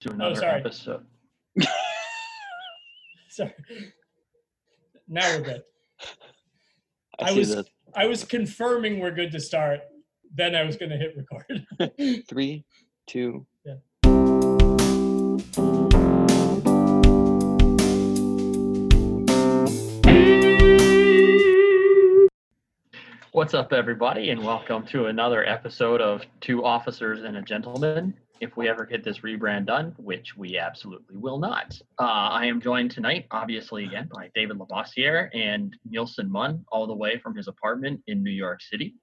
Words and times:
to 0.00 0.10
oh, 0.10 0.12
another 0.12 0.36
sorry. 0.36 0.60
episode. 0.60 1.04
Sorry. 3.28 3.52
Now 5.06 5.36
we're 5.36 5.42
good. 5.42 5.62
I, 7.18 7.30
I 7.30 7.32
was- 7.32 7.54
the 7.54 7.64
I 7.94 8.06
was 8.06 8.24
confirming 8.24 9.00
we're 9.00 9.10
good 9.10 9.32
to 9.32 9.40
start. 9.40 9.80
Then 10.34 10.54
I 10.54 10.62
was 10.62 10.76
going 10.76 10.90
to 10.90 10.96
hit 10.96 11.16
record. 11.16 12.24
three, 12.28 12.64
two. 13.06 13.46
What's 23.32 23.54
up, 23.54 23.72
everybody, 23.72 24.30
and 24.30 24.44
welcome 24.44 24.86
to 24.88 25.06
another 25.06 25.44
episode 25.44 26.00
of 26.00 26.22
Two 26.40 26.64
Officers 26.64 27.22
and 27.22 27.36
a 27.36 27.42
Gentleman. 27.42 28.14
If 28.40 28.56
we 28.56 28.70
ever 28.70 28.86
get 28.86 29.04
this 29.04 29.18
rebrand 29.18 29.66
done, 29.66 29.94
which 29.98 30.34
we 30.34 30.56
absolutely 30.56 31.18
will 31.18 31.38
not, 31.38 31.78
uh, 32.00 32.04
I 32.04 32.46
am 32.46 32.58
joined 32.58 32.90
tonight, 32.90 33.26
obviously, 33.30 33.84
again 33.84 34.08
by 34.14 34.30
David 34.34 34.56
Lavoisier 34.56 35.28
and 35.34 35.76
Nielsen 35.84 36.32
Munn, 36.32 36.64
all 36.72 36.86
the 36.86 36.94
way 36.94 37.18
from 37.18 37.36
his 37.36 37.48
apartment 37.48 38.00
in 38.06 38.22
New 38.22 38.30
York 38.30 38.62
City. 38.62 38.94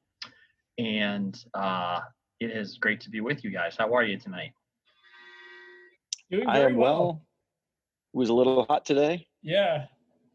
And 0.80 1.40
uh, 1.54 2.00
it 2.40 2.50
is 2.50 2.80
great 2.80 3.00
to 3.02 3.12
be 3.12 3.22
with 3.22 3.44
you 3.44 3.52
guys. 3.52 3.76
How 3.78 3.94
are 3.94 4.04
you 4.04 4.18
tonight? 4.18 4.54
Doing 6.32 6.48
I 6.48 6.58
very 6.58 6.74
am 6.74 6.80
well. 6.80 7.22
It 8.16 8.18
was 8.18 8.30
a 8.30 8.34
little 8.34 8.66
hot 8.66 8.86
today. 8.86 9.28
Yeah, 9.44 9.86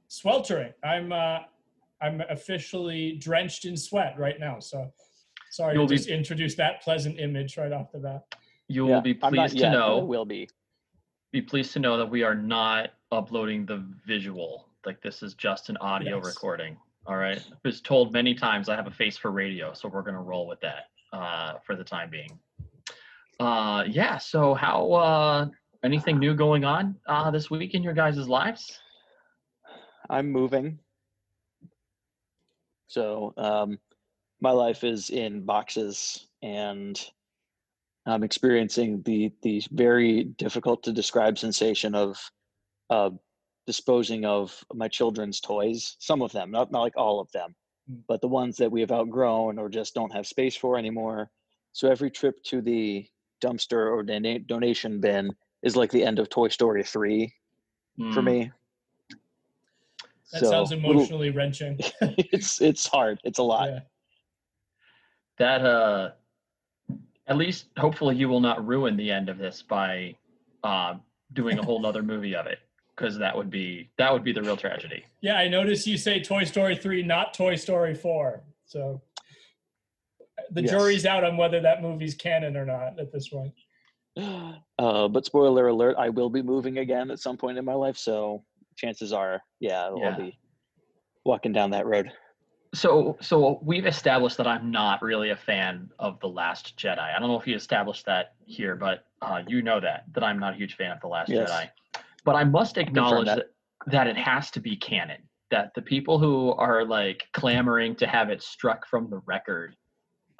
sweltering. 0.06 0.74
I'm 0.84 1.12
uh, 1.12 1.38
I'm 2.00 2.22
officially 2.30 3.16
drenched 3.20 3.64
in 3.64 3.76
sweat 3.76 4.14
right 4.16 4.38
now. 4.38 4.60
So 4.60 4.92
sorry 5.50 5.74
You'll 5.74 5.88
to 5.88 5.90
be- 5.90 5.96
just 5.96 6.08
introduce 6.08 6.54
that 6.54 6.82
pleasant 6.82 7.18
image 7.18 7.56
right 7.56 7.72
off 7.72 7.90
the 7.90 7.98
bat. 7.98 8.22
You 8.68 8.86
Yeah, 8.86 8.94
will 8.96 9.00
be 9.02 9.14
pleased 9.14 9.58
to 9.58 9.60
yet, 9.64 9.72
but 9.72 9.78
know. 9.78 9.98
will 10.04 10.24
be. 10.24 10.48
be 11.32 11.42
pleased 11.42 11.72
to 11.72 11.78
know 11.78 11.96
that 11.96 12.06
we 12.10 12.22
are 12.22 12.34
not 12.34 12.90
uploading 13.10 13.66
the 13.66 13.84
visual. 14.06 14.68
Like 14.84 15.00
this 15.02 15.22
is 15.22 15.34
just 15.34 15.68
an 15.70 15.76
audio 15.78 16.16
Yes. 16.16 16.26
recording. 16.26 16.76
All 17.06 17.16
right. 17.16 17.38
I 17.52 17.56
was 17.64 17.80
told 17.80 18.12
many 18.12 18.34
times 18.34 18.68
I 18.68 18.76
have 18.76 18.86
a 18.86 18.90
face 18.90 19.16
for 19.16 19.30
radio, 19.30 19.72
so 19.72 19.88
we're 19.88 20.02
gonna 20.02 20.22
roll 20.22 20.46
with 20.46 20.60
that 20.60 20.90
uh, 21.12 21.58
for 21.64 21.74
the 21.76 21.84
time 21.84 22.10
being. 22.10 22.38
Uh, 23.40 23.84
yeah. 23.88 24.18
So 24.18 24.54
how? 24.54 24.92
Uh, 24.92 25.46
anything 25.84 26.18
new 26.18 26.34
going 26.34 26.64
on 26.64 26.96
uh, 27.06 27.30
this 27.30 27.50
week 27.50 27.74
in 27.74 27.82
your 27.82 27.94
guys' 27.94 28.28
lives? 28.28 28.80
I'm 30.10 30.30
moving. 30.30 30.78
So 32.86 33.32
um, 33.36 33.78
my 34.40 34.50
life 34.50 34.84
is 34.84 35.10
in 35.10 35.44
boxes, 35.44 36.28
and 36.42 37.00
I'm 38.06 38.24
experiencing 38.24 39.02
the 39.02 39.32
the 39.42 39.62
very 39.70 40.24
difficult 40.24 40.82
to 40.84 40.92
describe 40.92 41.38
sensation 41.38 41.94
of 41.94 42.18
uh, 42.90 43.10
disposing 43.66 44.24
of 44.24 44.64
my 44.74 44.88
children's 44.88 45.40
toys. 45.40 45.96
Some 46.00 46.20
of 46.22 46.32
them, 46.32 46.50
not 46.50 46.72
not 46.72 46.80
like 46.80 46.96
all 46.96 47.20
of 47.20 47.30
them, 47.32 47.54
Mm. 47.90 48.02
but 48.06 48.20
the 48.20 48.28
ones 48.28 48.56
that 48.58 48.70
we 48.70 48.80
have 48.80 48.92
outgrown 48.92 49.58
or 49.58 49.68
just 49.68 49.92
don't 49.94 50.12
have 50.12 50.24
space 50.26 50.54
for 50.56 50.78
anymore. 50.78 51.30
So 51.72 51.90
every 51.90 52.10
trip 52.12 52.40
to 52.44 52.60
the 52.60 53.06
dumpster 53.40 53.90
or 53.92 54.02
dona- 54.04 54.38
donation 54.38 55.00
bin 55.00 55.34
is 55.62 55.74
like 55.74 55.90
the 55.90 56.04
end 56.04 56.18
of 56.20 56.28
Toy 56.28 56.46
Story 56.48 56.84
three 56.84 57.32
for 58.12 58.20
Hmm, 58.20 58.24
me. 58.24 58.50
That 60.32 60.40
So, 60.40 60.50
sounds 60.50 60.70
little- 60.70 60.90
emotionally 60.92 61.30
wrenching. 61.30 61.78
it's 62.00 62.60
it's 62.60 62.86
hard. 62.86 63.20
It's 63.24 63.38
a 63.38 63.42
lot. 63.42 63.68
Yeah. 63.70 63.80
That 65.38 65.64
uh, 65.64 66.10
at 67.26 67.36
least 67.36 67.66
hopefully 67.78 68.16
you 68.16 68.28
will 68.28 68.40
not 68.40 68.66
ruin 68.66 68.96
the 68.96 69.10
end 69.10 69.28
of 69.28 69.38
this 69.38 69.62
by 69.62 70.14
uh, 70.64 70.94
doing 71.32 71.58
a 71.58 71.62
whole 71.62 71.80
nother 71.80 72.02
movie 72.02 72.34
of 72.34 72.46
it, 72.46 72.58
because 72.96 73.16
that 73.18 73.36
would 73.36 73.50
be 73.50 73.90
that 73.98 74.12
would 74.12 74.24
be 74.24 74.32
the 74.32 74.42
real 74.42 74.56
tragedy. 74.56 75.04
yeah, 75.20 75.36
I 75.36 75.48
noticed 75.48 75.86
you 75.86 75.96
say 75.96 76.20
Toy 76.22 76.44
Story 76.44 76.76
3, 76.76 77.02
not 77.02 77.34
Toy 77.34 77.56
Story 77.56 77.94
4. 77.94 78.42
So 78.66 79.00
the 80.50 80.62
Yes. 80.62 80.70
jury's 80.70 81.06
out 81.06 81.24
on 81.24 81.36
whether 81.36 81.60
that 81.60 81.82
movie's 81.82 82.14
canon 82.14 82.56
or 82.56 82.64
not 82.66 82.98
at 82.98 83.12
this 83.12 83.28
point. 83.28 83.52
Uh, 84.78 85.08
but 85.08 85.24
spoiler 85.24 85.68
alert: 85.68 85.96
I 85.98 86.08
will 86.10 86.28
be 86.30 86.42
moving 86.42 86.78
again 86.78 87.10
at 87.10 87.18
some 87.18 87.36
point 87.36 87.56
in 87.58 87.64
my 87.64 87.74
life. 87.74 87.96
So 87.96 88.44
chances 88.76 89.12
are, 89.12 89.42
yeah, 89.60 89.84
I'll 89.84 89.98
Yeah. 89.98 90.16
be 90.16 90.38
walking 91.24 91.52
down 91.52 91.70
that 91.70 91.86
road. 91.86 92.12
So, 92.74 93.18
so 93.20 93.60
we've 93.62 93.86
established 93.86 94.38
that 94.38 94.46
I'm 94.46 94.70
not 94.70 95.02
really 95.02 95.30
a 95.30 95.36
fan 95.36 95.90
of 95.98 96.18
the 96.20 96.28
Last 96.28 96.76
Jedi. 96.78 96.98
I 96.98 97.18
don't 97.18 97.28
know 97.28 97.38
if 97.38 97.46
you 97.46 97.54
established 97.54 98.06
that 98.06 98.34
here, 98.46 98.76
but 98.76 99.04
uh, 99.20 99.42
you 99.46 99.60
know 99.60 99.78
that 99.80 100.04
that 100.12 100.24
I'm 100.24 100.38
not 100.38 100.54
a 100.54 100.56
huge 100.56 100.76
fan 100.76 100.90
of 100.90 101.00
the 101.00 101.08
Last 101.08 101.28
Yes. 101.28 101.50
Jedi. 101.50 101.68
But 102.24 102.36
I 102.36 102.44
must 102.44 102.78
acknowledge 102.78 103.26
that. 103.26 103.48
that. 103.86 103.90
that 103.92 104.06
it 104.06 104.16
has 104.16 104.50
to 104.52 104.60
be 104.60 104.76
canon. 104.76 105.18
That 105.50 105.72
the 105.74 105.82
people 105.82 106.18
who 106.18 106.52
are 106.52 106.82
like 106.84 107.24
clamoring 107.32 107.94
to 107.96 108.06
have 108.06 108.30
it 108.30 108.42
struck 108.42 108.86
from 108.86 109.10
the 109.10 109.18
record, 109.26 109.76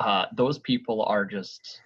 uh, 0.01 0.27
those 0.35 0.59
people 0.59 1.03
are 1.05 1.27
just 1.27 1.83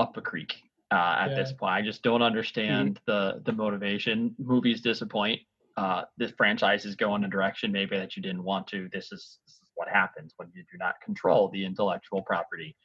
up 0.00 0.16
a 0.16 0.20
creek 0.20 0.56
uh, 0.90 1.18
at 1.20 1.36
this 1.36 1.52
point. 1.52 1.72
I 1.72 1.82
just 1.82 2.02
don't 2.02 2.22
understand 2.22 2.98
the 3.06 3.40
the 3.44 3.52
motivation. 3.52 4.34
Movies 4.38 4.80
disappoint 4.80 5.40
uh, 5.76 6.02
this 6.18 6.32
franchise 6.36 6.84
is 6.84 6.96
going 6.96 7.22
in 7.22 7.28
a 7.28 7.30
direction 7.30 7.72
maybe 7.72 7.96
that 7.96 8.16
you 8.16 8.22
didn't 8.22 8.44
want 8.44 8.66
to. 8.68 8.88
This 8.92 9.12
is, 9.12 9.38
this 9.46 9.54
is 9.54 9.70
what 9.74 9.88
happens 9.88 10.34
when 10.36 10.48
you 10.54 10.62
do 10.70 10.78
not 10.78 10.94
control 11.04 11.48
the 11.48 11.64
intellectual 11.64 12.22
property. 12.22 12.76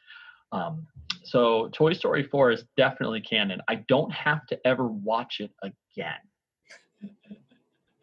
Um, 0.51 0.87
so 1.23 1.69
Toy 1.73 1.93
Story 1.93 2.23
4 2.23 2.51
is 2.51 2.63
definitely 2.77 3.21
canon. 3.21 3.61
I 3.67 3.75
don't 3.87 4.11
have 4.11 4.45
to 4.47 4.59
ever 4.65 4.87
watch 4.87 5.39
it 5.39 5.51
again. 5.61 6.13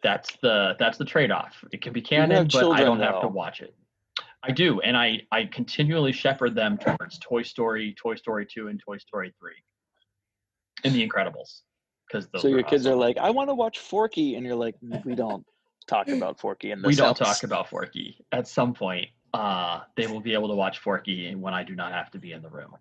That's 0.03 0.37
the 0.43 0.75
that's 0.77 0.99
the 0.99 1.05
trade-off. 1.05 1.55
It 1.71 1.81
can 1.81 1.91
be 1.91 2.01
canon, 2.01 2.47
but 2.51 2.69
I 2.71 2.83
don't 2.83 2.99
have 2.99 3.21
to 3.21 3.27
watch 3.27 3.61
it. 3.61 3.73
I 4.43 4.51
do, 4.51 4.79
and 4.81 4.95
I 4.95 5.21
I 5.31 5.45
continually 5.45 6.11
shepherd 6.11 6.53
them 6.53 6.77
towards 6.77 7.17
Toy 7.17 7.41
Story, 7.41 7.95
Toy 7.99 8.13
Story 8.13 8.45
2, 8.45 8.67
and 8.67 8.79
Toy 8.79 8.97
Story 8.99 9.33
3, 9.39 9.51
and 10.83 10.93
The 10.93 11.07
Incredibles. 11.07 11.61
Because 12.23 12.41
So 12.41 12.47
your 12.47 12.63
kids 12.63 12.85
are 12.87 12.95
like, 12.95 13.17
"I 13.17 13.29
want 13.29 13.49
to 13.49 13.55
watch 13.55 13.79
Forky," 13.79 14.35
and 14.35 14.45
you're 14.45 14.55
like, 14.55 14.75
"We 15.03 15.15
don't 15.15 15.45
talk 15.87 16.07
about 16.07 16.39
Forky 16.39 16.71
in 16.71 16.81
this." 16.81 16.87
we 16.87 16.95
don't 16.95 17.17
house." 17.17 17.39
talk 17.39 17.43
about 17.43 17.69
Forky. 17.69 18.17
At 18.31 18.47
some 18.47 18.73
point, 18.73 19.09
uh, 19.33 19.81
they 19.95 20.07
will 20.07 20.21
be 20.21 20.33
able 20.33 20.47
to 20.47 20.55
watch 20.55 20.79
Forky 20.79 21.33
when 21.35 21.53
I 21.53 21.63
do 21.63 21.75
not 21.75 21.91
have 21.91 22.11
to 22.11 22.19
be 22.19 22.31
in 22.31 22.41
the 22.41 22.49
room. 22.49 22.75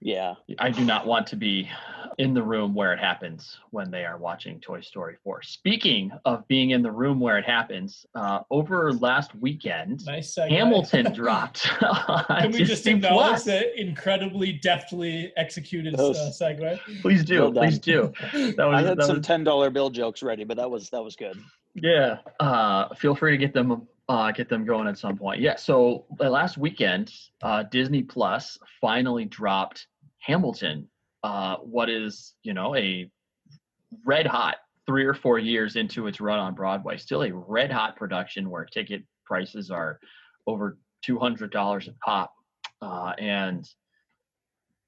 Yeah, 0.00 0.34
I 0.58 0.70
do 0.70 0.84
not 0.84 1.06
want 1.06 1.28
to 1.28 1.36
be 1.36 1.70
in 2.18 2.34
the 2.34 2.42
room 2.42 2.74
where 2.74 2.92
it 2.92 2.98
happens 2.98 3.58
when 3.70 3.90
they 3.90 4.04
are 4.04 4.18
watching 4.18 4.60
Toy 4.60 4.80
Story 4.80 5.16
4. 5.24 5.42
Speaking 5.42 6.10
of 6.24 6.46
being 6.48 6.70
in 6.70 6.82
the 6.82 6.90
room 6.90 7.20
where 7.20 7.38
it 7.38 7.44
happens, 7.44 8.04
uh, 8.14 8.40
over 8.50 8.92
last 8.92 9.34
weekend, 9.36 10.04
Nice. 10.06 10.36
Hamilton 10.36 11.12
dropped. 11.14 11.62
Can 11.80 12.50
we 12.52 12.58
just 12.64 12.84
Disney 12.84 12.92
acknowledge 12.94 13.28
Plus. 13.28 13.44
the 13.44 13.80
incredibly 13.80 14.52
deftly 14.52 15.32
executed 15.36 15.94
That 15.96 16.02
uh, 16.02 16.30
segue? 16.30 16.78
Please 17.00 17.24
do, 17.24 17.42
Well 17.50 17.52
please 17.52 17.78
do. 17.78 18.12
That 18.32 18.56
was, 18.68 18.84
I 18.84 18.88
had 18.88 18.98
that 18.98 19.06
some 19.06 19.18
was- 19.18 19.26
ten 19.26 19.44
dollar 19.44 19.70
bill 19.70 19.90
jokes 19.90 20.22
ready, 20.22 20.44
but 20.44 20.56
that 20.56 20.70
was 20.70 20.90
that 20.90 21.02
was 21.02 21.16
good. 21.16 21.38
Yeah. 21.74 22.18
Uh, 22.38 22.94
feel 22.94 23.14
free 23.14 23.30
to 23.30 23.38
get 23.38 23.54
them 23.54 23.86
uh, 24.08 24.30
get 24.32 24.48
them 24.48 24.64
going 24.64 24.86
at 24.88 24.98
some 24.98 25.16
point. 25.16 25.40
Yeah. 25.40 25.56
So 25.56 26.04
uh, 26.20 26.28
last 26.28 26.58
weekend, 26.58 27.12
uh, 27.42 27.62
Disney 27.64 28.02
Plus 28.02 28.58
finally 28.80 29.24
dropped 29.24 29.86
Hamilton. 30.18 30.88
Uh, 31.22 31.56
what 31.58 31.88
is 31.88 32.34
you 32.42 32.54
know 32.54 32.74
a 32.74 33.10
red 34.04 34.26
hot 34.26 34.56
three 34.86 35.04
or 35.04 35.14
four 35.14 35.38
years 35.38 35.76
into 35.76 36.06
its 36.06 36.20
run 36.20 36.38
on 36.38 36.54
Broadway, 36.54 36.96
still 36.96 37.22
a 37.22 37.32
red 37.32 37.70
hot 37.70 37.96
production 37.96 38.50
where 38.50 38.64
ticket 38.64 39.04
prices 39.24 39.70
are 39.70 40.00
over 40.46 40.78
two 41.02 41.18
hundred 41.18 41.52
dollars 41.52 41.88
a 41.88 41.92
pop, 42.04 42.32
uh, 42.80 43.12
and 43.18 43.68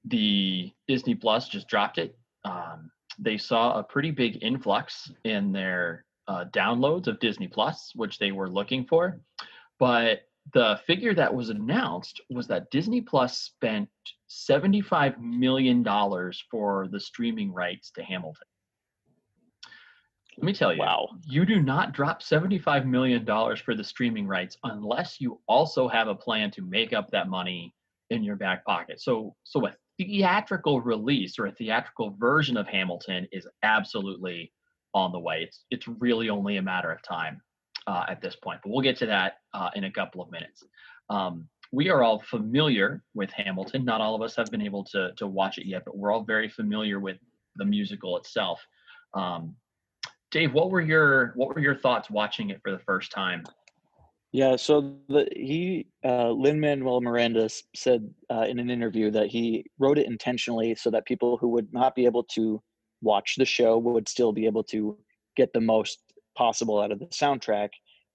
the 0.05 0.71
Disney 0.87 1.15
Plus 1.15 1.47
just 1.47 1.67
dropped 1.67 1.97
it. 1.97 2.17
Um, 2.43 2.91
they 3.17 3.37
saw 3.37 3.79
a 3.79 3.83
pretty 3.83 4.11
big 4.11 4.43
influx 4.43 5.11
in 5.23 5.51
their 5.51 6.05
uh, 6.27 6.45
downloads 6.51 7.07
of 7.07 7.19
Disney 7.19 7.47
Plus, 7.47 7.91
which 7.95 8.19
they 8.19 8.31
were 8.31 8.49
looking 8.49 8.85
for. 8.85 9.19
But 9.79 10.21
the 10.53 10.79
figure 10.85 11.13
that 11.13 11.33
was 11.33 11.49
announced 11.49 12.21
was 12.29 12.47
that 12.47 12.69
Disney 12.71 13.01
Plus 13.01 13.37
spent 13.39 13.89
$75 14.29 15.19
million 15.19 15.83
for 16.51 16.87
the 16.91 16.99
streaming 16.99 17.51
rights 17.51 17.91
to 17.91 18.03
Hamilton. 18.03 18.47
Let 20.37 20.45
me 20.45 20.53
tell 20.53 20.73
you, 20.73 20.79
Wow. 20.79 21.09
you 21.25 21.45
do 21.45 21.61
not 21.61 21.93
drop 21.93 22.21
$75 22.21 22.85
million 22.85 23.25
for 23.25 23.73
the 23.73 23.83
streaming 23.83 24.27
rights 24.27 24.57
unless 24.63 25.21
you 25.21 25.39
also 25.47 25.87
have 25.87 26.07
a 26.09 26.15
plan 26.15 26.51
to 26.51 26.61
make 26.61 26.91
up 26.93 27.09
that 27.11 27.29
money 27.29 27.73
in 28.09 28.23
your 28.23 28.35
back 28.35 28.65
pocket. 28.65 29.01
So, 29.01 29.33
so 29.43 29.65
a 29.65 29.73
theatrical 29.97 30.81
release 30.81 31.39
or 31.39 31.45
a 31.47 31.51
theatrical 31.53 32.15
version 32.19 32.57
of 32.57 32.67
Hamilton 32.67 33.27
is 33.31 33.47
absolutely 33.63 34.51
on 34.93 35.13
the 35.13 35.19
way. 35.19 35.43
It's 35.43 35.65
it's 35.71 35.87
really 35.87 36.29
only 36.29 36.57
a 36.57 36.61
matter 36.61 36.91
of 36.91 37.01
time 37.01 37.41
uh, 37.87 38.05
at 38.07 38.21
this 38.21 38.35
point. 38.35 38.59
But 38.63 38.71
we'll 38.71 38.81
get 38.81 38.97
to 38.97 39.05
that 39.07 39.37
uh, 39.53 39.69
in 39.75 39.85
a 39.85 39.91
couple 39.91 40.21
of 40.21 40.31
minutes. 40.31 40.63
Um, 41.09 41.47
we 41.71 41.89
are 41.89 42.03
all 42.03 42.19
familiar 42.19 43.03
with 43.13 43.31
Hamilton. 43.31 43.83
Not 43.85 44.01
all 44.01 44.15
of 44.15 44.21
us 44.21 44.35
have 44.35 44.47
been 44.47 44.61
able 44.61 44.83
to 44.85 45.11
to 45.17 45.27
watch 45.27 45.57
it 45.57 45.67
yet, 45.67 45.83
but 45.85 45.97
we're 45.97 46.11
all 46.11 46.23
very 46.23 46.49
familiar 46.49 46.99
with 46.99 47.17
the 47.57 47.65
musical 47.65 48.17
itself. 48.17 48.65
Um, 49.13 49.55
Dave, 50.31 50.53
what 50.53 50.69
were 50.69 50.81
your 50.81 51.33
what 51.35 51.53
were 51.53 51.61
your 51.61 51.75
thoughts 51.75 52.09
watching 52.09 52.49
it 52.49 52.61
for 52.63 52.71
the 52.71 52.79
first 52.79 53.11
time? 53.11 53.43
Yeah, 54.31 54.57
so 54.57 54.97
the 55.07 55.29
he 55.33 55.87
uh, 56.03 56.29
Lin 56.31 56.59
Manuel 56.59 56.99
Miranda 56.99 57.47
said 57.73 58.09
uh, 58.29 58.45
in 58.47 58.59
an 58.59 58.69
interview 58.69 59.09
that 59.11 59.27
he 59.27 59.65
wrote 59.79 59.97
it 59.97 60.07
intentionally 60.07 60.75
so 60.75 60.91
that 60.91 61.05
people 61.05 61.37
who 61.37 61.47
would 61.49 61.71
not 61.71 61.95
be 61.95 62.05
able 62.05 62.23
to 62.35 62.61
watch 63.01 63.35
the 63.37 63.45
show 63.45 63.77
would 63.77 64.09
still 64.09 64.33
be 64.33 64.45
able 64.45 64.63
to 64.63 64.97
get 65.37 65.53
the 65.53 65.61
most 65.61 65.99
possible 66.35 66.79
out 66.79 66.91
of 66.91 66.99
the 66.99 67.05
soundtrack. 67.07 67.69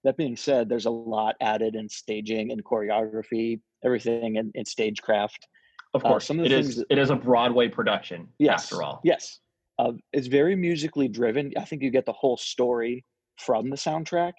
That 0.05 0.17
being 0.17 0.37
said, 0.37 0.69
there's 0.69 0.87
a 0.87 0.91
lot 0.91 1.37
added 1.41 1.75
in 1.75 1.89
staging 1.89 2.53
and 2.53 2.65
choreography, 2.65 3.61
everything 3.85 4.37
in, 4.37 4.51
in 4.55 4.65
stagecraft. 4.65 5.47
Of 5.93 6.05
Uh, 6.05 6.09
course, 6.09 6.27
some 6.27 6.39
of 6.41 6.47
it 6.47 6.51
the 6.51 6.59
is 6.59 6.67
things 6.67 6.77
that- 6.79 6.87
it 6.91 6.99
is 6.99 7.11
a 7.11 7.17
Broadway 7.17 7.69
production. 7.69 8.29
Yes, 8.39 8.65
after 8.65 8.83
all. 8.83 9.01
yes, 9.05 9.41
uh, 9.79 9.93
it's 10.13 10.27
very 10.29 10.57
musically 10.57 11.09
driven. 11.09 11.53
I 11.59 11.65
think 11.65 11.83
you 11.83 11.91
get 11.91 12.07
the 12.07 12.13
whole 12.13 12.37
story 12.37 13.05
from 13.39 13.69
the 13.71 13.77
soundtrack. 13.77 14.33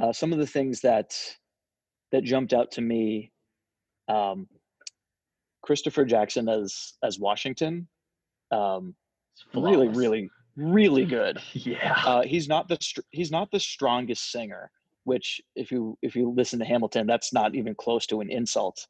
Uh, 0.00 0.12
some 0.12 0.32
of 0.32 0.38
the 0.38 0.46
things 0.46 0.80
that 0.82 1.16
that 2.12 2.22
jumped 2.22 2.52
out 2.52 2.70
to 2.72 2.80
me, 2.82 3.32
um, 4.08 4.46
Christopher 5.62 6.04
Jackson 6.04 6.48
as 6.48 6.92
as 7.02 7.18
Washington, 7.18 7.88
um, 8.52 8.94
really, 9.54 9.88
really, 9.88 10.30
really 10.56 11.04
good. 11.18 11.40
yeah. 11.52 11.94
Uh, 12.04 12.22
he's 12.22 12.48
not 12.48 12.68
the 12.68 12.78
str- 12.80 13.00
he's 13.10 13.30
not 13.30 13.50
the 13.50 13.60
strongest 13.60 14.30
singer, 14.30 14.70
which 15.04 15.40
if 15.54 15.70
you 15.70 15.96
if 16.02 16.16
you 16.16 16.30
listen 16.34 16.58
to 16.58 16.64
Hamilton, 16.64 17.06
that's 17.06 17.32
not 17.32 17.54
even 17.54 17.74
close 17.74 18.06
to 18.06 18.20
an 18.20 18.30
insult. 18.30 18.86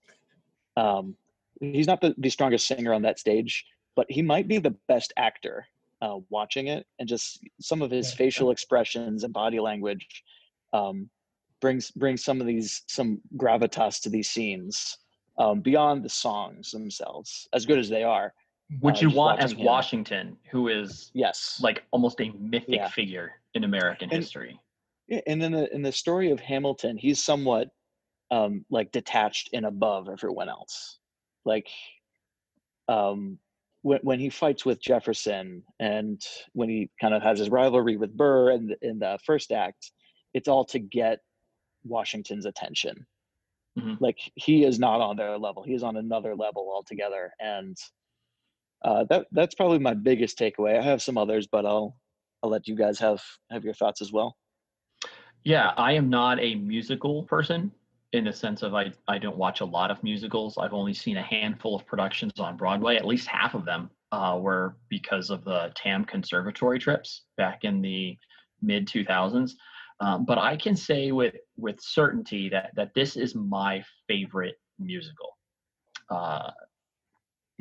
Um, 0.77 1.17
he's 1.61 1.87
not 1.87 2.01
the, 2.01 2.15
the 2.19 2.31
strongest 2.31 2.67
singer 2.67 2.93
on 2.93 3.03
that 3.03 3.19
stage, 3.19 3.65
but 3.95 4.07
he 4.11 4.23
might 4.23 4.47
be 4.49 4.59
the 4.59 4.75
best 4.89 5.13
actor 5.17 5.67
uh, 6.03 6.19
watching 6.29 6.67
it, 6.69 6.87
and 6.99 7.09
just 7.09 7.41
some 7.61 7.83
of 7.83 7.91
his 7.91 8.11
Yeah. 8.11 8.17
facial 8.17 8.51
expressions 8.51 9.25
and 9.25 9.33
body 9.33 9.59
language 9.61 10.23
um, 10.73 11.09
brings 11.61 11.91
brings 11.91 12.23
some 12.25 12.41
of 12.41 12.47
these 12.47 12.83
some 12.87 13.21
gravitas 13.37 14.01
to 14.03 14.11
these 14.11 14.29
scenes 14.29 14.99
um, 15.39 15.61
beyond 15.61 16.05
the 16.05 16.09
songs 16.11 16.71
themselves, 16.71 17.49
as 17.53 17.65
good 17.67 17.79
as 17.79 17.89
they 17.89 18.03
are. 18.03 18.33
Would 18.81 18.97
uh, 18.97 19.01
you 19.01 19.11
want 19.11 19.41
as 19.41 19.53
him. 19.53 19.65
Washington, 19.65 20.37
who 20.51 20.69
is 20.69 21.11
Yes, 21.15 21.61
like 21.63 21.85
almost 21.93 22.21
a 22.21 22.31
mythic 22.31 22.77
Yeah. 22.77 22.89
figure 22.89 23.41
in 23.55 23.65
American 23.65 24.11
And- 24.11 24.21
history? 24.23 24.59
Yeah, 25.09 25.21
and 25.29 25.41
then 25.41 25.53
the, 25.53 25.73
in 25.73 25.83
the 25.83 25.93
story 25.93 26.33
of 26.33 26.41
Hamilton, 26.41 26.97
he's 26.99 27.23
somewhat 27.23 27.69
um, 28.33 28.65
like 28.71 28.91
detached 28.91 29.51
and 29.53 29.65
above 29.65 30.09
everyone 30.09 30.49
else. 30.49 30.99
Like 31.45 31.69
um, 32.89 33.39
when 33.83 34.01
when 34.03 34.19
he 34.19 34.31
fights 34.31 34.65
with 34.67 34.81
Jefferson, 34.83 35.63
and 35.79 36.21
when 36.55 36.69
he 36.69 36.91
kind 37.01 37.15
of 37.15 37.23
has 37.23 37.39
his 37.39 37.51
rivalry 37.51 37.97
with 37.97 38.17
Burr 38.17 38.51
in 38.51 38.67
the, 38.67 38.77
in 38.83 38.99
the 38.99 39.17
first 39.25 39.53
act, 39.53 39.93
it's 40.35 40.49
all 40.49 40.65
to 40.67 40.81
get 40.81 41.21
Washington's 41.85 42.47
attention. 42.47 43.07
Mhm. 43.79 43.99
Like 44.01 44.19
he 44.35 44.65
is 44.65 44.81
not 44.81 45.01
on 45.01 45.17
their 45.17 45.39
level; 45.39 45.63
he 45.63 45.75
is 45.75 45.85
on 45.85 45.97
another 45.97 46.35
level 46.35 46.69
altogether, 46.75 47.33
and 47.39 47.77
uh, 48.87 49.05
that 49.11 49.27
that's 49.33 49.57
probably 49.57 49.81
my 49.81 49.95
biggest 49.95 50.39
takeaway. 50.39 50.79
I 50.79 50.83
have 50.83 51.03
some 51.03 51.19
others, 51.19 51.49
but 51.51 51.67
I'll 51.67 51.97
I'll 52.43 52.51
let 52.51 52.69
you 52.69 52.77
guys 52.77 53.01
have 53.01 53.21
have 53.51 53.65
your 53.65 53.75
thoughts 53.75 54.01
as 54.01 54.13
well. 54.13 54.37
Yeah, 55.43 55.73
I 55.77 55.93
am 55.93 56.09
not 56.09 56.39
a 56.41 56.55
musical 56.55 57.25
person 57.25 57.73
in 58.13 58.25
the 58.25 58.33
sense 58.33 58.63
of 58.63 58.75
I, 58.75 58.93
I 59.09 59.19
don't 59.19 59.37
watch 59.37 59.61
a 59.61 59.65
lot 59.65 59.91
of 59.91 60.03
musicals. 60.05 60.57
I've 60.57 60.73
only 60.73 60.95
seen 60.95 61.17
a 61.17 61.23
handful 61.23 61.75
of 61.75 61.85
productions 61.85 62.39
on 62.39 62.57
Broadway. 62.57 62.97
At 62.97 63.05
least 63.05 63.27
half 63.27 63.55
of 63.55 63.65
them 63.65 63.91
uh, 64.13 64.39
were 64.41 64.77
because 64.89 65.31
of 65.31 65.45
the 65.45 65.73
TAM 65.75 66.05
conservatory 66.05 66.79
trips 66.79 67.25
back 67.37 67.65
in 67.65 67.83
the 67.83 68.17
mid 68.63 68.87
2000s. 68.87 69.53
Um, 69.99 70.25
but 70.25 70.39
I 70.39 70.57
can 70.57 70.77
say 70.77 71.11
with 71.11 71.35
with 71.57 71.81
certainty 71.81 72.49
that 72.51 72.71
that 72.77 72.95
this 72.95 73.17
is 73.17 73.35
my 73.35 73.85
favorite 74.07 74.55
musical. 74.79 75.37
Uh. 76.09 76.53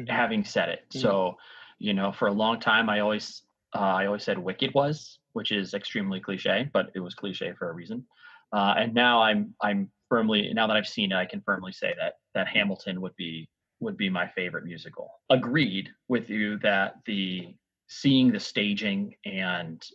Having 0.08 0.44
said 0.44 0.70
it, 0.70 0.86
Mhm. 0.90 1.02
so 1.02 1.38
you 1.78 1.94
know, 1.94 2.12
for 2.12 2.28
a 2.30 2.32
long 2.34 2.60
time, 2.60 2.90
I 2.90 3.00
always 3.02 3.44
uh, 3.74 3.80
I 3.80 4.06
always 4.06 4.24
said 4.24 4.38
Wicked 4.38 4.74
was, 4.74 5.20
which 5.34 5.52
is 5.52 5.74
extremely 5.74 6.20
cliche, 6.22 6.70
but 6.72 6.92
it 6.96 7.02
was 7.02 7.14
cliche 7.14 7.52
for 7.54 7.70
a 7.70 7.74
reason. 7.74 8.06
Uh, 8.54 8.74
and 8.78 8.94
now 8.94 9.22
I'm 9.22 9.54
I'm 9.62 9.92
firmly 10.08 10.54
now 10.54 10.68
that 10.68 10.78
I've 10.78 10.88
seen 10.88 11.12
it, 11.12 11.16
I 11.16 11.26
can 11.26 11.42
firmly 11.42 11.74
say 11.74 11.94
that 12.00 12.20
that 12.34 12.48
Hamilton 12.48 13.02
would 13.02 13.16
be 13.18 13.50
would 13.82 13.98
be 13.98 14.10
my 14.10 14.28
favorite 14.28 14.64
musical. 14.64 15.12
Agreed 15.30 15.90
with 16.08 16.30
you 16.30 16.58
that 16.60 16.96
the 17.06 17.54
seeing 17.88 18.32
the 18.32 18.40
staging 18.40 19.16
and 19.26 19.86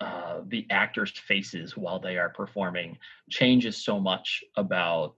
uh, 0.00 0.42
the 0.46 0.66
actors' 0.70 1.10
faces 1.10 1.76
while 1.76 1.98
they 1.98 2.18
are 2.18 2.28
performing 2.28 2.98
changes 3.30 3.82
so 3.82 3.98
much 3.98 4.44
about 4.56 5.16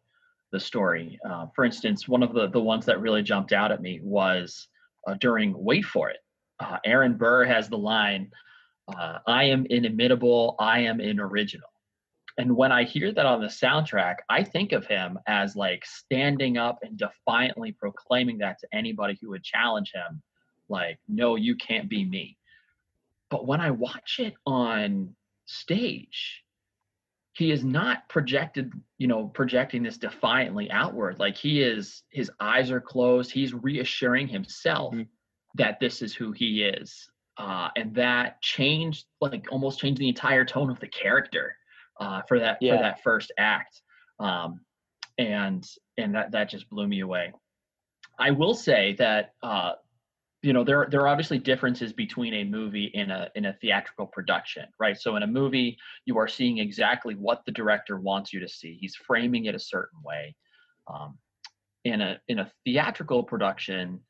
the 0.52 0.60
story. 0.60 1.18
Uh, 1.28 1.46
for 1.54 1.64
instance, 1.64 2.08
one 2.08 2.22
of 2.22 2.32
the 2.32 2.48
the 2.48 2.60
ones 2.60 2.86
that 2.86 3.00
really 3.00 3.22
jumped 3.22 3.52
out 3.52 3.72
at 3.72 3.82
me 3.82 4.00
was 4.02 4.68
uh, 5.06 5.14
during 5.20 5.54
Wait 5.56 5.84
for 5.84 6.10
It. 6.10 6.18
Uh, 6.60 6.78
Aaron 6.84 7.16
Burr 7.16 7.44
has 7.44 7.68
the 7.68 7.78
line, 7.78 8.30
uh, 8.88 9.18
"I 9.26 9.44
am 9.44 9.66
inimitable. 9.66 10.56
I 10.58 10.80
am 10.80 11.00
inoriginal." 11.00 11.68
And 12.38 12.56
when 12.56 12.70
I 12.70 12.84
hear 12.84 13.10
that 13.12 13.26
on 13.26 13.40
the 13.40 13.48
soundtrack, 13.48 14.16
I 14.28 14.44
think 14.44 14.72
of 14.72 14.86
him 14.86 15.18
as 15.26 15.56
like 15.56 15.84
standing 15.84 16.56
up 16.56 16.78
and 16.82 16.96
defiantly 16.96 17.72
proclaiming 17.72 18.38
that 18.38 18.60
to 18.60 18.68
anybody 18.72 19.18
who 19.20 19.30
would 19.30 19.42
challenge 19.42 19.92
him, 19.92 20.22
like, 20.68 20.98
"No, 21.08 21.36
you 21.36 21.56
can't 21.56 21.88
be 21.88 22.04
me." 22.04 22.36
But 23.30 23.46
when 23.46 23.60
I 23.60 23.70
watch 23.70 24.18
it 24.20 24.34
on 24.46 25.14
stage, 25.46 26.42
he 27.38 27.52
is 27.52 27.62
not 27.62 28.08
projected, 28.08 28.72
you 28.98 29.06
know, 29.06 29.28
projecting 29.28 29.80
this 29.84 29.96
defiantly 29.96 30.68
outward. 30.72 31.20
Like 31.20 31.36
he 31.36 31.62
is, 31.62 32.02
his 32.10 32.32
eyes 32.40 32.72
are 32.72 32.80
closed. 32.80 33.30
He's 33.30 33.54
reassuring 33.54 34.26
himself 34.26 34.92
Mhm. 34.92 35.06
that 35.54 35.78
this 35.78 36.02
is 36.02 36.12
who 36.12 36.32
he 36.32 36.64
is. 36.64 37.08
Uh, 37.36 37.70
and 37.76 37.94
that 37.94 38.42
changed, 38.42 39.06
like 39.20 39.46
almost 39.52 39.78
changed 39.78 40.00
the 40.00 40.08
entire 40.08 40.44
tone 40.44 40.68
of 40.68 40.80
the 40.80 40.88
character 40.88 41.56
uh, 42.00 42.22
for 42.22 42.40
that 42.40 42.58
Yeah. 42.60 42.76
for 42.76 42.82
that 42.82 43.02
first 43.04 43.30
act. 43.38 43.82
Um, 44.18 44.64
and 45.16 45.64
and 45.96 46.14
that 46.16 46.32
that 46.32 46.48
just 46.48 46.68
blew 46.68 46.88
me 46.88 47.00
away. 47.00 47.32
I 48.18 48.32
will 48.32 48.54
say 48.54 48.94
that 48.94 49.34
uh, 49.44 49.74
you 50.42 50.52
know 50.52 50.62
there 50.62 50.86
there 50.90 51.00
are 51.00 51.08
obviously 51.08 51.38
differences 51.38 51.92
between 51.92 52.34
a 52.34 52.44
movie 52.44 52.92
and 52.94 53.10
a 53.10 53.30
in 53.34 53.46
a 53.46 53.54
theatrical 53.54 54.06
production, 54.06 54.66
right? 54.78 54.96
So 54.96 55.16
in 55.16 55.24
a 55.24 55.26
movie, 55.26 55.76
you 56.04 56.16
are 56.18 56.28
seeing 56.28 56.58
exactly 56.58 57.14
what 57.14 57.44
the 57.44 57.52
director 57.52 57.98
wants 57.98 58.32
you 58.32 58.40
to 58.40 58.48
see. 58.48 58.78
He's 58.80 58.94
framing 58.94 59.46
it 59.46 59.54
a 59.54 59.58
certain 59.58 60.00
way. 60.04 60.36
Um, 60.86 61.18
in 61.84 62.00
a 62.00 62.20
in 62.28 62.38
a 62.38 62.50
theatrical 62.64 63.24
production, 63.24 64.00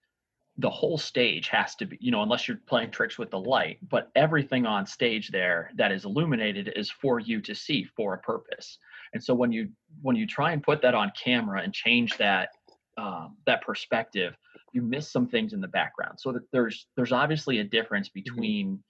the 0.58 0.68
whole 0.68 0.98
stage 0.98 1.48
has 1.48 1.74
to 1.76 1.86
be 1.86 1.96
you 1.98 2.10
know 2.10 2.22
unless 2.22 2.46
you're 2.46 2.58
playing 2.66 2.90
tricks 2.90 3.18
with 3.18 3.30
the 3.30 3.40
light, 3.40 3.78
but 3.88 4.10
everything 4.14 4.66
on 4.66 4.84
stage 4.84 5.30
there 5.30 5.70
that 5.76 5.92
is 5.92 6.04
illuminated 6.04 6.72
is 6.76 6.90
for 6.90 7.20
you 7.20 7.40
to 7.40 7.54
see 7.54 7.84
for 7.96 8.14
a 8.14 8.18
purpose. 8.18 8.76
And 9.14 9.24
so 9.24 9.32
when 9.32 9.50
you 9.50 9.70
when 10.02 10.14
you 10.14 10.26
try 10.26 10.52
and 10.52 10.62
put 10.62 10.82
that 10.82 10.94
on 10.94 11.10
camera 11.16 11.62
and 11.62 11.72
change 11.72 12.18
that 12.18 12.50
um, 12.98 13.36
that 13.46 13.62
perspective, 13.62 14.36
you 14.72 14.82
miss 14.82 15.10
some 15.10 15.26
things 15.28 15.52
in 15.52 15.60
the 15.60 15.68
background. 15.68 16.18
So 16.20 16.32
that 16.32 16.42
there's 16.52 16.86
there's 16.96 17.12
obviously 17.12 17.58
a 17.58 17.64
difference 17.64 18.08
between 18.08 18.82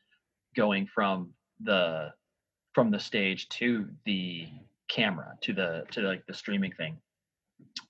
going 0.57 0.87
from 0.87 1.31
the 1.61 2.11
from 2.75 2.91
the 2.91 2.99
stage 2.99 3.49
to 3.51 3.89
the 4.05 4.49
camera 4.89 5.35
to 5.43 5.53
the 5.53 5.85
to 5.93 6.01
like 6.03 6.25
the 6.27 6.35
streaming 6.35 6.73
thing. 6.73 6.99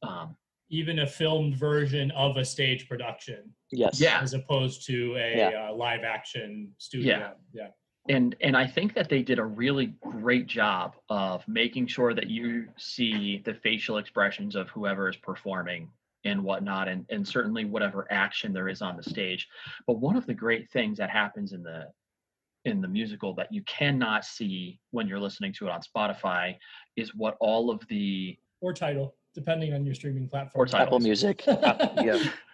Um, 0.02 0.37
Even 0.71 0.99
a 1.00 1.07
filmed 1.07 1.54
version 1.57 2.11
of 2.12 2.37
a 2.37 2.45
stage 2.45 2.88
production, 2.88 3.54
Yes. 3.73 4.00
Yeah. 4.00 4.21
as 4.21 4.35
opposed 4.35 4.87
to 4.87 5.14
a 5.16 5.37
Yeah. 5.37 5.68
uh, 5.71 5.75
live 5.75 6.04
action 6.04 6.73
studio. 6.78 7.35
Yeah. 7.52 7.68
and 8.09 8.35
and 8.40 8.57
I 8.57 8.66
think 8.66 8.95
that 8.95 9.09
they 9.09 9.23
did 9.23 9.38
a 9.38 9.45
really 9.45 9.87
great 10.00 10.47
job 10.47 10.97
of 11.11 11.47
making 11.49 11.87
sure 11.88 12.14
that 12.14 12.28
you 12.28 12.68
see 12.78 13.42
the 13.45 13.54
facial 13.54 13.99
expressions 13.99 14.57
of 14.57 14.68
whoever 14.71 15.09
is 15.09 15.16
performing 15.16 15.90
and 16.28 16.42
whatnot, 16.42 16.88
and 16.88 17.04
and 17.11 17.26
certainly 17.26 17.64
whatever 17.64 18.06
action 18.11 18.52
there 18.52 18.68
is 18.68 18.82
on 18.82 18.97
the 18.97 19.02
stage. 19.02 19.47
But 19.87 19.94
one 19.94 20.16
of 20.16 20.26
the 20.26 20.35
great 20.35 20.70
things 20.70 20.99
that 20.99 21.11
happens 21.11 21.52
in 21.52 21.62
the 21.62 21.87
in 22.64 22.80
the 22.80 22.88
musical 22.88 23.35
that 23.35 23.52
you 23.52 23.62
cannot 23.62 24.25
see 24.25 24.78
when 24.90 25.06
you're 25.08 25.20
listening 25.20 25.52
to 25.54 25.66
it 25.66 25.70
on 25.70 25.80
Spotify 25.80 26.56
is 26.97 27.14
what 27.14 27.37
all 27.40 27.70
of 27.70 27.80
the 27.88 28.37
Or 28.61 28.73
Tidal, 28.73 29.14
depending 29.35 29.73
on 29.73 29.85
your 29.85 29.94
streaming 29.94 30.28
platform. 30.28 30.68
Tidal. 30.68 30.87
Apple 30.87 31.00
Music. 31.00 31.44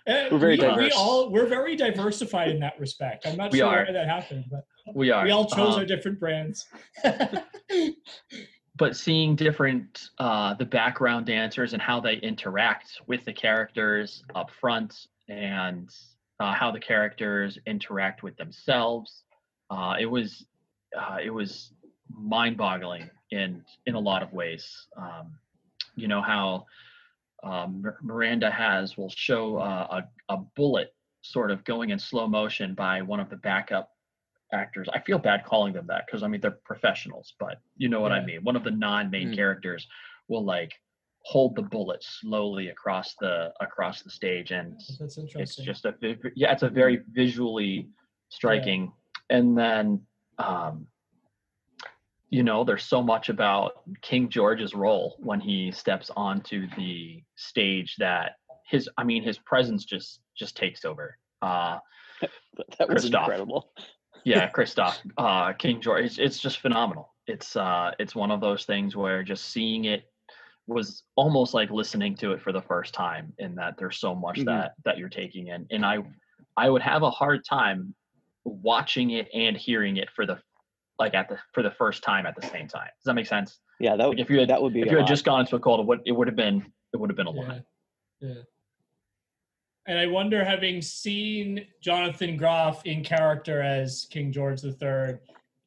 Yeah. 0.07 0.28
We're 0.31 0.37
very 0.38 0.59
we, 0.59 0.66
we 0.76 0.90
all 0.93 1.31
we're 1.31 1.47
very 1.47 1.76
diversified 1.76 2.50
in 2.50 2.61
that 2.61 2.78
respect. 2.78 3.26
I'm 3.26 3.38
not 3.38 3.52
We 3.52 3.59
sure 3.61 3.69
are. 3.69 3.85
why 3.87 3.93
that 3.93 4.07
happened, 4.07 4.45
but 4.50 4.66
we 4.95 5.11
are 5.11 5.25
we 5.25 5.31
all 5.31 5.47
chose 5.47 5.75
um, 5.75 5.81
our 5.81 5.87
different 5.87 6.21
brands. 6.21 6.66
but 8.76 8.97
seeing 8.97 9.37
different 9.37 10.11
uh, 10.19 10.54
the 10.54 10.64
background 10.64 11.26
dancers 11.26 11.73
and 11.73 11.83
how 11.83 12.00
they 12.00 12.16
interact 12.16 13.00
with 13.07 13.25
the 13.25 13.33
characters 13.33 14.25
up 14.35 14.50
front 14.61 15.07
and 15.28 15.90
uh, 16.40 16.52
how 16.52 16.71
the 16.71 16.81
characters 16.81 17.59
interact 17.66 18.23
with 18.23 18.37
themselves. 18.37 19.23
Uh, 19.71 19.95
it 19.99 20.07
was 20.07 20.45
uh, 20.99 21.19
it 21.23 21.31
was 21.31 21.73
mind-boggling 22.11 23.09
in 23.31 23.64
in 23.87 23.95
a 23.95 24.00
lot 24.00 24.23
of 24.23 24.33
ways. 24.33 24.87
Um, 24.97 25.38
you 25.95 26.09
know 26.09 26.23
how 26.23 26.66
um, 27.45 27.85
Miranda 28.02 28.50
has 28.50 28.97
will 28.97 29.11
show 29.11 29.59
uh, 29.59 30.02
a 30.28 30.35
a 30.35 30.38
bullet 30.57 30.95
sort 31.23 31.50
of 31.50 31.64
going 31.64 31.90
in 31.90 31.99
slow 31.99 32.26
motion 32.26 32.75
by 32.75 33.02
one 33.02 33.21
of 33.21 33.31
the 33.31 33.37
backup 33.37 33.94
actors. 34.54 34.88
I 34.92 35.00
feel 35.00 35.18
bad 35.18 35.44
calling 35.44 35.73
them 35.75 35.87
that 35.88 36.06
because 36.06 36.23
I 36.23 36.28
mean 36.28 36.40
they're 36.40 36.58
professionals, 36.64 37.34
but 37.38 37.58
you 37.76 37.88
know 37.88 38.00
what 38.00 38.12
I 38.12 38.25
mean. 38.25 38.40
One 38.44 38.56
of 38.56 38.64
the 38.64 38.70
non-main 38.70 39.28
Mm. 39.30 39.34
characters 39.37 39.87
will 40.28 40.44
like 40.44 40.73
hold 41.23 41.56
the 41.56 41.62
bullet 41.62 42.02
slowly 42.02 42.68
across 42.68 43.14
the 43.20 43.52
across 43.61 44.02
the 44.02 44.11
stage 44.11 44.50
and 44.52 44.78
That's 44.99 45.18
it's 45.18 45.56
just 45.56 45.84
a 45.87 45.94
yeah 46.37 46.52
it's 46.52 46.62
a 46.62 46.68
very 46.68 47.00
visually 47.12 47.88
striking 48.28 48.92
and 49.30 49.56
then 49.56 50.02
um 50.38 50.87
you 52.28 52.42
know 52.42 52.62
there's 52.62 52.84
so 52.84 53.02
much 53.02 53.30
about 53.30 53.73
king 54.02 54.28
george's 54.28 54.75
role 54.75 55.16
when 55.18 55.40
he 55.40 55.70
steps 55.73 56.11
onto 56.14 56.66
the 56.76 57.23
stage 57.37 57.96
that 57.99 58.32
his 58.68 58.87
i 58.99 59.02
mean 59.04 59.23
his 59.23 59.38
presence 59.38 59.84
just 59.87 60.20
just 60.37 60.56
takes 60.58 60.84
over 60.84 61.16
uh 61.40 61.78
But 62.20 62.66
that 62.78 62.88
was 62.88 63.02
Christoph. 63.02 63.23
incredible. 63.23 63.70
Yeah 64.25 64.49
christoph 64.57 65.00
uh 65.19 65.52
king 65.52 65.81
george 65.81 66.04
it's, 66.04 66.19
it's 66.19 66.38
just 66.38 66.59
phenomenal 66.61 67.14
it's 67.26 67.57
uh 67.57 67.90
it's 67.99 68.14
one 68.14 68.31
of 68.31 68.40
those 68.40 68.64
things 68.64 68.97
where 68.97 69.23
just 69.23 69.47
seeing 69.47 69.85
it 69.87 70.11
was 70.66 71.04
almost 71.16 71.52
like 71.54 71.71
listening 71.71 72.14
to 72.16 72.33
it 72.33 72.40
for 72.40 72.52
the 72.52 72.62
first 72.62 72.95
time 72.95 73.33
in 73.38 73.54
that 73.54 73.76
there's 73.78 73.99
so 73.99 74.14
much 74.14 74.38
Mhm. 74.38 74.47
that 74.47 74.73
that 74.85 74.99
you're 74.99 75.09
taking 75.11 75.49
in 75.49 75.66
and 75.71 75.85
i 75.85 75.99
i 76.57 76.69
would 76.71 76.83
have 76.83 77.02
a 77.02 77.11
hard 77.11 77.45
time 77.45 77.95
watching 78.45 79.11
it 79.11 79.28
and 79.35 79.57
hearing 79.57 79.97
it 79.99 80.11
for 80.11 80.26
the 80.26 80.38
like 80.99 81.14
at 81.14 81.28
the 81.28 81.38
for 81.52 81.62
the 81.62 81.71
first 81.73 82.02
time 82.02 82.25
at 82.26 82.35
the 82.37 82.43
same 82.47 82.69
time 82.69 82.88
does 82.99 83.04
that 83.04 83.14
make 83.14 83.26
sense 83.26 83.61
Yeah, 83.81 83.97
that 83.97 84.04
like 84.04 84.09
would 84.11 84.21
if 84.21 84.31
you 84.31 84.38
had 84.40 84.49
that 84.49 84.62
would 84.62 84.73
be 84.73 84.81
if 84.83 84.87
you 84.87 84.97
had 84.97 85.00
lot. 85.02 85.09
just 85.09 85.25
gone 85.25 85.40
into 85.40 85.57
a 85.57 85.61
cold 85.61 85.81
it 85.81 85.87
would 85.87 86.00
it 86.07 86.12
would 86.12 86.28
have 86.28 86.37
been 86.37 86.73
it 86.93 86.97
would 86.99 87.11
have 87.11 87.16
been 87.16 87.26
a 87.26 87.31
lot 87.31 87.57
Yeah. 88.21 88.28
Yeah. 88.28 88.43
And 89.87 89.99
I 89.99 90.07
wonder, 90.07 90.45
having 90.45 90.81
seen 90.81 91.67
Jonathan 91.83 92.37
Groff 92.37 92.85
in 92.87 93.05
character 93.05 93.61
as 93.61 94.07
King 94.11 94.33
George 94.33 94.64
III, 94.64 95.17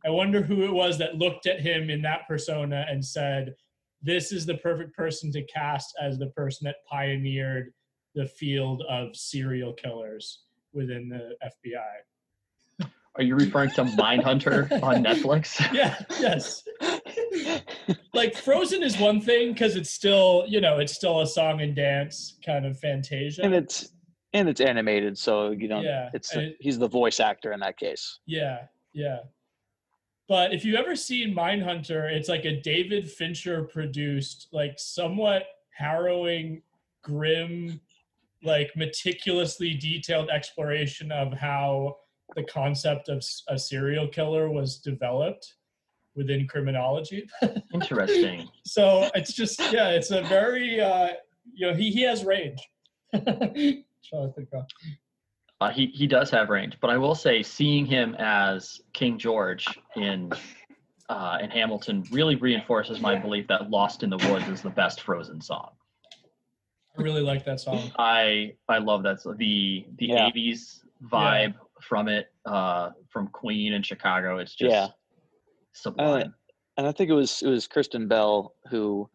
I 0.05 0.09
wonder 0.09 0.41
who 0.41 0.63
it 0.63 0.71
was 0.73 0.97
that 0.97 1.15
looked 1.15 1.45
at 1.45 1.59
him 1.59 1.89
in 1.89 2.01
that 2.01 2.27
persona 2.27 2.85
and 2.89 3.03
said, 3.03 3.53
This 4.01 4.31
is 4.31 4.45
the 4.45 4.55
perfect 4.55 4.95
person 4.95 5.31
to 5.33 5.43
cast 5.43 5.93
as 6.01 6.17
the 6.17 6.27
person 6.27 6.65
that 6.65 6.77
pioneered 6.89 7.73
the 8.15 8.25
field 8.25 8.83
of 8.89 9.15
serial 9.15 9.73
killers 9.73 10.41
within 10.73 11.09
the 11.09 11.35
FBI. 11.45 12.87
are 13.15 13.23
you 13.23 13.35
referring 13.35 13.69
to 13.71 13.83
mindhunter 13.83 14.71
on 14.83 15.03
netflix 15.03 15.59
Yeah, 15.73 15.95
yes. 16.19 16.63
Like 18.13 18.35
Frozen 18.35 18.81
is 18.83 18.97
one 18.97 19.21
thing 19.21 19.53
because 19.53 19.75
it's 19.75 19.91
still, 19.91 20.45
you 20.47 20.61
know, 20.61 20.79
it's 20.79 20.93
still 20.93 21.21
a 21.21 21.27
song 21.27 21.61
and 21.61 21.75
dance 21.75 22.37
kind 22.45 22.65
of 22.65 22.79
fantasia. 22.79 23.43
and 23.43 23.53
it's 23.53 23.89
and 24.33 24.49
it's 24.49 24.61
animated, 24.61 25.17
so 25.17 25.51
you 25.51 25.67
know 25.67 25.81
Yeah, 25.81 26.09
it's 26.13 26.33
and 26.33 26.47
it- 26.47 26.57
he's 26.59 26.77
the 26.77 26.87
voice 26.87 27.19
actor 27.19 27.51
in 27.53 27.59
that 27.61 27.77
case. 27.77 28.19
Yeah, 28.25 28.65
yeah. 28.93 29.19
But 30.27 30.53
if 30.53 30.65
you've 30.65 30.75
ever 30.75 30.95
seen 30.95 31.33
Mindhunter, 31.33 32.11
it's 32.11 32.27
like 32.27 32.43
a 32.45 32.59
David 32.59 33.09
Fincher 33.09 33.63
produced, 33.63 34.49
like 34.51 34.73
somewhat 34.77 35.43
harrowing, 35.69 36.61
grim, 37.01 37.79
like 38.43 38.75
meticulously 38.75 39.73
detailed 39.73 40.29
exploration 40.29 41.11
of 41.11 41.31
how 41.33 41.97
the 42.35 42.43
concept 42.43 43.07
of 43.07 43.23
a 43.47 43.57
serial 43.57 44.07
killer 44.07 44.49
was 44.49 44.77
developed 44.79 45.55
within 46.15 46.45
criminology. 46.47 47.27
interesting 47.73 48.49
so 48.65 49.09
it's 49.15 49.31
just 49.33 49.59
yeah, 49.71 49.89
it's 49.89 50.11
a 50.11 50.21
very 50.23 50.81
uh 50.81 51.13
you 51.53 51.67
know, 51.67 51.73
he 51.73 51.89
he 51.89 52.01
has 52.01 52.25
range. 52.25 52.59
Jonathan 54.03 54.47
Groff. 54.51 54.65
Uh, 55.59 55.69
he 55.71 55.87
he 55.87 56.05
does 56.07 56.29
have 56.29 56.49
range, 56.49 56.77
but 56.81 56.89
I 56.89 56.97
will 56.97 57.15
say 57.15 57.41
seeing 57.41 57.85
him 57.85 58.15
as 58.19 58.79
King 58.93 59.17
George 59.17 59.65
in 59.95 60.31
uh, 61.09 61.39
in 61.41 61.49
Hamilton 61.49 62.03
really 62.11 62.35
reinforces 62.35 62.99
my 63.01 63.15
belief 63.15 63.47
that 63.47 63.69
"Lost 63.69 64.03
in 64.03 64.09
the 64.09 64.17
Woods" 64.29 64.47
is 64.49 64.61
the 64.61 64.69
best 64.69 65.01
Frozen 65.01 65.41
song. 65.41 65.71
I 66.97 67.01
really 67.01 67.21
like 67.21 67.43
that 67.45 67.59
song. 67.59 67.91
I 67.97 68.53
I 68.69 68.77
love 68.77 69.01
that 69.03 69.21
so- 69.21 69.33
the 69.33 69.85
the 69.97 70.07
Yeah. 70.07 70.29
'80s 70.29 70.83
vibe 71.05 71.55
from 71.81 72.07
it 72.07 72.31
uh, 72.45 72.91
from 73.09 73.27
Queen 73.29 73.73
and 73.73 73.83
Chicago. 73.85 74.37
It's 74.37 74.53
just 74.55 74.71
Yeah. 74.71 74.87
sublime. 75.73 76.33
and 76.77 76.85
I 76.85 76.91
think 76.91 77.09
it 77.09 77.13
was 77.13 77.41
it 77.41 77.49
was 77.49 77.65
Kristen 77.67 78.07
Bell 78.07 78.53
who 78.69 79.09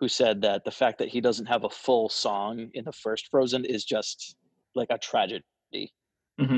who 0.00 0.08
said 0.08 0.40
that 0.40 0.64
the 0.64 0.70
fact 0.70 0.98
that 0.98 1.08
he 1.08 1.20
doesn't 1.20 1.44
have 1.46 1.64
a 1.64 1.68
full 1.70 2.08
song 2.08 2.70
in 2.72 2.84
the 2.86 2.92
first 2.92 3.28
Frozen 3.30 3.66
is 3.66 3.84
just 3.84 4.34
like 4.74 4.88
a 4.90 4.96
tragedy. 4.98 5.42
Oh, 5.76 5.84
You 6.38 6.48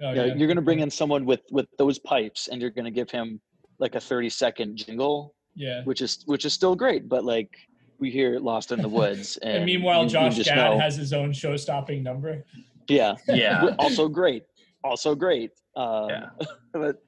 know, 0.00 0.12
yeah. 0.12 0.24
You're 0.34 0.46
going 0.46 0.56
to 0.56 0.62
bring 0.62 0.78
in 0.80 0.90
someone 0.90 1.24
with 1.26 1.40
with 1.50 1.66
those 1.76 1.98
pipes, 1.98 2.48
and 2.48 2.60
you're 2.62 2.70
going 2.70 2.84
to 2.84 2.90
give 2.92 3.10
him 3.10 3.40
like 3.80 3.96
a 3.96 4.00
30 4.00 4.30
second 4.30 4.76
jingle, 4.76 5.34
yeah. 5.56 5.82
which 5.84 6.00
is 6.00 6.22
which 6.26 6.44
is 6.44 6.52
still 6.52 6.76
great. 6.76 7.08
But 7.08 7.24
like 7.24 7.50
we 7.98 8.10
hear 8.10 8.38
"Lost 8.38 8.70
in 8.70 8.80
the 8.80 8.88
Woods," 8.88 9.36
and, 9.42 9.56
And 9.58 9.64
meanwhile, 9.66 10.00
you- 10.02 10.06
you 10.06 10.10
Josh 10.10 10.36
just 10.36 10.50
Gad 10.50 10.56
know- 10.70 10.78
has 10.78 10.94
his 10.96 11.12
own 11.12 11.32
show-stopping 11.32 12.02
number. 12.04 12.44
yeah, 12.88 13.14
yeah, 13.28 13.74
also 13.80 14.08
great, 14.08 14.44
also 14.84 15.14
great. 15.16 15.50
Um, 15.76 16.08
Yeah. 16.10 16.26
but 16.72 17.02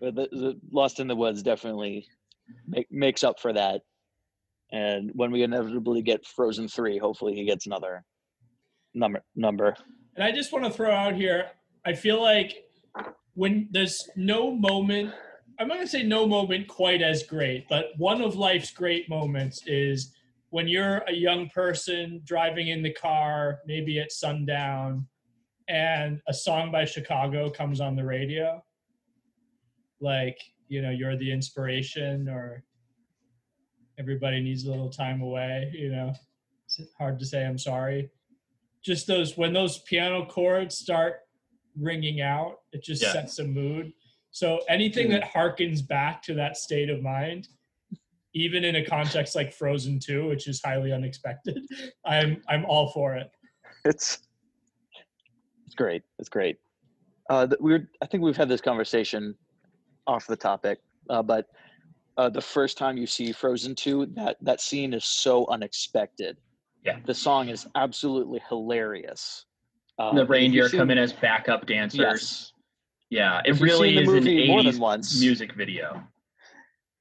but 0.00 0.14
the, 0.14 0.28
the 0.32 0.60
Lost 0.70 1.00
in 1.00 1.06
the 1.06 1.14
Woods 1.16 1.42
definitely 1.42 2.06
make, 2.66 2.90
makes 2.90 3.22
up 3.24 3.38
for 3.38 3.52
that. 3.52 3.82
And 4.72 5.10
when 5.14 5.30
we 5.30 5.42
inevitably 5.42 6.02
get 6.02 6.26
Frozen 6.26 6.68
three, 6.68 6.98
hopefully 6.98 7.34
he 7.34 7.44
gets 7.44 7.66
another 7.66 8.04
number 8.94 9.22
number. 9.36 9.76
And 10.16 10.24
I 10.24 10.32
just 10.32 10.52
want 10.52 10.64
to 10.64 10.70
throw 10.70 10.90
out 10.90 11.14
here, 11.14 11.50
I 11.84 11.92
feel 11.92 12.20
like 12.20 12.64
when 13.34 13.68
there's 13.70 14.08
no 14.16 14.50
moment, 14.50 15.12
I'm 15.58 15.68
not 15.68 15.80
to 15.80 15.86
say 15.86 16.02
no 16.02 16.26
moment 16.26 16.68
quite 16.68 17.02
as 17.02 17.22
great, 17.22 17.68
but 17.68 17.88
one 17.98 18.22
of 18.22 18.36
life's 18.36 18.70
great 18.70 19.08
moments 19.08 19.62
is 19.66 20.14
when 20.50 20.68
you're 20.68 20.98
a 21.08 21.12
young 21.12 21.48
person 21.48 22.20
driving 22.24 22.68
in 22.68 22.82
the 22.82 22.92
car, 22.92 23.60
maybe 23.66 23.98
at 24.00 24.12
sundown, 24.12 25.06
and 25.68 26.20
a 26.28 26.34
song 26.34 26.70
by 26.70 26.84
Chicago 26.84 27.48
comes 27.48 27.80
on 27.80 27.96
the 27.96 28.04
radio. 28.04 28.62
Like, 30.00 30.38
you 30.68 30.82
know, 30.82 30.90
you're 30.90 31.16
the 31.16 31.30
inspiration, 31.30 32.28
or 32.28 32.64
everybody 33.98 34.40
needs 34.40 34.64
a 34.64 34.70
little 34.70 34.90
time 34.90 35.20
away, 35.22 35.70
you 35.74 35.90
know. 35.90 36.12
It's 36.64 36.80
hard 36.98 37.18
to 37.18 37.26
say 37.26 37.44
I'm 37.44 37.58
sorry 37.58 38.10
just 38.82 39.06
those 39.06 39.36
when 39.36 39.52
those 39.52 39.78
piano 39.80 40.26
chords 40.26 40.76
start 40.76 41.20
ringing 41.78 42.20
out 42.20 42.58
it 42.72 42.82
just 42.82 43.00
Yeah. 43.02 43.12
sets 43.12 43.38
a 43.38 43.44
mood 43.44 43.92
so 44.30 44.60
anything 44.68 45.08
that 45.10 45.22
harkens 45.22 45.86
back 45.86 46.22
to 46.24 46.34
that 46.34 46.56
state 46.56 46.90
of 46.90 47.00
mind 47.00 47.48
even 48.34 48.64
in 48.64 48.76
a 48.76 48.84
context 48.84 49.36
like 49.36 49.52
frozen 49.52 49.98
2 50.00 50.26
which 50.28 50.48
is 50.48 50.60
highly 50.64 50.92
unexpected 50.92 51.58
i'm 52.06 52.42
i'm 52.48 52.64
all 52.64 52.90
for 52.90 53.14
it 53.14 53.30
It's 53.84 54.18
it's 55.66 55.74
great. 55.76 56.02
It's 56.18 56.28
great. 56.28 56.58
Uh, 57.30 57.46
we 57.60 57.72
were, 57.72 57.88
I 58.02 58.06
think 58.06 58.22
we've 58.22 58.36
had 58.36 58.48
this 58.48 58.60
conversation 58.60 59.34
off 60.06 60.26
the 60.26 60.36
topic, 60.36 60.80
uh, 61.08 61.22
but 61.22 61.46
uh, 62.16 62.28
the 62.28 62.40
first 62.40 62.76
time 62.78 62.96
you 62.96 63.06
see 63.06 63.32
Frozen 63.32 63.74
two, 63.74 64.06
that 64.14 64.36
that 64.42 64.60
scene 64.60 64.92
is 64.94 65.04
so 65.04 65.46
unexpected. 65.48 66.36
Yeah. 66.84 66.98
The 67.06 67.14
song 67.14 67.48
is 67.48 67.66
absolutely 67.74 68.40
hilarious. 68.48 69.46
Uh, 69.98 70.14
the 70.14 70.26
reindeer 70.26 70.68
seen- 70.68 70.80
come 70.80 70.90
in 70.90 70.98
as 70.98 71.12
backup 71.12 71.66
dancers. 71.66 71.98
Yes. 72.00 72.52
Yeah, 73.10 73.40
it 73.44 73.50
If 73.56 73.60
really 73.60 73.96
is 73.98 74.08
an 74.08 74.14
movie 74.14 74.46
more 74.46 74.62
than 74.62 74.78
once. 74.78 75.20
music 75.20 75.54
video. 75.54 76.02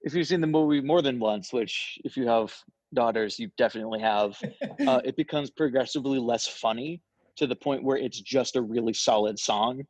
If 0.01 0.13
you've 0.13 0.27
seen 0.27 0.41
the 0.41 0.48
movie 0.48 0.82
more 0.82 1.01
than 1.01 1.20
once, 1.20 1.53
which 1.53 2.00
if 2.03 2.18
you 2.18 2.27
have 2.27 2.53
daughters, 2.94 3.39
you 3.39 3.50
definitely 3.58 4.01
have, 4.01 4.38
uh, 4.88 5.00
it 5.06 5.15
becomes 5.15 5.50
progressively 5.50 6.20
less 6.20 6.48
funny 6.48 7.01
to 7.38 7.48
the 7.48 7.56
point 7.56 7.82
where 7.84 7.98
it's 7.98 8.20
just 8.20 8.56
a 8.58 8.62
really 8.62 8.94
solid 8.94 9.39
song, 9.39 9.84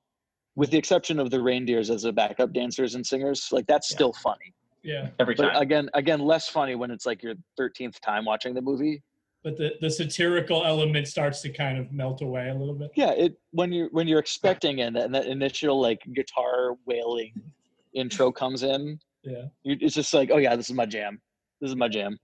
with 0.56 0.70
the 0.70 0.78
exception 0.78 1.20
of 1.20 1.32
the 1.32 1.42
reindeers 1.42 1.90
as 1.90 2.04
a 2.06 2.12
backup 2.12 2.54
dancers 2.54 2.94
and 2.94 3.06
singers. 3.06 3.50
Like 3.52 3.66
that's 3.66 3.90
Yeah. 3.90 3.96
still 3.96 4.14
funny, 4.14 4.54
yeah 4.84 5.10
Every 5.20 5.36
but 5.36 5.52
time. 5.54 5.62
again, 5.62 5.90
again, 5.94 6.20
less 6.20 6.48
funny 6.50 6.76
when 6.76 6.92
it's 6.92 7.06
like 7.06 7.22
your 7.24 7.36
thirteenth 7.58 8.00
time 8.02 8.26
watching 8.26 8.54
the 8.54 8.62
movie. 8.62 9.02
but 9.44 9.58
the 9.58 9.72
the 9.82 9.90
satirical 9.90 10.66
element 10.66 11.08
starts 11.08 11.42
to 11.42 11.50
kind 11.50 11.78
of 11.78 11.92
melt 11.92 12.22
away 12.22 12.50
a 12.50 12.54
little 12.54 12.74
bit 12.76 12.92
Yeah, 12.96 13.12
it 13.12 13.36
when 13.52 13.72
you're 13.72 13.90
when 13.92 14.08
you're 14.08 14.20
expecting 14.20 14.80
it, 14.80 14.96
and 14.96 15.14
that 15.16 15.26
initial 15.26 15.80
like 15.80 16.02
guitar 16.14 16.76
wailing 16.86 17.34
intro 17.94 18.32
comes 18.32 18.64
in, 18.64 19.00
yeah 19.24 19.46
you, 19.64 19.78
it's 19.82 19.96
just 19.96 20.14
like, 20.14 20.30
oh 20.32 20.38
yeah, 20.38 20.56
this 20.56 20.70
is 20.70 20.76
my 20.76 20.86
jam. 20.86 21.20
This 21.60 21.70
is 21.70 21.76
my 21.76 21.88
jam. 21.88 22.18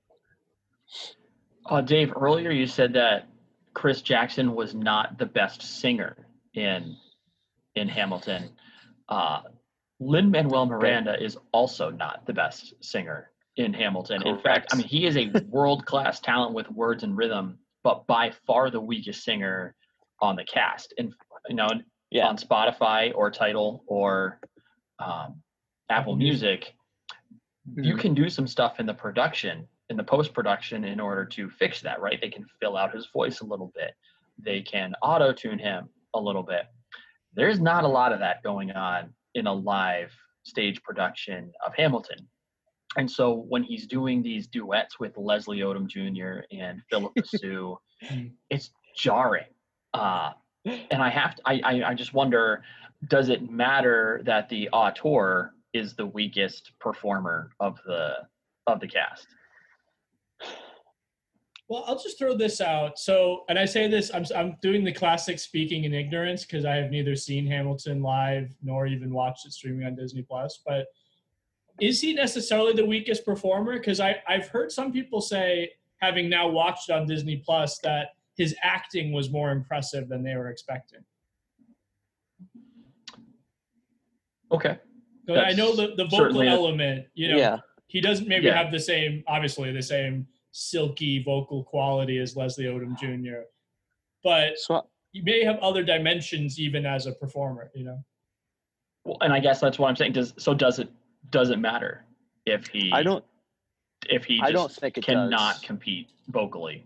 Uh, 1.66 1.82
Dave, 1.82 2.14
earlier 2.16 2.52
you 2.52 2.66
said 2.66 2.94
that 2.94 3.28
Chris 3.74 4.02
Jackson 4.02 4.56
was 4.56 4.74
not 4.74 5.18
the 5.20 5.26
best 5.26 5.62
singer 5.62 6.16
in 6.54 6.96
in 7.76 7.88
Hamilton. 7.88 8.50
Uh, 9.10 9.42
Lin 10.00 10.30
Manuel 10.30 10.66
Miranda 10.66 11.22
is 11.22 11.38
also 11.51 11.89
not 11.89 12.25
the 12.25 12.34
best 12.34 12.74
singer 12.84 13.32
in 13.56 13.74
Hamilton. 13.74 14.22
In 14.24 14.39
fact, 14.39 14.68
I 14.72 14.75
mean 14.75 14.88
he 14.88 15.06
is 15.06 15.18
a 15.18 15.32
world 15.48 15.86
class 15.86 16.20
talent 16.20 16.54
with 16.54 16.70
words 16.72 17.04
and 17.04 17.18
rhythm, 17.18 17.58
but 17.84 18.06
by 18.06 18.32
far 18.46 18.70
the 18.70 18.80
weakest 18.80 19.24
singer 19.24 19.75
on 20.22 20.36
the 20.36 20.44
cast. 20.44 20.94
And 20.98 21.13
you 21.50 21.56
know, 21.56 21.68
Yeah. 22.12 22.27
on 22.27 22.38
Spotify 22.38 23.12
or 23.16 23.32
Tidal 23.32 23.84
or 23.88 24.39
um, 25.00 25.42
Apple 25.89 26.16
Music. 26.16 26.74
Music, 27.66 27.92
you 27.92 27.98
can 27.98 28.13
do 28.13 28.30
some 28.30 28.48
stuff 28.48 28.80
in 28.80 28.86
the 28.86 28.94
production, 28.94 29.68
in 29.89 29.98
the 29.98 30.04
post 30.04 30.34
production, 30.34 30.84
in 30.84 31.00
order 31.00 31.25
to 31.25 31.50
fix 31.50 31.82
that. 31.82 32.00
Right? 32.00 32.20
They 32.22 32.30
can 32.30 32.46
fill 32.60 32.77
out 32.77 32.94
his 32.94 33.08
voice 33.08 33.42
a 33.42 33.46
little 33.46 33.72
bit. 33.74 33.92
They 34.38 34.62
can 34.62 34.94
auto 35.01 35.34
tune 35.34 35.58
him 35.58 35.89
a 36.13 36.20
little 36.20 36.44
bit. 36.44 36.66
There's 37.34 37.60
not 37.60 37.84
a 37.84 37.88
lot 37.88 38.13
of 38.13 38.20
that 38.20 38.44
going 38.44 38.72
on 38.72 39.13
in 39.38 39.48
a 39.48 39.53
live 39.53 40.12
stage 40.44 40.82
production 40.84 41.51
of 41.65 41.74
Hamilton. 41.75 42.27
And 42.98 43.10
so 43.10 43.46
when 43.48 43.63
he's 43.63 43.86
doing 43.86 44.24
these 44.24 44.48
duets 44.48 45.00
with 45.00 45.15
Leslie 45.17 45.60
Odom 45.60 45.88
Jr. 45.88 46.41
and 46.51 46.82
Phillipa 46.89 47.22
Soo, 47.25 47.77
it's 48.50 48.72
jarring. 48.96 49.46
Uh, 49.94 50.32
and 50.65 51.01
I 51.01 51.10
have 51.10 51.36
to, 51.36 51.41
I, 51.46 51.62
I, 51.63 51.84
I 51.89 51.94
just 51.94 52.13
wonder, 52.13 52.63
does 53.08 53.29
it 53.29 53.50
matter 53.50 54.22
that 54.25 54.50
the 54.50 54.70
auteur 54.70 55.53
is 55.74 55.94
the 55.94 56.06
weakest 56.06 56.72
performer 56.79 57.51
of 57.60 57.77
the 57.86 58.15
of 58.65 58.79
the 58.79 58.88
cast? 58.88 59.27
Well, 61.70 61.84
I'll 61.86 62.00
just 62.00 62.18
throw 62.18 62.34
this 62.34 62.62
out. 62.62 62.98
So, 62.98 63.44
and 63.50 63.60
I 63.60 63.66
say 63.66 63.88
this, 63.90 64.10
I'm 64.14 64.26
I'm 64.36 64.56
doing 64.62 64.86
the 64.86 64.94
classic 64.94 65.38
speaking 65.38 65.84
in 65.84 65.94
ignorance 65.94 66.46
because 66.46 66.64
I 66.64 66.76
have 66.76 66.92
neither 66.92 67.16
seen 67.16 67.46
Hamilton 67.46 68.02
live 68.02 68.56
nor 68.64 68.88
even 68.88 69.14
watched 69.14 69.46
it 69.46 69.52
streaming 69.52 69.86
on 69.86 69.96
Disney 69.96 70.22
Plus. 70.22 70.62
But 70.66 70.86
is 71.82 72.00
he 72.00 72.14
necessarily 72.14 72.74
the 72.74 72.86
weakest 72.86 73.26
performer? 73.26 73.74
Because 73.74 74.00
I 74.00 74.16
I've 74.30 74.48
heard 74.48 74.72
some 74.72 74.94
people 74.94 75.20
say, 75.20 75.72
having 75.98 76.30
now 76.30 76.48
watched 76.48 76.90
on 76.90 77.06
Disney 77.06 77.38
Plus, 77.46 77.80
that 77.80 78.10
his 78.38 78.56
acting 78.64 79.12
was 79.12 79.30
more 79.30 79.52
impressive 79.52 80.08
than 80.08 80.24
they 80.24 80.36
were 80.36 80.50
expecting. 80.50 81.02
Okay. 84.52 84.78
So 85.28 85.36
I 85.36 85.52
know 85.52 85.76
the, 85.76 85.94
the 85.98 86.06
vocal 86.06 86.42
element, 86.42 87.08
you 87.14 87.28
know, 87.30 87.38
yeah. 87.38 87.58
he 87.88 88.00
doesn't 88.00 88.28
maybe 88.30 88.46
Yeah. 88.46 88.64
have 88.64 88.72
the 88.72 88.80
same, 88.80 89.24
obviously, 89.28 89.74
the 89.74 89.82
same 89.82 90.26
silky 90.58 91.22
vocal 91.24 91.64
quality 91.64 92.18
as 92.18 92.36
Leslie 92.36 92.66
Odom 92.66 92.98
Jr. 92.98 93.42
But 94.24 94.58
So 94.58 94.88
you 95.14 95.24
may 95.24 95.44
have 95.44 95.58
other 95.60 95.84
dimensions 95.84 96.60
even 96.60 96.86
as 96.86 97.06
a 97.06 97.12
performer, 97.14 97.70
you 97.76 97.86
know. 97.86 98.04
Well, 99.06 99.18
and 99.22 99.32
I 99.32 99.40
guess 99.40 99.60
that's 99.62 99.78
what 99.78 99.88
I'm 99.88 99.96
saying. 99.96 100.14
Does 100.14 100.34
so 100.38 100.54
does 100.54 100.80
it 100.80 100.90
does 101.30 101.52
it 101.52 101.60
matter 101.60 102.06
if 102.46 102.68
he 102.68 102.92
I 102.92 103.04
don't. 103.04 103.24
if 104.10 104.26
he 104.26 104.42
I 104.42 104.52
don't 104.52 104.72
think 104.72 104.98
it 104.98 105.04
cannot 105.04 105.56
does. 105.56 105.62
compete 105.62 106.10
vocally? 106.30 106.86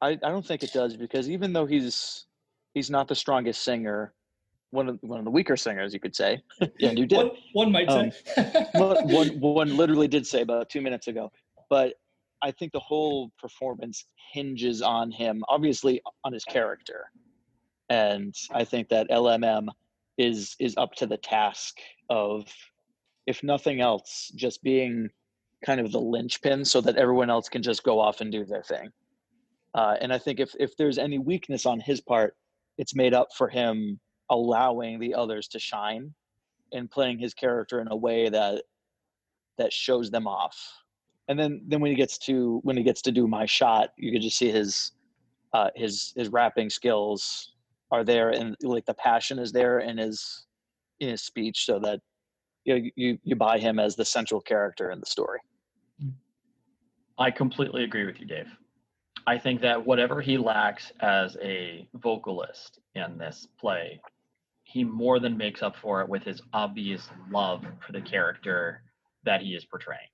I, 0.00 0.10
I 0.10 0.16
don't 0.30 0.46
think 0.46 0.62
it 0.62 0.72
does 0.72 0.96
because 0.96 1.28
even 1.28 1.52
though 1.52 1.66
he's 1.66 2.26
he's 2.74 2.88
not 2.90 3.08
the 3.08 3.14
strongest 3.16 3.62
singer, 3.62 4.14
one 4.70 4.88
of 4.88 4.98
one 5.02 5.18
of 5.18 5.24
the 5.24 5.30
weaker 5.30 5.56
singers, 5.56 5.92
you 5.92 5.98
could 6.00 6.14
say. 6.14 6.40
yeah, 6.78 6.92
you 6.92 7.06
did. 7.06 7.16
One, 7.16 7.30
one 7.52 7.72
might 7.72 7.88
Um, 7.88 8.12
say. 8.12 8.66
one, 8.74 9.08
one, 9.08 9.40
one 9.40 9.76
literally 9.76 10.08
did 10.08 10.24
say 10.26 10.42
about 10.42 10.70
two 10.70 10.80
minutes 10.80 11.08
ago. 11.08 11.30
But 11.68 11.94
I 12.44 12.50
think 12.50 12.72
the 12.72 12.80
whole 12.80 13.32
performance 13.38 14.04
hinges 14.34 14.82
on 14.82 15.10
him, 15.10 15.42
obviously 15.48 16.02
on 16.24 16.32
his 16.34 16.44
character, 16.44 17.06
and 17.88 18.34
I 18.52 18.64
think 18.64 18.90
that 18.90 19.08
LMM 19.08 19.68
is 20.18 20.54
is 20.60 20.76
up 20.76 20.94
to 20.96 21.06
the 21.06 21.16
task 21.16 21.78
of, 22.10 22.46
if 23.26 23.42
nothing 23.42 23.80
else, 23.80 24.30
just 24.36 24.62
being 24.62 25.08
kind 25.64 25.80
of 25.80 25.90
the 25.90 26.00
linchpin 26.00 26.66
so 26.66 26.82
that 26.82 26.96
everyone 26.96 27.30
else 27.30 27.48
can 27.48 27.62
just 27.62 27.82
go 27.82 27.98
off 27.98 28.20
and 28.20 28.30
do 28.30 28.44
their 28.44 28.62
thing. 28.62 28.90
Uh, 29.74 29.96
and 30.02 30.12
I 30.12 30.18
think 30.18 30.38
if 30.38 30.54
if 30.60 30.76
there's 30.76 30.98
any 30.98 31.18
weakness 31.18 31.64
on 31.64 31.80
his 31.80 32.02
part, 32.02 32.36
it's 32.76 32.94
made 32.94 33.14
up 33.14 33.28
for 33.38 33.48
him 33.48 33.98
allowing 34.30 35.00
the 35.00 35.14
others 35.14 35.48
to 35.48 35.58
shine 35.58 36.12
and 36.72 36.90
playing 36.90 37.18
his 37.18 37.32
character 37.32 37.80
in 37.80 37.88
a 37.90 37.96
way 37.96 38.28
that 38.28 38.64
that 39.56 39.72
shows 39.72 40.10
them 40.10 40.26
off. 40.26 40.83
And 41.28 41.38
then 41.38 41.62
then 41.66 41.80
when 41.80 41.90
he 41.90 41.96
gets 41.96 42.18
to 42.18 42.60
when 42.64 42.76
he 42.76 42.82
gets 42.82 43.02
to 43.02 43.12
do 43.12 43.26
my 43.26 43.46
shot, 43.46 43.90
you 43.96 44.12
can 44.12 44.20
just 44.20 44.36
see 44.36 44.50
his 44.50 44.92
uh, 45.52 45.70
his 45.74 46.12
his 46.16 46.28
rapping 46.28 46.68
skills 46.68 47.54
are 47.90 48.04
there 48.04 48.30
and 48.30 48.56
like 48.62 48.84
the 48.86 48.94
passion 48.94 49.38
is 49.38 49.52
there 49.52 49.78
in 49.78 49.96
his 49.98 50.46
in 51.00 51.08
his 51.10 51.22
speech 51.22 51.64
so 51.64 51.78
that 51.78 52.00
you 52.64 52.74
know, 52.74 52.90
you 52.96 53.18
you 53.22 53.36
buy 53.36 53.58
him 53.58 53.78
as 53.78 53.94
the 53.94 54.04
central 54.04 54.40
character 54.40 54.90
in 54.90 55.00
the 55.00 55.06
story. 55.06 55.40
I 57.18 57.30
completely 57.30 57.84
agree 57.84 58.06
with 58.06 58.18
you, 58.18 58.26
Dave. 58.26 58.48
I 59.26 59.38
think 59.38 59.60
that 59.62 59.84
whatever 59.84 60.20
he 60.20 60.36
lacks 60.36 60.92
as 61.00 61.36
a 61.40 61.88
vocalist 61.94 62.80
in 62.94 63.16
this 63.16 63.46
play, 63.58 64.00
he 64.64 64.82
more 64.84 65.20
than 65.20 65.36
makes 65.36 65.62
up 65.62 65.76
for 65.76 66.02
it 66.02 66.08
with 66.08 66.24
his 66.24 66.42
obvious 66.52 67.08
love 67.30 67.64
for 67.86 67.92
the 67.92 68.00
character 68.00 68.82
that 69.24 69.40
he 69.40 69.54
is 69.54 69.64
portraying. 69.64 70.08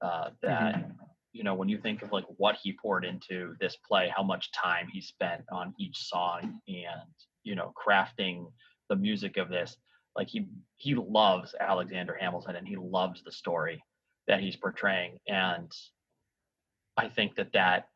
Uh, 0.00 0.30
that 0.42 0.90
you 1.32 1.44
know, 1.44 1.54
when 1.54 1.68
you 1.68 1.78
think 1.78 2.02
of 2.02 2.12
like 2.12 2.24
what 2.36 2.56
he 2.62 2.72
poured 2.72 3.04
into 3.04 3.54
this 3.60 3.76
play, 3.76 4.12
how 4.14 4.22
much 4.22 4.50
time 4.52 4.88
he 4.92 5.00
spent 5.00 5.42
on 5.52 5.74
each 5.78 5.96
song, 5.96 6.60
and 6.66 7.10
you 7.44 7.54
know, 7.54 7.72
crafting 7.76 8.46
the 8.88 8.96
music 8.96 9.36
of 9.36 9.48
this, 9.48 9.76
like 10.16 10.28
he 10.28 10.48
he 10.76 10.94
loves 10.94 11.54
Alexander 11.60 12.16
Hamilton 12.18 12.56
and 12.56 12.66
he 12.66 12.76
loves 12.76 13.22
the 13.22 13.32
story 13.32 13.82
that 14.26 14.40
he's 14.40 14.56
portraying, 14.56 15.18
and 15.28 15.70
I 16.96 17.08
think 17.08 17.36
that 17.36 17.52
that 17.52 17.88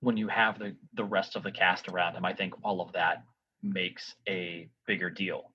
when 0.00 0.16
you 0.16 0.28
have 0.28 0.58
the 0.58 0.74
the 0.94 1.04
rest 1.04 1.36
of 1.36 1.42
the 1.42 1.52
cast 1.52 1.88
around 1.88 2.14
him, 2.14 2.24
I 2.24 2.34
think 2.34 2.54
all 2.62 2.80
of 2.80 2.92
that 2.92 3.24
makes 3.62 4.14
a 4.28 4.68
bigger 4.86 5.10
deal. 5.10 5.52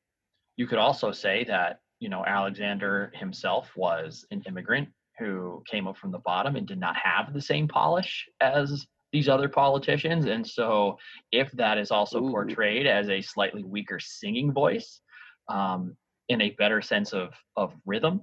You 0.56 0.68
could 0.68 0.80
also 0.80 1.12
say 1.12 1.44
that 1.46 1.80
you 2.00 2.10
know 2.10 2.26
Alexander 2.26 3.12
himself 3.16 3.72
was 3.76 4.26
an 4.32 4.44
immigrant 4.48 4.90
who 5.22 5.64
came 5.70 5.88
up 5.88 5.98
from 5.98 6.12
the 6.12 6.20
bottom 6.20 6.56
and 6.56 6.68
did 6.68 6.80
not 6.80 6.96
have 6.96 7.34
the 7.34 7.42
same 7.42 7.68
polish 7.68 8.28
as 8.40 8.88
these 9.12 9.30
other 9.30 9.50
politicians, 9.50 10.26
and 10.26 10.46
so 10.48 10.98
if 11.32 11.52
that 11.52 11.78
is 11.78 11.92
also 11.92 12.24
Ooh. 12.24 12.32
portrayed 12.32 12.88
as 12.88 13.10
a 13.10 13.22
slightly 13.22 13.64
weaker 13.64 14.00
singing 14.00 14.54
voice, 14.54 15.02
um, 15.50 15.96
in 16.30 16.42
a 16.42 16.52
better 16.52 16.82
sense 16.82 17.14
of 17.14 17.34
of 17.58 17.74
rhythm, 17.86 18.22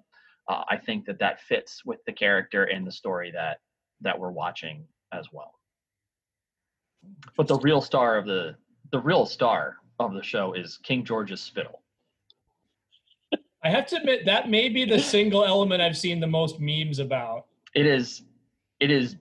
uh, 0.48 0.64
I 0.68 0.78
think 0.78 1.04
that 1.06 1.18
that 1.18 1.40
fits 1.42 1.82
with 1.84 2.00
the 2.06 2.12
character 2.12 2.64
and 2.64 2.87
the 2.87 2.92
story 2.92 3.30
that 3.32 3.58
that 4.00 4.18
we're 4.18 4.30
watching 4.30 4.87
as 5.12 5.26
well. 5.32 5.52
But 7.37 7.48
the 7.48 7.58
real 7.58 7.82
star 7.82 8.16
of 8.16 8.26
the 8.26 8.56
the 8.90 9.00
real 9.00 9.26
star 9.26 9.76
of 9.98 10.14
the 10.14 10.22
show 10.22 10.54
is 10.54 10.78
King 10.78 11.04
George's 11.04 11.42
spittle. 11.42 11.82
I 13.64 13.71
have 13.71 13.87
to 13.88 13.97
admit 13.97 14.25
that 14.27 14.49
may 14.49 14.68
be 14.68 14.85
the 14.85 14.99
single 15.14 15.44
element 15.44 15.83
I've 15.83 15.97
seen 15.97 16.21
the 16.21 16.27
most 16.27 16.61
memes 16.61 16.99
about. 16.99 17.47
It 17.75 17.87
is 17.87 18.23
it 18.81 18.90
is 18.90 19.16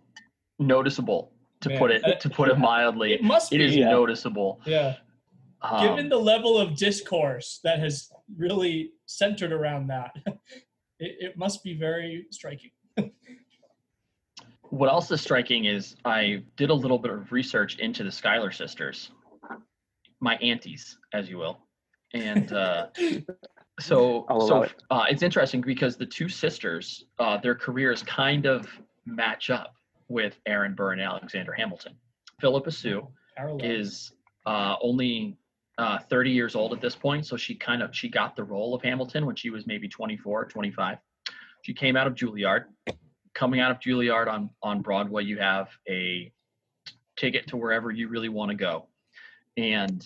noticeable 0.60 1.32
to 1.62 1.70
put 1.78 1.90
Man, 1.90 2.02
uh, 2.06 2.10
it 2.12 2.20
to 2.22 2.30
put 2.30 2.50
it 2.50 2.58
mildly. 2.60 3.14
It 3.14 3.24
must 3.24 3.52
It 3.52 3.58
be. 3.58 3.66
is 3.66 3.76
Yeah. 3.76 3.90
noticeable. 3.90 4.62
Yeah. 4.66 4.96
Um, 5.64 5.88
Given 5.88 6.10
the 6.10 6.18
level 6.20 6.58
of 6.58 6.76
discourse 6.76 7.60
that 7.64 7.80
has 7.80 8.12
really 8.38 8.92
centered 9.08 9.52
around 9.52 9.88
that, 9.88 10.12
it, 10.28 11.16
it 11.20 11.38
must 11.38 11.64
be 11.64 11.74
very 11.74 12.28
striking. 12.30 12.70
what 14.70 14.90
else 14.90 15.10
is 15.10 15.20
striking 15.22 15.66
is 15.66 15.96
I 16.06 16.44
did 16.58 16.70
a 16.70 16.74
little 16.74 17.00
bit 17.00 17.10
of 17.12 17.32
research 17.32 17.80
into 17.80 18.04
the 18.04 18.12
Schuyler 18.12 18.52
sisters, 18.52 19.10
my 20.20 20.36
aunties, 20.38 21.00
as 21.14 21.28
you 21.28 21.38
will, 21.38 21.58
and 22.14 22.54
uh, 22.54 22.88
so 23.80 24.26
so 24.30 24.64
it. 24.64 24.74
uh, 24.90 25.06
it's 25.10 25.22
interesting 25.22 25.62
because 25.62 25.98
the 25.98 26.06
two 26.06 26.30
sisters, 26.30 27.06
uh, 27.20 27.38
their 27.38 27.56
careers 27.56 28.04
kind 28.04 28.46
of 28.46 28.68
match 29.06 29.50
up 29.50 29.76
with 30.10 30.40
Aaron 30.46 30.74
Burr 30.74 30.94
and 30.94 31.02
Alexander 31.02 31.54
Hamilton. 31.54 31.94
Phillipa 32.40 32.72
Soo 32.72 33.08
is 33.60 34.14
uh, 34.46 34.76
only 34.82 35.38
uh, 35.78 36.00
30 36.00 36.32
years 36.32 36.56
old 36.56 36.74
at 36.74 36.82
this 36.82 36.96
point, 36.96 37.26
so 37.26 37.38
she 37.38 37.54
kind 37.54 37.84
of 37.84 37.96
she 37.96 38.10
got 38.10 38.36
the 38.36 38.44
role 38.44 38.74
of 38.74 38.82
Hamilton 38.82 39.26
when 39.26 39.36
she 39.36 39.50
was 39.50 39.68
maybe 39.68 39.88
24 39.88 40.42
or 40.42 40.46
25. 40.46 40.98
She 41.62 41.74
came 41.74 41.96
out 41.96 42.08
of 42.08 42.16
Juilliard. 42.16 42.66
Coming 43.34 43.60
out 43.60 43.70
of 43.70 43.80
Juilliard 43.80 44.28
on 44.28 44.50
on 44.64 44.82
Broadway, 44.82 45.24
you 45.24 45.38
have 45.38 45.70
a 45.88 46.32
ticket 47.16 47.48
to 47.48 47.58
wherever 47.58 47.92
you 47.92 48.08
really 48.08 48.30
want 48.30 48.50
to 48.50 48.56
go, 48.56 48.88
and 49.58 50.04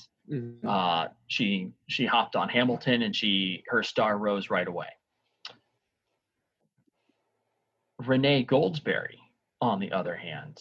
uh, 0.68 1.08
she 1.28 1.72
she 1.88 2.06
hopped 2.06 2.36
on 2.36 2.50
Hamilton 2.50 3.02
and 3.02 3.16
she 3.16 3.64
her 3.68 3.84
star 3.84 4.18
rose 4.18 4.50
right 4.50 4.68
away. 4.68 4.88
Renee 8.00 8.46
Goldsberry, 8.46 9.18
on 9.62 9.80
the 9.80 9.92
other 9.92 10.16
hand, 10.16 10.60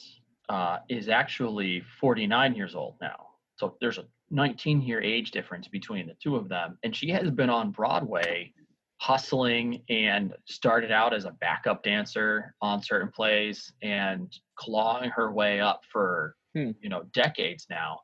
uh, 0.49 0.79
is 0.89 1.09
actually 1.09 1.83
49 2.01 2.55
years 2.55 2.75
old 2.75 2.97
now. 3.01 3.29
So 3.57 3.77
there's 3.81 3.99
a 3.99 4.05
19 4.31 4.83
year 4.83 5.01
age 5.01 5.31
difference 5.31 5.69
between 5.69 6.07
the 6.07 6.17
two 6.23 6.37
of 6.37 6.49
them, 6.49 6.79
and 6.83 6.95
she 6.95 7.09
has 7.11 7.31
been 7.31 7.51
on 7.51 7.71
Broadway 7.71 8.53
hustling 9.01 9.83
and 9.89 10.35
started 10.47 10.93
out 10.93 11.15
as 11.15 11.25
a 11.25 11.31
backup 11.41 11.83
dancer 11.83 12.55
on 12.61 12.83
certain 12.83 13.11
plays 13.11 13.73
and 13.83 14.31
clawing 14.57 15.09
her 15.11 15.33
way 15.33 15.59
up 15.61 15.81
for 15.91 16.37
Hmm. 16.55 16.73
you 16.81 16.89
know 16.89 17.05
decades 17.13 17.67
now 17.71 18.01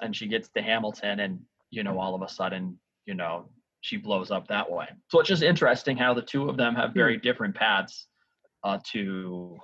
and 0.00 0.14
she 0.14 0.26
gets 0.26 0.48
to 0.48 0.60
hamilton 0.62 1.20
and 1.20 1.38
you 1.70 1.82
know 1.82 1.98
all 1.98 2.14
of 2.14 2.22
a 2.22 2.28
sudden 2.28 2.78
you 3.06 3.14
know 3.14 3.48
she 3.80 3.96
blows 3.96 4.30
up 4.30 4.46
that 4.48 4.68
way 4.70 4.86
so 5.10 5.20
it's 5.20 5.28
just 5.28 5.42
interesting 5.42 5.96
how 5.96 6.12
the 6.14 6.22
two 6.22 6.48
of 6.48 6.56
them 6.56 6.74
have 6.74 6.92
very 6.94 7.16
different 7.16 7.54
paths 7.54 8.06
uh, 8.64 8.78
to 8.84 9.56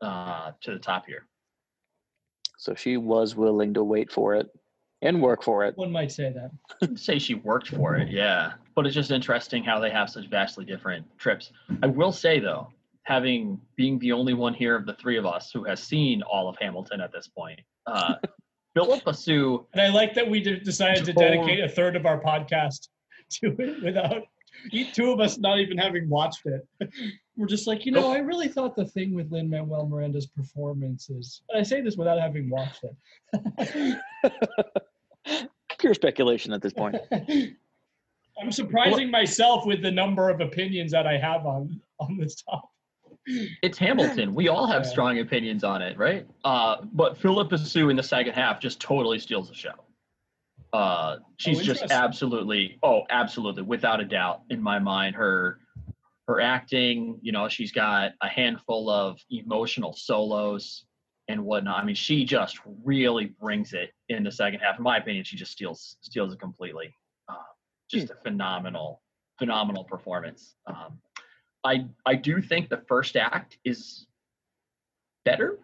uh, 0.00 0.50
to 0.60 0.72
the 0.72 0.78
top 0.78 1.06
here 1.06 1.26
So 2.58 2.74
she 2.74 2.96
was 2.96 3.36
willing 3.36 3.72
to 3.74 3.84
wait 3.84 4.10
for 4.10 4.34
it 4.34 4.48
and 5.02 5.20
work 5.20 5.42
for 5.42 5.64
it. 5.64 5.76
One 5.76 5.90
might 5.92 6.12
say 6.12 6.32
that. 6.32 6.96
Say 6.98 7.18
she 7.18 7.34
worked 7.34 7.68
for 7.68 7.96
it, 7.96 8.08
yeah. 8.08 8.52
But 8.74 8.86
it's 8.86 8.94
just 8.94 9.10
interesting 9.10 9.64
how 9.64 9.80
they 9.80 9.90
have 9.90 10.08
such 10.08 10.28
vastly 10.28 10.64
different 10.64 11.04
trips. 11.18 11.50
I 11.82 11.86
will 11.88 12.12
say 12.12 12.38
though, 12.40 12.68
having 13.02 13.60
being 13.76 13.98
the 13.98 14.12
only 14.12 14.34
one 14.34 14.54
here 14.54 14.76
of 14.76 14.86
the 14.86 14.94
three 14.94 15.18
of 15.18 15.26
us 15.26 15.50
who 15.52 15.64
has 15.64 15.82
seen 15.82 16.22
all 16.22 16.48
of 16.48 16.56
Hamilton 16.60 17.00
at 17.00 17.12
this 17.12 17.26
point, 17.28 17.60
uh, 17.86 18.14
Phillipa 18.74 19.12
Soo, 19.14 19.66
And 19.72 19.82
I 19.82 19.88
like 19.88 20.14
that 20.14 20.28
we 20.28 20.40
de- 20.40 20.60
decided 20.60 21.04
to 21.04 21.12
dedicate 21.12 21.60
a 21.60 21.68
third 21.68 21.96
of 21.96 22.06
our 22.06 22.20
podcast 22.20 22.88
to 23.30 23.54
it 23.58 23.82
without 23.82 24.22
two 24.92 25.10
of 25.10 25.20
us 25.20 25.38
not 25.38 25.58
even 25.58 25.78
having 25.78 26.08
watched 26.08 26.46
it. 26.46 26.66
We're 27.36 27.46
just 27.46 27.66
like, 27.66 27.86
you 27.86 27.92
know, 27.92 28.12
I 28.12 28.18
really 28.18 28.48
thought 28.48 28.76
the 28.76 28.84
thing 28.84 29.14
with 29.14 29.32
Lin 29.32 29.48
Manuel 29.48 29.86
Miranda's 29.86 30.26
performance 30.26 31.08
is. 31.08 31.42
I 31.54 31.62
say 31.62 31.80
this 31.80 31.96
without 31.96 32.20
having 32.20 32.50
watched 32.50 32.84
it. 33.34 33.98
Pure 35.78 35.94
speculation 35.94 36.52
at 36.52 36.60
this 36.60 36.74
point. 36.74 36.96
I'm 38.40 38.52
surprising 38.52 39.10
myself 39.10 39.64
with 39.66 39.82
the 39.82 39.90
number 39.90 40.28
of 40.28 40.40
opinions 40.40 40.92
that 40.92 41.06
I 41.06 41.16
have 41.16 41.46
on 41.46 41.80
on 42.00 42.18
this 42.18 42.42
topic. 42.42 42.68
It's 43.26 43.78
Hamilton. 43.78 44.34
We 44.34 44.48
all 44.48 44.66
have 44.66 44.84
strong 44.86 45.18
opinions 45.20 45.64
on 45.64 45.80
it, 45.82 45.96
right? 45.96 46.26
Uh, 46.44 46.78
but 46.92 47.16
Phillipa 47.16 47.56
Soo 47.58 47.88
in 47.88 47.96
the 47.96 48.02
second 48.02 48.32
half 48.32 48.60
just 48.60 48.80
totally 48.80 49.18
steals 49.18 49.48
the 49.48 49.54
show. 49.54 49.74
Uh, 50.72 51.18
she's 51.36 51.60
just 51.60 51.84
absolutely, 51.90 52.78
oh, 52.82 53.02
absolutely, 53.10 53.62
without 53.62 54.00
a 54.00 54.04
doubt, 54.04 54.40
in 54.50 54.60
my 54.60 54.78
mind, 54.78 55.14
her 55.14 55.58
her 56.26 56.40
acting. 56.40 57.18
You 57.22 57.32
know, 57.32 57.48
she's 57.48 57.72
got 57.72 58.12
a 58.22 58.28
handful 58.28 58.88
of 58.88 59.20
emotional 59.30 59.92
solos 59.92 60.84
and 61.28 61.44
whatnot. 61.44 61.82
I 61.82 61.84
mean, 61.84 61.94
she 61.94 62.24
just 62.24 62.58
really 62.84 63.26
brings 63.40 63.74
it 63.74 63.92
in 64.08 64.24
the 64.24 64.32
second 64.32 64.60
half. 64.60 64.78
In 64.78 64.82
my 64.82 64.96
opinion, 64.96 65.24
she 65.24 65.36
just 65.36 65.52
steals 65.52 65.96
steals 66.00 66.32
it 66.32 66.40
completely. 66.40 66.94
Uh, 67.28 67.34
just 67.90 68.10
a 68.10 68.16
phenomenal, 68.22 69.02
phenomenal 69.38 69.84
performance. 69.84 70.54
Um, 70.66 70.98
I 71.64 71.86
I 72.06 72.14
do 72.14 72.40
think 72.40 72.68
the 72.68 72.82
first 72.88 73.16
act 73.16 73.58
is 73.64 74.06
better, 75.24 75.58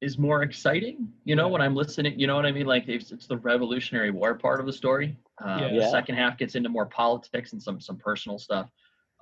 is 0.00 0.18
more 0.18 0.42
exciting. 0.42 1.12
You 1.24 1.36
know, 1.36 1.48
when 1.48 1.60
I'm 1.60 1.74
listening, 1.74 2.18
you 2.18 2.26
know 2.26 2.36
what 2.36 2.46
I 2.46 2.52
mean? 2.52 2.66
Like 2.66 2.88
it's, 2.88 3.12
it's 3.12 3.26
the 3.26 3.36
Revolutionary 3.36 4.10
War 4.10 4.34
part 4.34 4.60
of 4.60 4.66
the 4.66 4.72
story. 4.72 5.16
Uh, 5.42 5.68
Yeah. 5.70 5.84
The 5.84 5.90
second 5.90 6.16
half 6.16 6.38
gets 6.38 6.54
into 6.54 6.68
more 6.68 6.86
politics 6.86 7.52
and 7.52 7.62
some 7.62 7.80
some 7.80 7.96
personal 7.96 8.38
stuff. 8.38 8.70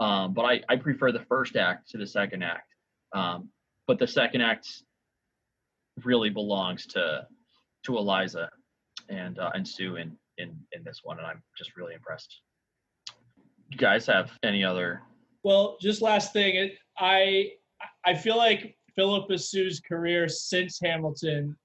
Um, 0.00 0.32
but 0.34 0.42
I 0.44 0.62
I 0.68 0.76
prefer 0.76 1.11
the 1.12 1.24
first 1.28 1.56
act 1.56 1.90
to 1.90 1.98
the 1.98 2.06
second 2.06 2.42
act. 2.42 2.74
Um, 3.12 3.48
but 3.87 3.98
the 3.98 4.06
second 4.06 4.42
act 4.42 4.82
really 6.04 6.30
belongs 6.30 6.87
to 6.87 7.26
to 7.84 7.96
Eliza 7.96 8.50
and 9.08 9.38
uh, 9.38 9.50
and 9.54 9.66
Soo 9.66 9.96
in 9.96 10.16
in 10.37 10.56
in 10.72 10.84
this 10.84 11.00
one, 11.02 11.18
and 11.18 11.26
I'm 11.26 11.42
just 11.56 11.76
really 11.76 11.94
impressed. 11.94 12.40
You 13.70 13.78
guys 13.78 14.06
have 14.06 14.30
any 14.44 14.62
other 14.62 15.02
Well, 15.44 15.77
just 15.81 16.03
last 16.03 16.33
thing, 16.33 16.70
I 16.98 17.53
I 18.05 18.14
feel 18.14 18.37
like 18.37 18.77
Phillipa 18.96 19.38
Soo's 19.38 19.81
career 19.81 20.29
since 20.29 20.81
Hamilton. 20.81 21.57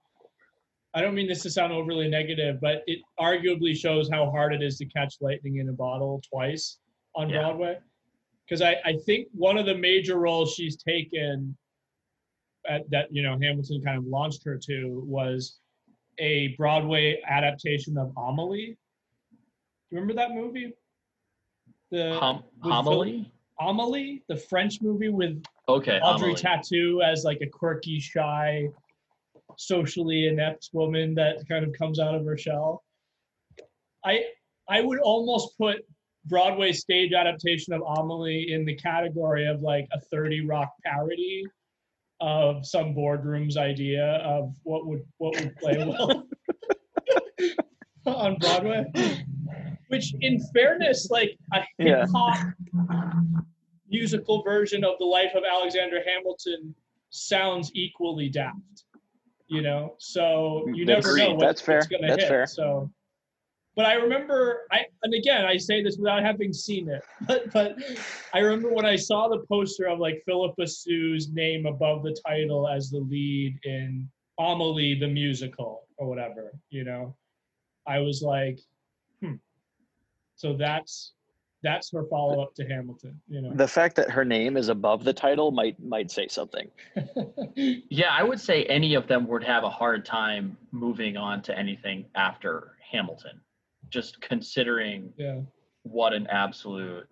I 0.94 1.02
don't 1.02 1.16
mean 1.16 1.28
this 1.28 1.42
to 1.44 1.50
sound 1.50 1.74
overly 1.74 2.08
negative, 2.08 2.62
but 2.62 2.84
it 2.86 3.00
arguably 3.20 3.76
shows 3.76 4.10
how 4.12 4.30
hard 4.30 4.54
it 4.54 4.62
is 4.62 4.78
to 4.78 4.86
catch 4.86 5.16
lightning 5.22 5.58
in 5.58 5.70
a 5.70 5.74
bottle 5.74 6.22
twice 6.32 6.78
on 7.16 7.30
Yeah. 7.30 7.40
Broadway. 7.42 7.80
Because 8.46 8.62
I, 8.62 8.76
I 8.86 8.98
think 9.06 9.28
one 9.34 9.58
of 9.58 9.66
the 9.66 9.74
major 9.74 10.20
roles 10.20 10.54
she's 10.54 10.76
taken 10.78 11.58
at, 12.70 12.88
that 12.92 13.08
you 13.12 13.24
know 13.24 13.40
Hamilton 13.42 13.82
kind 13.82 13.98
of 13.98 14.06
launched 14.06 14.44
her 14.46 14.58
to 14.68 15.04
was 15.08 15.58
a 16.20 16.50
Broadway 16.58 17.20
adaptation 17.28 17.98
of 17.98 18.12
Amelie. 18.16 18.78
Do 19.32 19.36
you 19.90 19.98
remember 20.00 20.14
that 20.14 20.32
movie? 20.36 20.74
The 21.90 22.18
hom- 22.20 22.44
homily? 22.62 23.33
Amelie, 23.60 24.24
the 24.28 24.38
French 24.38 24.82
movie 24.82 25.10
with 25.10 25.44
Okay, 25.70 26.00
Audrey 26.00 26.34
Amelie. 26.34 26.42
Tautou 26.42 27.04
as 27.04 27.24
like 27.24 27.39
a 27.42 27.48
quirky, 27.48 28.00
shy, 28.00 28.68
socially 29.58 30.28
inept 30.28 30.70
woman 30.74 31.16
that 31.16 31.48
kind 31.48 31.66
of 31.66 31.74
comes 31.74 32.00
out 32.00 32.16
of 32.16 32.26
her 32.26 32.38
shell. 32.38 32.84
I 34.06 34.24
I 34.70 34.82
would 34.82 35.00
almost 35.00 35.58
put 35.58 35.86
Broadway 36.26 36.72
stage 36.72 37.13
adaptation 37.13 37.74
of 37.74 37.82
Amelie 37.82 38.52
in 38.54 38.66
the 38.66 38.76
category 38.76 39.46
of 39.46 39.62
like 39.62 39.88
a 39.92 40.00
30 40.00 40.46
Rock 40.46 40.72
parody 40.86 41.44
of 42.22 42.66
some 42.66 42.94
boardroom's 42.94 43.58
idea 43.58 44.06
of 44.24 44.56
what 44.63 44.88
would 44.88 45.04
what 45.18 45.39
would 45.39 45.56
play 45.58 45.78
well 45.78 46.26
on 48.06 48.38
Broadway. 48.38 48.86
Which 49.93 50.15
in 50.21 50.39
fairness, 50.56 51.12
like 51.12 51.38
a 51.53 51.60
hip 51.60 51.67
Yeah. 51.77 52.06
hop 52.12 52.36
musical 53.88 54.41
version 54.41 54.84
of 54.84 54.97
the 54.97 55.06
life 55.06 55.36
of 55.36 55.43
Alexander 55.47 56.01
Hamilton 56.03 56.73
sounds 57.12 57.69
equally 57.75 58.27
daft. 58.27 58.86
You 59.49 59.62
know, 59.62 59.93
so 59.99 60.65
you 60.73 60.84
mm, 60.84 60.88
never 60.88 61.10
Agreed. 61.10 61.23
know 61.25 61.34
what, 61.36 61.41
That's 61.41 61.62
fair. 61.62 61.75
what's 61.75 61.88
going 61.88 62.01
to 62.01 62.15
hit. 62.17 62.27
fair. 62.27 62.47
So, 62.47 62.89
but 63.75 63.86
I 63.86 63.93
remember, 63.93 64.62
I 64.71 64.86
and 65.03 65.13
again, 65.13 65.45
I 65.45 65.58
say 65.58 65.84
this 65.84 65.97
without 65.97 66.23
having 66.23 66.51
seen 66.51 66.89
it, 66.89 67.03
but 67.27 67.53
but 67.53 67.77
I 68.34 68.39
remember 68.39 68.73
when 68.73 68.86
I 68.88 68.95
saw 68.95 69.27
the 69.27 69.45
poster 69.47 69.86
of 69.86 69.99
like 69.99 70.23
Phillipa 70.25 70.65
Soo's 70.65 71.29
name 71.29 71.67
above 71.67 72.01
the 72.01 72.17
title 72.25 72.67
as 72.67 72.89
the 72.89 72.97
lead 72.97 73.60
in 73.63 74.10
Amelie 74.39 74.95
the 74.99 75.08
musical 75.08 75.88
or 75.97 76.08
whatever. 76.10 76.51
You 76.71 76.84
know, 76.84 77.15
I 77.86 77.99
was 77.99 78.23
like. 78.23 78.58
So 80.43 80.53
that's 80.58 81.13
that's 81.63 81.89
her 81.93 82.03
follow 82.10 82.41
up 82.43 82.53
to 82.56 82.65
Hamilton. 82.65 83.21
You 83.29 83.41
know. 83.41 83.53
The 83.56 83.67
fact 83.67 83.95
that 83.95 84.10
her 84.12 84.25
name 84.25 84.58
is 84.58 84.67
above 84.67 85.06
the 85.06 85.13
title 85.13 85.51
might 85.51 85.82
might 85.82 86.12
say 86.12 86.27
something. 86.27 86.69
Yeah, 87.56 88.10
I 88.12 88.23
would 88.23 88.39
say 88.39 88.63
any 88.65 88.95
of 88.95 89.08
them 89.08 89.27
would 89.27 89.43
have 89.43 89.63
a 89.63 89.69
hard 89.69 90.03
time 90.06 90.58
moving 90.71 91.15
on 91.17 91.41
to 91.43 91.58
anything 91.58 92.06
after 92.15 92.75
Hamilton, 92.91 93.39
just 93.89 94.19
considering 94.21 95.13
yeah. 95.17 95.41
what 95.84 96.13
an 96.13 96.25
absolute 96.27 97.08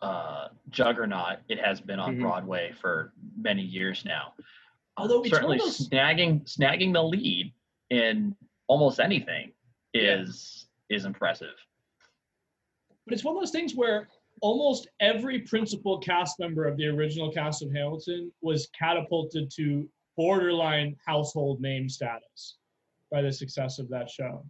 uh, 0.00 0.48
juggernaut 0.70 1.40
it 1.50 1.58
has 1.60 1.80
been 1.82 2.00
on 2.00 2.16
Mhm. 2.16 2.20
Broadway 2.22 2.72
for 2.80 3.12
many 3.36 3.60
years 3.62 4.04
now. 4.06 4.32
Although 4.96 5.20
it's 5.22 5.30
certainly 5.30 5.58
one 5.58 5.68
of 5.68 5.76
those- 5.76 5.88
snagging 5.88 6.32
snagging 6.56 6.92
the 6.94 7.02
lead 7.04 7.52
in 7.90 8.34
almost 8.66 8.98
anything 9.00 9.52
Yeah. 9.92 10.20
is 10.22 10.66
is 10.88 11.04
impressive. 11.04 11.54
But 13.06 13.14
it's 13.14 13.24
one 13.24 13.36
of 13.36 13.40
those 13.42 13.50
things 13.50 13.74
where 13.74 14.08
almost 14.40 14.88
every 15.00 15.40
principal 15.40 15.98
cast 15.98 16.38
member 16.38 16.66
of 16.66 16.76
the 16.76 16.86
original 16.86 17.30
cast 17.30 17.62
of 17.62 17.72
Hamilton 17.72 18.32
was 18.42 18.68
catapulted 18.78 19.50
to 19.56 19.88
borderline 20.16 20.96
household 21.06 21.60
name 21.60 21.88
status 21.88 22.56
by 23.10 23.22
the 23.22 23.32
success 23.32 23.78
of 23.78 23.88
that 23.90 24.08
show. 24.10 24.44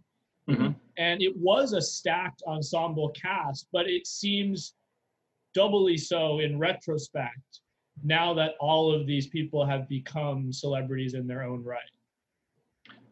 Mhm. 0.47 0.75
And 0.97 1.21
it 1.21 1.35
was 1.37 1.73
a 1.73 1.81
stacked 1.81 2.43
ensemble 2.47 3.09
cast, 3.09 3.67
but 3.71 3.89
it 3.89 4.07
seems 4.07 4.75
doubly 5.53 5.97
so 5.97 6.39
in 6.39 6.57
retrospect 6.59 7.61
now 8.03 8.33
that 8.33 8.55
all 8.59 8.91
of 8.93 9.07
these 9.07 9.27
people 9.27 9.65
have 9.65 9.87
become 9.87 10.51
celebrities 10.51 11.13
in 11.13 11.27
their 11.27 11.43
own 11.43 11.63
right. 11.63 11.79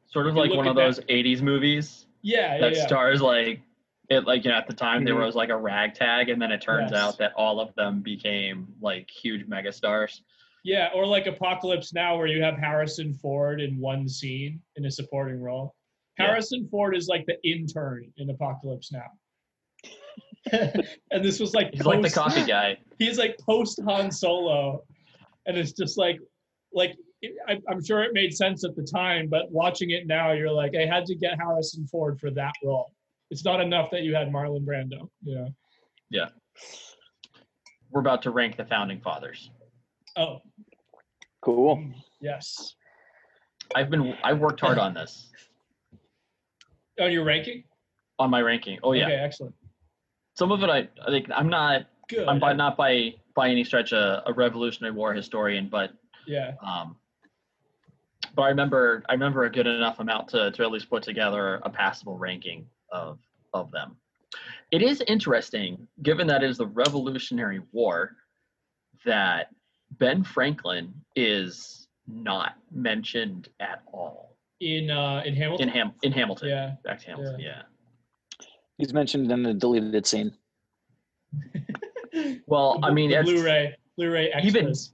Sort 0.07 0.27
of 0.27 0.35
like 0.35 0.51
one 0.51 0.67
of 0.67 0.75
that- 0.75 0.83
those 0.83 0.99
'80s 1.09 1.41
movies 1.41 2.07
Yeah, 2.21 2.55
yeah, 2.55 2.61
that 2.61 2.75
yeah. 2.75 2.85
stars 2.85 3.21
like 3.21 3.61
it 4.09 4.25
like 4.25 4.43
you 4.43 4.51
know, 4.51 4.57
at 4.57 4.67
the 4.67 4.73
time 4.73 5.03
there 5.05 5.15
Mhm. 5.15 5.25
was 5.25 5.35
like 5.35 5.49
a 5.49 5.57
ragtag 5.57 6.29
and 6.29 6.41
then 6.41 6.51
it 6.51 6.61
turns 6.61 6.91
Yes. 6.91 6.99
out 6.99 7.17
that 7.19 7.33
all 7.35 7.59
of 7.59 7.73
them 7.75 8.01
became 8.01 8.67
like 8.81 9.09
huge 9.09 9.47
megastars 9.47 10.21
Yeah, 10.65 10.89
or 10.93 11.05
like 11.05 11.27
Apocalypse 11.27 11.93
Now, 11.93 12.17
where 12.17 12.27
you 12.27 12.41
have 12.41 12.57
Harrison 12.57 13.13
Ford 13.13 13.59
in 13.59 13.77
one 13.79 14.07
scene 14.07 14.61
in 14.77 14.85
a 14.85 14.91
supporting 14.91 15.41
role. 15.41 15.75
Yeah. 16.17 16.27
Harrison 16.27 16.67
Ford 16.69 16.95
is 16.95 17.07
like 17.09 17.25
the 17.25 17.37
intern 17.45 18.11
in 18.17 18.29
Apocalypse 18.29 18.91
Now. 18.91 19.09
and 20.51 21.23
this 21.23 21.39
was 21.39 21.53
like 21.53 21.73
he's 21.73 21.85
like 21.85 22.01
the 22.01 22.09
coffee 22.09 22.45
guy 22.45 22.77
He's 22.99 23.17
like 23.17 23.37
post 23.39 23.79
Han 23.85 24.11
Solo, 24.11 24.83
and 25.45 25.57
it's 25.57 25.71
just 25.73 25.97
like, 25.97 26.19
like 26.73 26.95
I, 27.47 27.59
I'm 27.69 27.83
sure 27.83 28.03
it 28.03 28.13
made 28.13 28.33
sense 28.35 28.63
at 28.65 28.75
the 28.75 28.83
time, 28.83 29.27
but 29.29 29.49
watching 29.51 29.89
it 29.91 30.07
now, 30.07 30.31
you're 30.33 30.51
like, 30.51 30.75
I 30.75 30.85
had 30.85 31.05
to 31.07 31.15
get 31.15 31.37
Harrison 31.39 31.87
Ford 31.87 32.19
for 32.19 32.31
that 32.31 32.53
role. 32.63 32.93
It's 33.33 33.43
not 33.43 33.59
enough 33.59 33.89
that 33.89 34.03
you 34.03 34.13
had 34.13 34.27
Marlon 34.31 34.63
Brando. 34.63 35.09
Yeah. 35.23 35.47
Yeah. 36.11 36.27
We're 37.89 38.01
about 38.01 38.21
to 38.21 38.29
rank 38.29 38.57
the 38.57 38.65
founding 38.65 39.01
fathers. 39.01 39.49
Oh, 40.15 40.37
Cool. 41.41 41.83
yes. 42.21 42.75
I've 43.75 43.89
been 43.89 44.13
I've 44.23 44.37
worked 44.37 44.59
hard 44.61 44.77
on 44.77 44.93
this 44.93 45.31
On 47.01 47.11
your 47.11 47.23
ranking? 47.25 47.63
on 48.19 48.29
my 48.29 48.39
ranking. 48.39 48.77
Oh 48.83 48.91
yeah, 48.93 49.05
Okay, 49.05 49.15
excellent. 49.15 49.55
some 50.37 50.51
of 50.51 50.61
it 50.61 50.69
I 50.69 50.87
I 51.03 51.09
think 51.09 51.25
I'm 51.35 51.49
not 51.49 51.87
Good. 52.09 52.27
I'm 52.27 52.39
by 52.39 52.53
not 52.53 52.77
by 52.77 53.15
by 53.35 53.49
any 53.49 53.63
stretch 53.63 53.93
a, 53.93 54.21
a 54.27 54.33
Revolutionary 54.33 54.93
War 54.93 55.11
historian, 55.15 55.69
but 55.69 55.89
yeah. 56.27 56.51
um, 56.63 56.97
but 58.35 58.43
I 58.43 58.49
remember 58.49 59.01
I 59.09 59.13
remember 59.13 59.45
a 59.45 59.49
good 59.49 59.65
enough 59.65 59.99
amount 59.99 60.27
to 60.29 60.51
to 60.51 60.61
at 60.63 60.69
least 60.71 60.87
put 60.87 61.01
together 61.01 61.55
a 61.63 61.69
passable 61.71 62.15
ranking 62.19 62.67
of 62.93 63.19
of 63.53 63.69
them. 63.71 63.97
It 64.71 64.81
is 64.81 65.01
interesting, 65.07 65.87
given 66.01 66.25
that 66.27 66.41
it 66.43 66.49
is 66.49 66.57
the 66.57 66.65
Revolutionary 66.67 67.61
War, 67.73 68.15
that 69.05 69.49
Ben 69.99 70.23
Franklin 70.23 70.93
is 71.15 71.87
not 72.07 72.55
mentioned 72.71 73.49
at 73.59 73.81
all 73.91 74.37
In 74.61 74.89
uh 74.89 75.21
in 75.25 75.35
Hamilton. 75.35 75.67
in 75.69 75.73
Ham 75.73 75.93
in 76.03 76.11
Hamilton. 76.13 76.49
yeah. 76.49 76.71
Back 76.83 76.99
to 77.01 77.07
Hamilton. 77.07 77.39
Yeah. 77.39 77.61
He's 78.77 78.93
mentioned 78.93 79.31
in 79.31 79.43
the 79.43 79.53
deleted 79.53 80.05
scene. 80.07 80.31
Well, 82.45 82.79
The 82.79 82.87
I 82.87 82.91
mean, 82.91 83.09
the 83.09 83.23
Blu-ray, 83.23 83.75
Blu-ray 83.97 84.31
Even- 84.43 84.67
extras. 84.67 84.93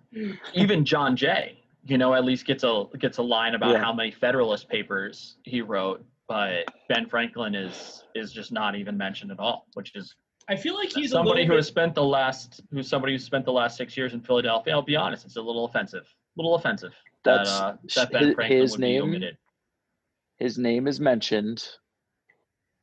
even 0.54 0.86
John 0.86 1.18
Jay, 1.18 1.60
you 1.86 1.98
know, 1.98 2.14
at 2.14 2.24
least 2.24 2.46
gets 2.46 2.64
a 2.64 2.86
gets 2.98 3.18
a 3.18 3.22
line 3.22 3.56
about 3.56 3.72
Yeah. 3.74 3.84
how 3.84 3.92
many 3.92 4.12
Federalist 4.12 4.70
Papers 4.70 5.36
he 5.44 5.62
wrote, 5.62 6.04
but 6.30 6.64
Ben 6.88 7.08
Franklin 7.10 7.56
is 7.56 8.04
is 8.16 8.32
just 8.32 8.52
not 8.54 8.76
even 8.76 8.96
mentioned 8.96 9.32
at 9.32 9.40
all, 9.40 9.66
which 9.74 9.94
is 9.96 10.16
I 10.48 10.56
feel 10.56 10.76
like 10.76 10.90
he's 10.94 11.12
somebody 11.12 11.42
little 11.42 11.54
who 11.54 11.58
has 11.58 11.68
spent 11.68 11.94
the 11.96 12.04
last 12.04 12.62
who's 12.72 12.88
somebody 12.88 13.14
who 13.14 13.20
spent 13.20 13.44
the 13.44 13.52
last 13.52 13.76
six 13.76 13.98
years 13.98 14.14
in 14.14 14.22
Philadelphia. 14.22 14.74
I'll 14.74 14.82
be 14.82 14.96
honest, 14.96 15.26
it's 15.26 15.36
a 15.36 15.42
little 15.42 15.66
offensive, 15.66 16.04
a 16.06 16.42
little 16.42 16.56
offensive 16.56 16.94
that 17.26 17.48
uh, 17.48 17.74
that 17.96 18.12
Ben 18.12 18.24
his- 18.28 18.36
Franklin 18.36 18.62
his 18.62 18.72
would 18.72 18.80
be 18.82 18.88
name. 18.88 19.04
omitted. 19.04 19.38
His 20.38 20.58
name 20.58 20.88
is 20.88 21.02
mentioned 21.02 21.68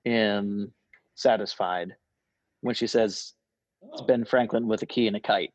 in 0.04 0.70
Satisfied 1.14 1.96
when 2.60 2.74
she 2.74 2.86
says 2.86 3.32
it's 3.92 4.02
oh, 4.02 4.04
Ben 4.04 4.24
Franklin 4.24 4.66
with 4.68 4.82
a 4.82 4.86
key 4.86 5.06
and 5.06 5.16
a 5.16 5.20
kite. 5.20 5.52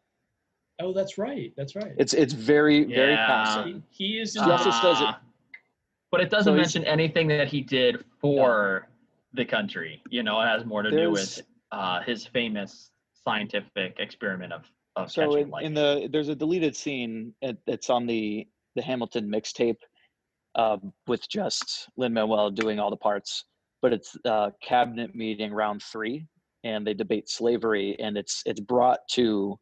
oh, 0.79 0.93
that's 0.93 1.17
right. 1.17 1.53
That's 1.57 1.75
right. 1.75 1.93
It's 1.97 2.13
it's 2.13 2.33
very 2.33 2.85
very 2.85 3.11
Yeah. 3.13 3.27
passing. 3.27 3.83
he, 3.91 4.05
he 4.15 4.19
is 4.19 4.35
in 4.35 4.43
He 4.45 4.49
also 4.49 4.65
the, 4.71 4.79
does 4.81 5.01
it- 5.01 5.07
Ah, 5.07 5.19
But 6.11 6.21
it 6.21 6.29
doesn't 6.29 6.51
So 6.51 6.57
mention 6.57 6.83
anything 6.85 7.27
that 7.29 7.47
he 7.47 7.61
did 7.61 8.03
for 8.19 8.87
the 9.33 9.45
country. 9.45 10.01
You 10.09 10.23
know, 10.23 10.41
it 10.41 10.47
has 10.47 10.65
more 10.65 10.83
to 10.83 10.91
do 10.91 11.09
with 11.11 11.41
uh, 11.71 12.01
his 12.01 12.25
famous 12.25 12.91
scientific 13.23 13.95
experiment 13.99 14.53
of 14.53 14.69
of 14.97 15.09
So 15.09 15.21
catching 15.21 15.53
in, 15.59 15.65
in 15.67 15.73
the 15.73 16.09
there's 16.11 16.27
a 16.27 16.35
deleted 16.35 16.75
scene. 16.75 17.33
that's 17.65 17.89
on 17.89 18.05
the 18.05 18.47
the 18.75 18.81
Hamilton 18.81 19.29
mixtape 19.29 19.77
uh, 20.55 20.77
with 21.07 21.27
just 21.29 21.89
Lin 21.97 22.13
Manuel 22.13 22.51
doing 22.51 22.79
all 22.79 22.89
the 22.89 22.97
parts. 22.97 23.45
But 23.81 23.93
it's 23.93 24.15
uh, 24.25 24.51
cabinet 24.61 25.15
meeting 25.15 25.53
round 25.53 25.81
three, 25.81 26.27
and 26.63 26.85
they 26.85 26.93
debate 26.93 27.29
slavery, 27.29 27.97
and 27.99 28.17
it's 28.17 28.43
it's 28.45 28.59
brought 28.59 28.99
to 29.11 29.57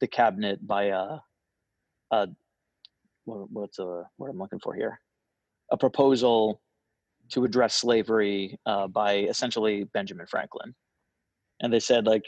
the 0.00 0.06
cabinet 0.06 0.64
by 0.66 0.84
a 0.84 1.16
a 2.10 2.28
what, 3.24 3.50
what's 3.50 3.78
a 3.78 4.04
what 4.18 4.28
I'm 4.28 4.38
looking 4.38 4.60
for 4.60 4.74
here 4.74 5.00
a 5.70 5.76
proposal 5.76 6.60
to 7.30 7.44
address 7.44 7.74
slavery 7.74 8.58
uh, 8.66 8.86
by 8.86 9.16
essentially 9.16 9.84
Benjamin 9.94 10.26
Franklin, 10.26 10.74
and 11.60 11.72
they 11.72 11.80
said 11.80 12.06
like 12.06 12.24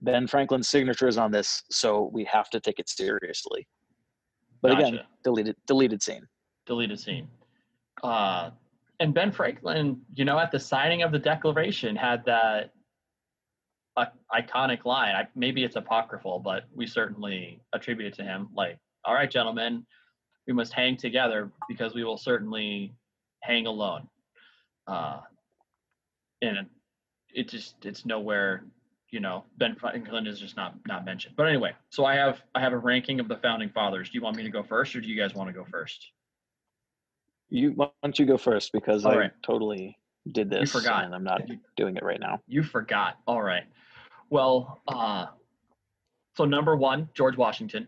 Ben 0.00 0.26
Franklin's 0.26 0.68
signature 0.68 1.08
is 1.08 1.18
on 1.18 1.30
this, 1.30 1.62
so 1.70 2.10
we 2.12 2.24
have 2.24 2.50
to 2.50 2.60
take 2.60 2.78
it 2.78 2.88
seriously. 2.88 3.66
But 4.62 4.72
again, 4.72 5.00
deleted 5.22 5.56
deleted 5.66 6.02
scene. 6.02 6.26
deleted 6.66 6.98
scene. 6.98 7.28
Uh, 8.02 8.50
and 9.00 9.12
Ben 9.14 9.30
Franklin, 9.30 10.00
you 10.14 10.24
know, 10.24 10.38
at 10.38 10.50
the 10.50 10.58
signing 10.58 11.02
of 11.02 11.12
the 11.12 11.18
Declaration, 11.18 11.94
had 11.94 12.24
that 12.24 12.72
uh, 13.96 14.06
iconic 14.34 14.84
line. 14.84 15.14
I, 15.14 15.26
maybe 15.34 15.64
it's 15.64 15.76
apocryphal, 15.76 16.38
but 16.40 16.64
we 16.74 16.86
certainly 16.86 17.60
attribute 17.74 18.12
it 18.12 18.16
to 18.16 18.22
him. 18.22 18.48
Like, 18.54 18.78
all 19.04 19.14
right, 19.14 19.30
gentlemen, 19.30 19.86
we 20.46 20.52
must 20.52 20.72
hang 20.72 20.96
together 20.96 21.50
because 21.68 21.94
we 21.94 22.04
will 22.04 22.16
certainly 22.16 22.94
hang 23.40 23.66
alone. 23.66 24.08
Uh, 24.86 25.20
and 26.42 26.66
it 27.34 27.48
just 27.48 27.84
it's 27.84 28.04
nowhere. 28.06 28.64
You 29.10 29.20
know, 29.20 29.44
Ben 29.58 29.76
Franklin 29.76 30.26
is 30.26 30.40
just 30.40 30.56
not 30.56 30.74
not 30.86 31.04
mentioned. 31.04 31.34
But 31.36 31.48
anyway, 31.48 31.72
so 31.90 32.04
I 32.04 32.14
have 32.16 32.42
I 32.54 32.60
have 32.60 32.72
a 32.72 32.78
ranking 32.78 33.20
of 33.20 33.28
the 33.28 33.36
founding 33.36 33.70
fathers. 33.70 34.10
Do 34.10 34.18
you 34.18 34.22
want 34.22 34.36
me 34.36 34.42
to 34.42 34.50
go 34.50 34.62
first, 34.62 34.94
or 34.94 35.00
do 35.00 35.08
you 35.08 35.16
guys 35.16 35.34
want 35.34 35.48
to 35.48 35.52
go 35.52 35.64
first? 35.64 36.08
You 37.48 37.72
why 37.72 37.88
don't 38.02 38.18
you 38.18 38.26
go 38.26 38.36
first 38.36 38.72
because 38.72 39.04
All 39.04 39.12
I 39.12 39.16
right. 39.16 39.30
totally 39.44 39.96
did 40.32 40.50
this 40.50 40.74
you 40.74 40.80
forgot. 40.80 41.04
and 41.04 41.14
I'm 41.14 41.22
not 41.22 41.42
doing 41.76 41.96
it 41.96 42.02
right 42.02 42.18
now. 42.20 42.40
You 42.48 42.62
forgot. 42.62 43.18
All 43.26 43.42
right. 43.42 43.62
Well, 44.28 44.80
uh, 44.88 45.26
so 46.36 46.44
number 46.44 46.74
one, 46.76 47.08
George 47.14 47.36
Washington. 47.36 47.86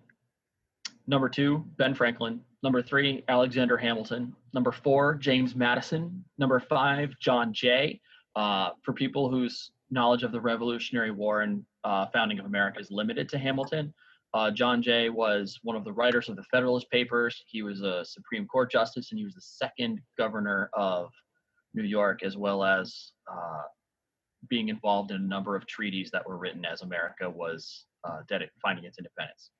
Number 1.09 1.31
two, 1.31 1.65
Ben 1.79 1.95
Franklin. 1.95 2.39
Number 2.63 2.83
three, 2.83 3.25
Alexander 3.29 3.79
Hamilton. 3.79 4.37
Number 4.53 4.71
four, 4.71 5.15
James 5.15 5.57
Madison. 5.57 6.23
Number 6.37 6.61
five, 6.61 7.15
John 7.19 7.53
Jay. 7.55 7.99
Uh, 8.37 8.71
for 8.83 8.93
people 8.93 9.31
whose 9.31 9.71
knowledge 9.91 10.23
of 10.23 10.33
the 10.33 10.41
Revolutionary 10.41 11.11
War 11.11 11.41
and 11.41 11.65
uh, 11.83 12.07
founding 12.13 12.39
of 12.39 12.45
America 12.45 12.79
is 12.79 12.91
limited 12.91 13.27
to 13.31 13.39
Hamilton, 13.39 13.95
uh, 14.35 14.51
John 14.51 14.83
Jay 14.83 15.09
was 15.09 15.59
one 15.63 15.77
of 15.77 15.85
the 15.85 15.93
writers 15.93 16.29
of 16.29 16.37
the 16.37 16.45
Federalist 16.51 16.91
Papers. 16.91 17.43
He 17.47 17.63
was 17.63 17.81
a 17.81 18.05
Supreme 18.05 18.47
Court 18.47 18.71
justice, 18.71 19.11
and 19.11 19.19
he 19.19 19.25
was 19.25 19.35
the 19.35 19.41
second 19.41 20.01
governor 20.19 20.69
of 20.75 21.11
New 21.73 21.85
York, 21.85 22.23
as 22.23 22.37
well 22.37 22.63
as 22.63 23.13
uh, 23.33 23.63
being 24.51 24.69
involved 24.69 25.11
in 25.11 25.17
a 25.17 25.27
number 25.27 25.57
of 25.57 25.67
treaties 25.67 26.11
that 26.11 26.29
were 26.29 26.37
written 26.37 26.67
as 26.67 26.83
America 26.83 27.31
was 27.31 27.87
uh, 28.05 28.19
finding 28.63 28.85
its 28.85 28.99
independence. 28.99 29.51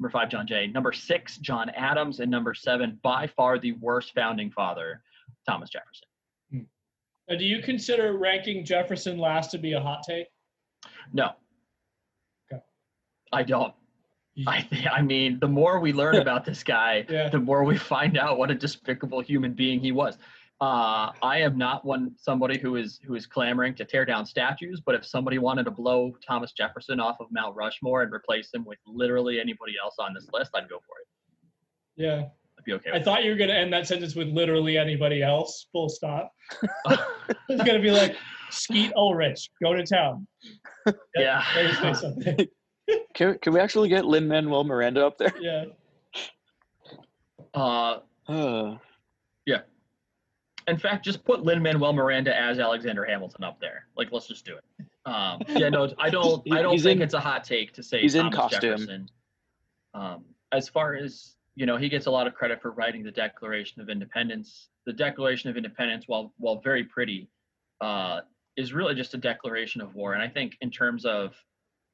Number 0.00 0.10
five, 0.10 0.28
John 0.30 0.46
Jay. 0.46 0.66
Number 0.68 0.92
six, 0.92 1.38
John 1.38 1.70
Adams. 1.70 2.20
And 2.20 2.30
number 2.30 2.54
seven, 2.54 2.98
by 3.02 3.26
far 3.26 3.58
the 3.58 3.72
worst 3.72 4.14
founding 4.14 4.50
father, 4.50 5.02
Thomas 5.48 5.70
Jefferson. 5.70 6.06
Hmm. 6.52 6.58
Now, 7.28 7.36
do 7.38 7.44
you 7.44 7.60
consider 7.62 8.16
ranking 8.16 8.64
Jefferson 8.64 9.18
last 9.18 9.50
to 9.52 9.58
be 9.58 9.72
a 9.72 9.80
hot 9.80 10.02
take? 10.08 10.26
No. 11.12 11.30
Okay. 12.52 12.62
I 13.32 13.42
don't. 13.42 13.74
I 14.46 14.60
th- 14.60 14.86
I 14.92 15.02
mean, 15.02 15.40
the 15.40 15.48
more 15.48 15.80
we 15.80 15.92
learn 15.92 16.14
about 16.22 16.44
this 16.44 16.62
guy, 16.62 17.04
Yeah. 17.08 17.28
the 17.28 17.40
more 17.40 17.64
we 17.64 17.76
find 17.76 18.16
out 18.16 18.38
what 18.38 18.52
a 18.52 18.54
despicable 18.54 19.20
human 19.20 19.52
being 19.52 19.80
he 19.80 19.90
was. 19.90 20.16
Uh, 20.60 21.12
I 21.22 21.38
am 21.40 21.56
not 21.56 21.84
one 21.84 22.12
somebody 22.18 22.58
who 22.58 22.76
is 22.76 22.98
who 23.06 23.14
is 23.14 23.26
clamoring 23.26 23.76
to 23.76 23.84
tear 23.84 24.04
down 24.04 24.26
statues, 24.26 24.82
but 24.84 24.96
if 24.96 25.06
somebody 25.06 25.38
wanted 25.38 25.64
to 25.64 25.70
blow 25.70 26.12
Thomas 26.26 26.50
Jefferson 26.52 26.98
off 26.98 27.20
of 27.20 27.28
Mount 27.30 27.54
Rushmore 27.54 28.02
and 28.02 28.12
replace 28.12 28.52
him 28.52 28.64
with 28.64 28.78
literally 28.84 29.38
anybody 29.40 29.74
else 29.82 29.94
on 30.00 30.14
this 30.14 30.26
list, 30.32 30.50
I'd 30.56 30.68
go 30.68 30.78
for 30.78 30.96
it. 31.00 31.06
Yeah. 32.02 32.24
I'd 32.58 32.64
be 32.64 32.72
okay. 32.72 32.90
I 32.90 32.94
With 32.94 33.04
thought 33.04 33.22
you 33.22 33.30
were 33.30 33.36
going 33.36 33.50
to 33.50 33.56
end 33.56 33.72
that 33.72 33.86
sentence 33.86 34.16
with 34.16 34.28
literally 34.28 34.76
anybody 34.78 35.22
else, 35.22 35.66
full 35.72 35.88
stop. 35.88 36.32
It's 37.50 37.62
going 37.64 37.76
to 37.76 37.82
be 37.82 37.90
like, 37.90 38.16
Skeet 38.50 38.92
Ulrich, 38.96 39.50
go 39.62 39.74
to 39.74 39.84
town. 39.84 40.26
yeah. 41.16 41.42
Maybe 41.54 41.72
say 41.74 41.92
something. 41.94 42.36
Can 43.14 43.38
can 43.40 43.52
we 43.52 43.60
actually 43.60 43.90
get 43.90 44.06
Lin 44.06 44.26
Manuel 44.28 44.64
Miranda 44.64 45.04
up 45.06 45.18
there? 45.18 45.34
Yeah. 45.38 45.64
Uh, 47.54 47.98
Uh, 48.28 48.76
in 50.68 50.78
fact, 50.78 51.04
just 51.04 51.24
put 51.24 51.42
Lin 51.42 51.62
Manuel 51.62 51.92
Miranda 51.92 52.38
as 52.38 52.58
Alexander 52.58 53.04
Hamilton 53.04 53.44
up 53.44 53.60
there. 53.60 53.86
Like, 53.96 54.08
let's 54.12 54.26
just 54.28 54.44
do 54.44 54.56
it. 54.56 54.64
Um, 55.06 55.40
yeah, 55.48 55.68
no, 55.68 55.88
I 55.98 56.10
don't. 56.16 56.42
I 56.52 56.62
don't 56.62 56.72
He's 56.72 56.82
think 56.82 56.98
in- 56.98 57.02
it's 57.02 57.14
a 57.14 57.20
hot 57.20 57.44
take 57.44 57.72
to 57.74 57.82
say 57.82 58.00
he's 58.00 58.14
in 58.14 58.30
costume. 58.30 58.60
Jefferson. 58.76 59.08
Um, 59.94 60.24
as 60.52 60.68
far 60.68 60.94
as 60.94 61.34
you 61.54 61.66
know, 61.66 61.76
he 61.76 61.88
gets 61.88 62.06
a 62.06 62.10
lot 62.10 62.26
of 62.26 62.34
credit 62.34 62.62
for 62.62 62.70
writing 62.72 63.02
the 63.02 63.10
Declaration 63.10 63.80
of 63.82 63.88
Independence. 63.88 64.68
The 64.86 64.92
Declaration 64.92 65.50
of 65.50 65.56
Independence, 65.56 66.04
while 66.06 66.32
while 66.38 66.60
very 66.60 66.84
pretty, 66.84 67.28
uh, 67.80 68.20
is 68.56 68.72
really 68.72 68.94
just 68.94 69.14
a 69.14 69.18
declaration 69.18 69.80
of 69.80 69.94
war. 69.94 70.14
And 70.14 70.22
I 70.22 70.28
think 70.28 70.56
in 70.60 70.70
terms 70.70 71.04
of 71.04 71.34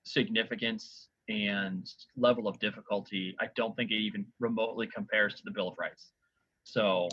significance 0.04 1.08
and 1.28 1.88
level 2.16 2.46
of 2.48 2.58
difficulty, 2.58 3.34
I 3.40 3.46
don't 3.56 3.74
think 3.76 3.90
it 3.90 3.96
even 3.96 4.26
remotely 4.40 4.86
compares 4.86 5.34
to 5.36 5.42
the 5.44 5.50
Bill 5.50 5.68
of 5.68 5.74
Rights. 5.78 6.10
So 6.64 7.08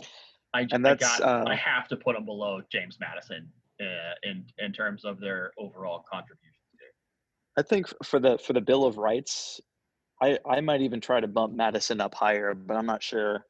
I, 0.54 0.66
And 0.70 0.86
I 0.86 0.94
that's, 0.94 1.18
got 1.18 1.22
uh, 1.22 1.44
I 1.48 1.54
have 1.56 1.88
to 1.88 1.96
put 1.96 2.14
them 2.14 2.24
below 2.24 2.60
James 2.70 2.98
Madison 3.00 3.48
uh, 3.80 4.14
in 4.22 4.44
in 4.58 4.72
terms 4.72 5.04
of 5.04 5.20
their 5.20 5.52
overall 5.58 6.04
contributions. 6.10 6.56
I 7.58 7.62
think 7.62 7.86
for 8.04 8.18
the 8.18 8.38
for 8.38 8.52
the 8.52 8.60
Bill 8.60 8.84
of 8.84 8.98
Rights, 8.98 9.60
I 10.20 10.38
I 10.48 10.60
might 10.60 10.80
even 10.80 11.00
try 11.00 11.20
to 11.20 11.28
bump 11.28 11.54
Madison 11.54 12.00
up 12.00 12.14
higher, 12.14 12.54
but 12.54 12.76
I'm 12.76 12.86
not 12.86 13.02
sure. 13.02 13.44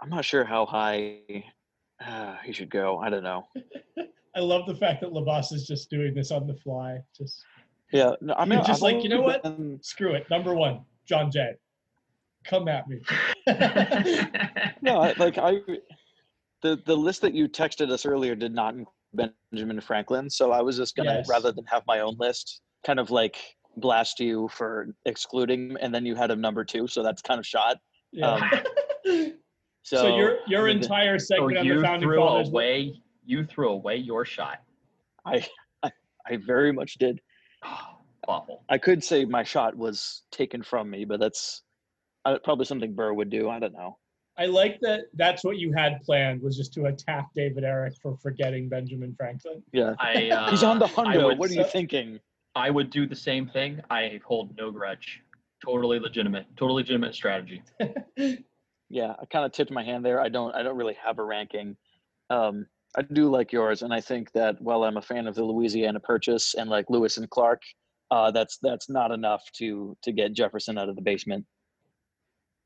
I'm 0.00 0.10
not 0.10 0.24
sure 0.24 0.44
how 0.44 0.66
high 0.66 1.20
uh, 2.04 2.36
he 2.44 2.52
should 2.52 2.70
go. 2.70 2.98
I 2.98 3.08
don't 3.08 3.22
know. 3.22 3.44
I 4.36 4.40
love 4.40 4.66
the 4.66 4.74
fact 4.74 5.00
that 5.00 5.10
Labas 5.10 5.52
is 5.52 5.66
just 5.66 5.88
doing 5.88 6.12
this 6.14 6.30
on 6.30 6.46
the 6.46 6.54
fly. 6.54 6.98
Just 7.16 7.42
Yeah, 7.92 8.12
no, 8.20 8.34
I 8.34 8.44
mean, 8.44 8.58
just 8.66 8.82
I've 8.82 8.94
like, 8.94 9.02
you 9.02 9.08
know 9.08 9.22
what? 9.22 9.42
been- 9.42 9.78
screw 9.82 10.14
it. 10.14 10.28
Number 10.30 10.54
one, 10.54 10.84
John 11.06 11.30
Jay. 11.30 11.54
Come 12.48 12.68
at 12.68 12.86
me. 12.88 13.00
no, 14.82 15.00
I, 15.00 15.14
like 15.18 15.38
I, 15.38 15.60
the 16.62 16.80
the 16.84 16.96
list 16.96 17.20
that 17.22 17.34
you 17.34 17.48
texted 17.48 17.90
us 17.90 18.06
earlier 18.06 18.34
did 18.34 18.54
not 18.54 18.74
include 18.74 19.32
Benjamin 19.52 19.80
Franklin, 19.80 20.30
so 20.30 20.52
I 20.52 20.62
was 20.62 20.76
just 20.76 20.96
gonna 20.96 21.14
Yes. 21.14 21.28
rather 21.28 21.52
than 21.52 21.64
have 21.66 21.82
my 21.86 22.00
own 22.00 22.16
list, 22.18 22.60
kind 22.84 23.00
of 23.00 23.10
like 23.10 23.36
blast 23.76 24.20
you 24.20 24.48
for 24.48 24.88
excluding 25.04 25.70
him, 25.70 25.78
and 25.80 25.94
then 25.94 26.06
you 26.06 26.14
had 26.14 26.30
him 26.30 26.40
number 26.40 26.64
two, 26.64 26.86
so 26.86 27.02
that's 27.02 27.22
kind 27.22 27.38
of 27.38 27.46
shot. 27.46 27.78
Yeah. 28.12 28.32
Um, 28.32 28.50
so, 29.82 29.96
so, 29.96 30.16
your 30.16 30.38
your 30.46 30.68
I 30.68 30.74
mean, 30.74 30.82
entire 30.82 31.18
so 31.18 31.36
segment 31.36 31.58
on 31.58 31.66
the 31.68 31.74
you 31.74 31.82
founding 31.82 32.08
threw 32.08 32.18
fathers. 32.18 32.48
away 32.48 33.00
you 33.24 33.44
threw 33.44 33.70
away 33.70 33.96
your 33.96 34.24
shot. 34.24 34.58
I, 35.24 35.44
I 35.82 35.90
I 36.28 36.36
very 36.36 36.72
much 36.72 36.94
did. 36.94 37.20
Awful. 38.28 38.64
I 38.68 38.78
could 38.78 39.04
say 39.04 39.24
my 39.24 39.44
shot 39.44 39.76
was 39.76 40.22
taken 40.32 40.60
from 40.60 40.90
me, 40.90 41.04
but 41.04 41.20
that's 41.20 41.62
uh, 42.26 42.38
probably 42.44 42.64
something 42.66 42.94
Burr 42.94 43.12
would 43.12 43.30
do. 43.30 43.48
I 43.48 43.58
don't 43.58 43.72
know. 43.72 43.96
I 44.38 44.44
like 44.46 44.78
that. 44.82 45.04
That's 45.14 45.42
what 45.44 45.56
you 45.58 45.72
had 45.72 46.02
planned 46.02 46.42
was 46.42 46.56
just 46.56 46.74
to 46.74 46.86
attack 46.86 47.28
David 47.34 47.64
Eric 47.64 47.94
for 48.02 48.16
forgetting 48.22 48.68
Benjamin 48.68 49.14
Franklin. 49.16 49.62
Yeah, 49.72 49.94
I 49.98 50.28
uh, 50.30 50.50
he's 50.50 50.62
on 50.62 50.78
the 50.78 50.84
I 50.84 50.88
hundo. 50.88 51.24
would 51.26 51.38
What 51.38 51.50
are 51.50 51.54
you 51.54 51.64
say- 51.64 51.70
thinking? 51.70 52.20
I 52.54 52.70
would 52.70 52.90
do 52.90 53.06
the 53.06 53.16
same 53.16 53.48
thing. 53.48 53.80
I 53.90 54.20
hold 54.26 54.56
no 54.56 54.70
grudge. 54.70 55.20
Totally 55.64 55.98
legitimate. 55.98 56.46
Totally 56.56 56.82
legitimate 56.82 57.14
strategy. 57.14 57.62
yeah 58.88 59.14
i 59.20 59.24
kind 59.26 59.44
of 59.44 59.50
tipped 59.52 59.70
my 59.72 59.82
hand 59.82 60.04
there 60.04 60.20
i 60.20 60.28
don't 60.28 60.54
i 60.54 60.62
don't 60.62 60.76
really 60.76 60.96
have 61.04 61.18
a 61.18 61.22
ranking 61.24 61.76
um 62.30 62.64
i 62.96 63.02
do 63.02 63.28
like 63.28 63.52
yours 63.52 63.82
and 63.82 63.92
i 63.92 64.00
think 64.00 64.30
that 64.32 64.60
while 64.60 64.84
i'm 64.84 64.96
a 64.96 65.02
fan 65.02 65.26
of 65.26 65.34
the 65.34 65.44
louisiana 65.44 65.98
purchase 65.98 66.54
and 66.54 66.70
like 66.70 66.88
lewis 66.88 67.16
and 67.16 67.28
clark 67.30 67.60
uh 68.12 68.30
that's 68.30 68.58
that's 68.62 68.88
not 68.88 69.10
enough 69.10 69.42
to 69.52 69.96
to 70.02 70.12
get 70.12 70.32
jefferson 70.32 70.78
out 70.78 70.88
of 70.88 70.94
the 70.94 71.02
basement 71.02 71.44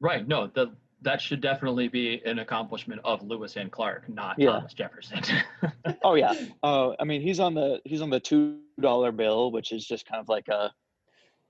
Right. 0.00 0.26
No, 0.26 0.46
the 0.48 0.72
that 1.02 1.20
should 1.20 1.40
definitely 1.40 1.88
be 1.88 2.20
an 2.26 2.40
accomplishment 2.40 3.00
of 3.04 3.22
Lewis 3.22 3.56
and 3.56 3.72
Clark, 3.72 4.06
not 4.08 4.38
Yeah. 4.38 4.50
Thomas 4.52 4.74
Jefferson. 4.74 5.20
oh 6.04 6.14
yeah 6.14 6.34
uh 6.62 6.90
i 7.00 7.04
mean 7.04 7.20
he's 7.22 7.40
on 7.40 7.54
the 7.54 7.80
he's 7.84 8.02
on 8.02 8.10
the 8.10 8.20
two 8.20 8.58
dollar 8.80 9.10
bill 9.12 9.50
which 9.50 9.72
is 9.72 9.86
just 9.86 10.06
kind 10.06 10.20
of 10.20 10.28
like 10.28 10.48
a 10.48 10.70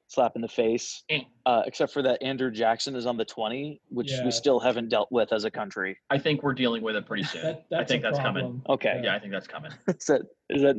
slap 0.08 0.32
in 0.34 0.42
the 0.42 0.48
face 0.48 1.02
uh 1.46 1.62
except 1.66 1.92
for 1.92 2.02
that 2.02 2.20
andrew 2.22 2.50
jackson 2.50 2.96
is 2.96 3.06
on 3.06 3.16
the 3.16 3.24
20 3.24 3.80
which 3.88 4.10
Yeah. 4.10 4.24
we 4.24 4.30
still 4.32 4.58
haven't 4.60 4.88
dealt 4.88 5.08
with 5.12 5.32
as 5.32 5.44
a 5.44 5.50
country 5.50 5.98
I 6.10 6.18
think 6.18 6.42
we're 6.42 6.54
dealing 6.54 6.82
with 6.82 6.96
it 6.96 7.06
pretty 7.06 7.22
soon. 7.24 7.58
That, 7.70 7.80
I 7.80 7.84
think 7.84 8.02
that's 8.02 8.18
problem. 8.18 8.44
coming. 8.44 8.62
okay 8.68 9.00
Yeah, 9.04 9.14
I 9.14 9.18
think 9.20 9.32
that's 9.32 9.46
coming. 9.46 9.70
is 9.88 10.06
that 10.06 10.22
is 10.48 10.62
that 10.62 10.76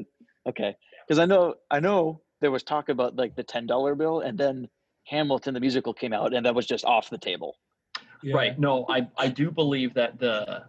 okay 0.48 0.76
because 1.08 1.20
i 1.20 1.26
know 1.26 1.56
i 1.70 1.80
know 1.80 2.22
there 2.42 2.52
was 2.52 2.64
talk 2.64 2.90
about 2.90 3.16
like 3.16 3.36
the 3.36 3.44
ten 3.44 3.66
dollar 3.66 3.96
bill 3.96 4.20
and 4.22 4.38
then 4.38 4.68
hamilton 5.06 5.54
the 5.54 5.60
musical 5.60 5.94
came 5.94 6.14
out 6.14 6.34
and 6.34 6.46
that 6.46 6.54
was 6.56 6.66
just 6.66 6.86
off 6.86 7.10
the 7.10 7.18
table 7.18 7.58
Yeah. 8.24 8.36
Right. 8.36 8.60
No, 8.60 8.86
I 8.88 9.08
I 9.18 9.28
do 9.30 9.50
believe 9.50 9.94
that 9.96 10.20
the 10.20 10.64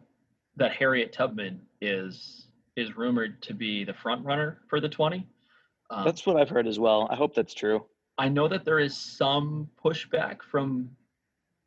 that 0.56 0.72
Harriet 0.72 1.12
Tubman 1.12 1.60
is 1.80 2.46
is 2.76 2.96
rumored 2.96 3.42
to 3.42 3.52
be 3.54 3.84
the 3.84 3.92
front 3.94 4.24
runner 4.24 4.60
for 4.68 4.80
the 4.80 4.88
20. 4.88 5.26
Um, 5.90 6.04
that's 6.06 6.24
what 6.24 6.36
i've 6.36 6.48
heard 6.48 6.66
as 6.66 6.78
well 6.78 7.06
i 7.10 7.14
hope 7.14 7.34
that's 7.34 7.52
true 7.52 7.84
I 8.18 8.28
know 8.28 8.46
that 8.48 8.64
there 8.64 8.78
is 8.78 8.96
some 8.96 9.68
pushback 9.82 10.42
from 10.42 10.90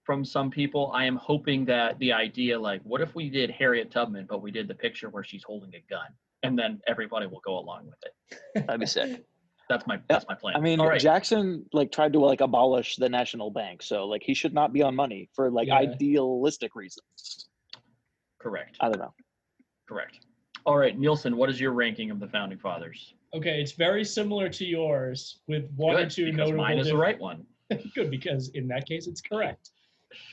from 0.04 0.24
some 0.24 0.52
people. 0.52 0.92
I 0.94 1.06
am 1.06 1.16
hoping 1.16 1.66
that 1.66 1.98
the 2.00 2.14
idea 2.14 2.60
like 2.60 2.82
what 2.84 3.02
if 3.02 3.16
we 3.16 3.30
did 3.30 3.50
Harriet 3.50 3.90
Tubman 3.92 4.26
but 4.30 4.42
we 4.42 4.52
did 4.52 4.68
the 4.68 4.76
picture 4.76 5.10
where 5.10 5.24
she's 5.24 5.44
holding 5.44 5.74
a 5.76 5.84
gun 5.90 6.08
and 6.44 6.58
then 6.58 6.80
everybody 6.88 7.26
will 7.26 7.42
go 7.44 7.58
along 7.58 7.88
with 7.88 7.98
it. 8.04 8.68
that'd 8.68 8.80
be 8.80 8.86
sick 8.86 9.24
That's 9.70 9.86
my 9.88 10.00
that's 10.10 10.26
my 10.30 10.36
plan. 10.36 10.56
i 10.56 10.60
mean 10.60 10.80
All 10.80 10.88
right. 10.88 11.00
jackson 11.00 11.66
like 11.74 11.92
tried 11.92 12.14
to 12.14 12.20
like 12.20 12.42
abolish 12.42 12.98
the 12.98 13.10
national 13.10 13.50
bank 13.52 13.82
so 13.82 14.06
like 14.08 14.22
he 14.24 14.34
should 14.34 14.54
not 14.54 14.74
be 14.74 14.82
on 14.84 14.96
money 14.96 15.30
for 15.34 15.50
like 15.50 15.68
Yeah. 15.68 15.78
idealistic 15.78 16.76
reasons 16.76 17.48
Correct. 18.40 18.78
i 18.82 18.90
don't 18.90 19.00
know 19.00 19.14
Correct. 19.88 20.20
All 20.66 20.78
right, 20.78 20.98
Nielsen, 20.98 21.38
what 21.38 21.48
is 21.48 21.62
your 21.62 21.72
ranking 21.72 22.10
of 22.10 22.20
the 22.20 22.28
founding 22.28 22.58
fathers? 22.58 23.14
Okay, 23.36 23.62
it's 23.62 23.74
very 23.74 24.04
similar 24.04 24.50
to 24.50 24.66
yours 24.66 25.42
with 25.48 25.70
one 25.76 25.96
or 25.96 26.00
Good, 26.00 26.10
two 26.10 26.26
because 26.26 26.38
notable. 26.38 26.58
mine 26.64 26.80
is 26.80 26.88
the 26.88 26.98
right 26.98 27.20
one. 27.20 27.46
Good 27.94 28.10
because 28.10 28.50
in 28.56 28.68
that 28.70 28.88
case 28.88 29.06
it's 29.06 29.22
correct. 29.22 29.70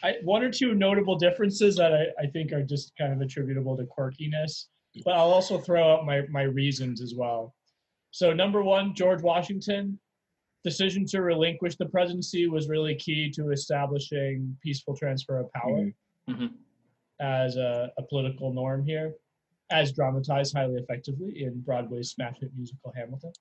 I, 0.02 0.14
one 0.24 0.42
or 0.42 0.50
two 0.50 0.74
notable 0.74 1.16
differences 1.18 1.76
that 1.76 1.92
I, 1.92 2.04
I 2.22 2.26
think 2.28 2.50
are 2.52 2.62
just 2.62 2.96
kind 2.96 3.12
of 3.12 3.20
attributable 3.20 3.76
to 3.76 3.84
quirkiness, 3.84 4.68
but 5.04 5.12
I'll 5.12 5.32
also 5.32 5.58
throw 5.58 5.92
out 5.92 6.06
my 6.06 6.22
my 6.30 6.44
reasons 6.44 7.02
as 7.02 7.14
well. 7.14 7.54
So 8.12 8.32
number 8.32 8.62
one, 8.62 8.94
George 8.94 9.22
Washington 9.22 9.98
decision 10.62 11.04
to 11.06 11.22
relinquish 11.22 11.76
the 11.76 11.86
presidency 11.86 12.46
was 12.46 12.68
really 12.68 12.94
key 12.94 13.30
to 13.30 13.50
establishing 13.50 14.56
peaceful 14.62 14.94
transfer 14.96 15.40
of 15.40 15.52
power 15.52 15.92
Mhm. 16.28 16.52
as 17.18 17.56
a, 17.56 17.90
a 17.98 18.02
political 18.02 18.52
norm 18.52 18.84
here, 18.84 19.14
as 19.70 19.92
dramatized 19.92 20.54
highly 20.54 20.76
effectively 20.80 21.42
in 21.42 21.60
Broadway's 21.62 22.10
smash 22.10 22.38
hit 22.38 22.54
musical 22.54 22.92
Hamilton. 22.94 23.32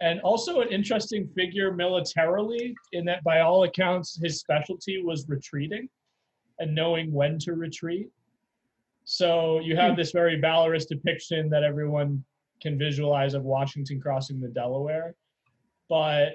And 0.00 0.20
also 0.20 0.60
an 0.60 0.68
interesting 0.68 1.26
figure 1.28 1.72
militarily, 1.72 2.74
in 2.92 3.04
that 3.06 3.24
by 3.24 3.40
all 3.40 3.64
accounts, 3.64 4.16
his 4.22 4.38
specialty 4.38 5.02
was 5.02 5.28
retreating 5.28 5.88
and 6.58 6.74
knowing 6.74 7.12
when 7.12 7.38
to 7.40 7.54
retreat. 7.54 8.08
So 9.04 9.58
you 9.60 9.74
have 9.76 9.96
this 9.96 10.12
very 10.12 10.38
valorous 10.40 10.86
depiction 10.86 11.48
that 11.50 11.64
everyone 11.64 12.24
can 12.60 12.78
visualize 12.78 13.34
of 13.34 13.42
Washington 13.44 14.00
crossing 14.00 14.40
the 14.40 14.48
Delaware. 14.48 15.14
But 15.88 16.34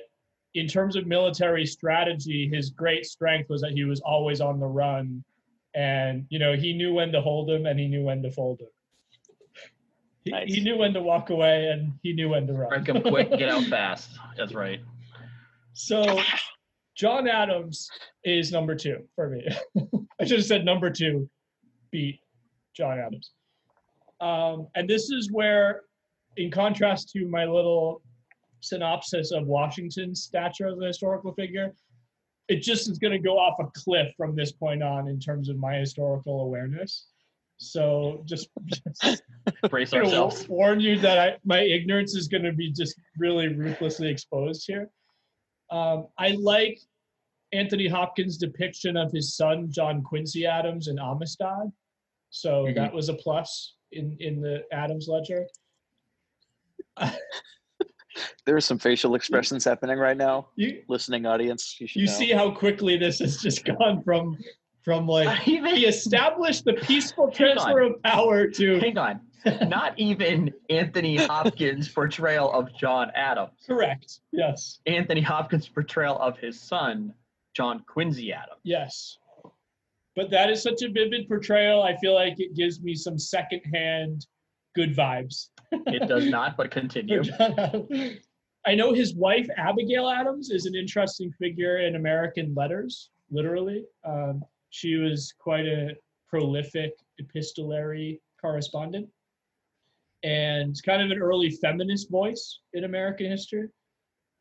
in 0.53 0.67
terms 0.67 0.95
of 0.95 1.05
military 1.07 1.65
strategy, 1.65 2.49
his 2.51 2.69
great 2.69 3.05
strength 3.05 3.49
was 3.49 3.61
that 3.61 3.71
he 3.71 3.83
was 3.83 3.99
always 4.01 4.41
on 4.41 4.59
the 4.59 4.65
run. 4.65 5.23
And, 5.75 6.25
you 6.29 6.39
know, 6.39 6.55
he 6.55 6.73
knew 6.73 6.93
when 6.93 7.11
to 7.11 7.21
hold 7.21 7.49
him 7.49 7.65
and 7.65 7.79
he 7.79 7.87
knew 7.87 8.03
when 8.03 8.21
to 8.23 8.31
fold 8.31 8.61
him. 8.61 8.67
He, 10.23 10.31
Nice. 10.31 10.53
he 10.53 10.61
knew 10.61 10.77
when 10.77 10.93
to 10.93 11.01
walk 11.01 11.29
away 11.29 11.67
and 11.67 11.93
he 12.01 12.13
knew 12.13 12.29
when 12.29 12.47
to 12.47 12.53
run. 12.53 12.69
Break 12.69 12.85
them 12.85 13.01
quick, 13.01 13.29
get 13.37 13.49
out 13.49 13.63
fast. 13.69 14.11
That's 14.37 14.53
right. 14.53 14.79
So 15.73 16.19
John 16.95 17.27
Adams 17.27 17.89
is 18.23 18.51
number 18.51 18.75
two 18.75 19.07
for 19.15 19.29
me. 19.29 19.45
I 20.19 20.25
should 20.25 20.37
have 20.37 20.45
said 20.45 20.63
number 20.65 20.89
two 20.89 21.29
beat 21.91 22.19
John 22.75 22.97
Adams. 22.97 23.31
Um, 24.21 24.67
and 24.75 24.89
this 24.89 25.11
is 25.11 25.29
where, 25.31 25.81
in 26.37 26.51
contrast 26.51 27.09
to 27.11 27.27
my 27.27 27.45
little 27.45 28.01
synopsis 28.61 29.31
of 29.31 29.45
Washington's 29.47 30.23
stature 30.23 30.67
as 30.67 30.79
a 30.79 30.85
historical 30.87 31.33
figure, 31.33 31.73
it 32.47 32.61
just 32.61 32.89
is 32.89 32.97
going 32.99 33.13
to 33.13 33.19
go 33.19 33.37
off 33.37 33.57
a 33.59 33.65
cliff 33.79 34.07
from 34.17 34.35
this 34.35 34.51
point 34.51 34.83
on 34.83 35.07
in 35.07 35.19
terms 35.19 35.49
of 35.49 35.57
my 35.57 35.75
historical 35.75 36.41
awareness. 36.41 37.07
So 37.57 38.23
just, 38.25 38.49
just 38.65 39.23
Brace 39.69 39.93
ourselves. 39.93 40.47
warn 40.49 40.79
you 40.79 40.99
that 40.99 41.17
I, 41.17 41.37
my 41.45 41.61
ignorance 41.61 42.13
is 42.15 42.27
going 42.27 42.43
to 42.43 42.51
be 42.51 42.71
just 42.71 42.95
really 43.17 43.47
ruthlessly 43.47 44.09
exposed 44.09 44.65
here. 44.67 44.89
Um, 45.71 46.07
I 46.19 46.31
like 46.31 46.79
Anthony 47.53 47.87
Hopkins' 47.87 48.37
depiction 48.37 48.97
of 48.97 49.11
his 49.11 49.35
son 49.37 49.71
John 49.71 50.03
Quincy 50.03 50.45
Adams 50.45 50.89
in 50.89 50.99
Amistad, 50.99 51.71
so 52.29 52.65
Mhm. 52.65 52.75
that 52.75 52.93
was 52.93 53.07
a 53.09 53.13
plus 53.13 53.75
in 53.93 54.17
in 54.19 54.41
the 54.41 54.63
Adams 54.73 55.07
ledger. 55.07 55.47
there 58.45 58.55
are 58.55 58.61
some 58.61 58.79
facial 58.79 59.15
expressions 59.15 59.63
happening 59.65 59.97
right 59.97 60.17
now 60.17 60.47
You 60.55 60.83
listening 60.87 61.25
audience 61.25 61.75
you 61.79 61.87
should 61.87 62.01
you 62.01 62.07
see 62.07 62.31
how 62.31 62.51
quickly 62.51 62.97
this 62.97 63.19
has 63.19 63.37
just 63.37 63.65
gone 63.65 64.01
from 64.03 64.37
from 64.85 65.07
like 65.07 65.39
he 65.39 65.57
established 65.85 66.63
the 66.63 66.73
peaceful 66.73 67.29
transfer 67.31 67.81
of 67.81 68.01
power 68.03 68.47
to 68.47 68.79
hang 68.79 68.97
on. 68.97 69.19
Not 69.67 69.97
even 69.99 70.53
Anthony 70.69 71.17
Hopkins' 71.25 71.89
portrayal 71.89 72.51
of 72.51 72.73
John 72.75 73.11
Adams. 73.15 73.51
correct. 73.65 74.21
Yes, 74.31 74.79
Anthony 74.85 75.21
Hopkins' 75.21 75.67
portrayal 75.67 76.17
of 76.19 76.37
his 76.37 76.59
son, 76.59 77.13
John 77.55 77.83
Quincy 77.87 78.31
Adams. 78.31 78.61
Yes. 78.63 79.17
But 80.15 80.29
that 80.31 80.49
is 80.49 80.63
such 80.63 80.81
a 80.81 80.89
vivid 80.89 81.27
portrayal. 81.27 81.83
I 81.83 81.97
feel 81.97 82.13
like 82.13 82.35
it 82.39 82.55
gives 82.55 82.81
me 82.81 82.95
some 82.95 83.19
secondhand 83.19 84.25
good 84.73 84.95
vibes. 84.95 85.49
It 85.71 86.07
does 86.07 86.27
not, 86.27 86.57
but 86.57 86.71
continue. 86.71 87.21
I 88.67 88.73
know 88.73 88.93
his 88.93 89.13
wife, 89.13 89.47
Abigail 89.57 90.09
Adams, 90.09 90.49
is 90.49 90.65
an 90.65 90.75
interesting 90.75 91.31
figure 91.39 91.79
in 91.79 91.95
American 91.95 92.53
letters, 92.55 93.11
literally. 93.29 93.85
Um, 94.03 94.43
she 94.71 94.95
was 94.95 95.33
quite 95.39 95.65
a 95.65 95.95
prolific 96.27 96.93
epistolary 97.19 98.21
correspondent 98.41 99.07
and 100.23 100.75
kind 100.83 101.01
of 101.01 101.11
an 101.11 101.19
early 101.21 101.51
feminist 101.51 102.09
voice 102.09 102.59
in 102.73 102.83
American 102.83 103.29
history. 103.29 103.69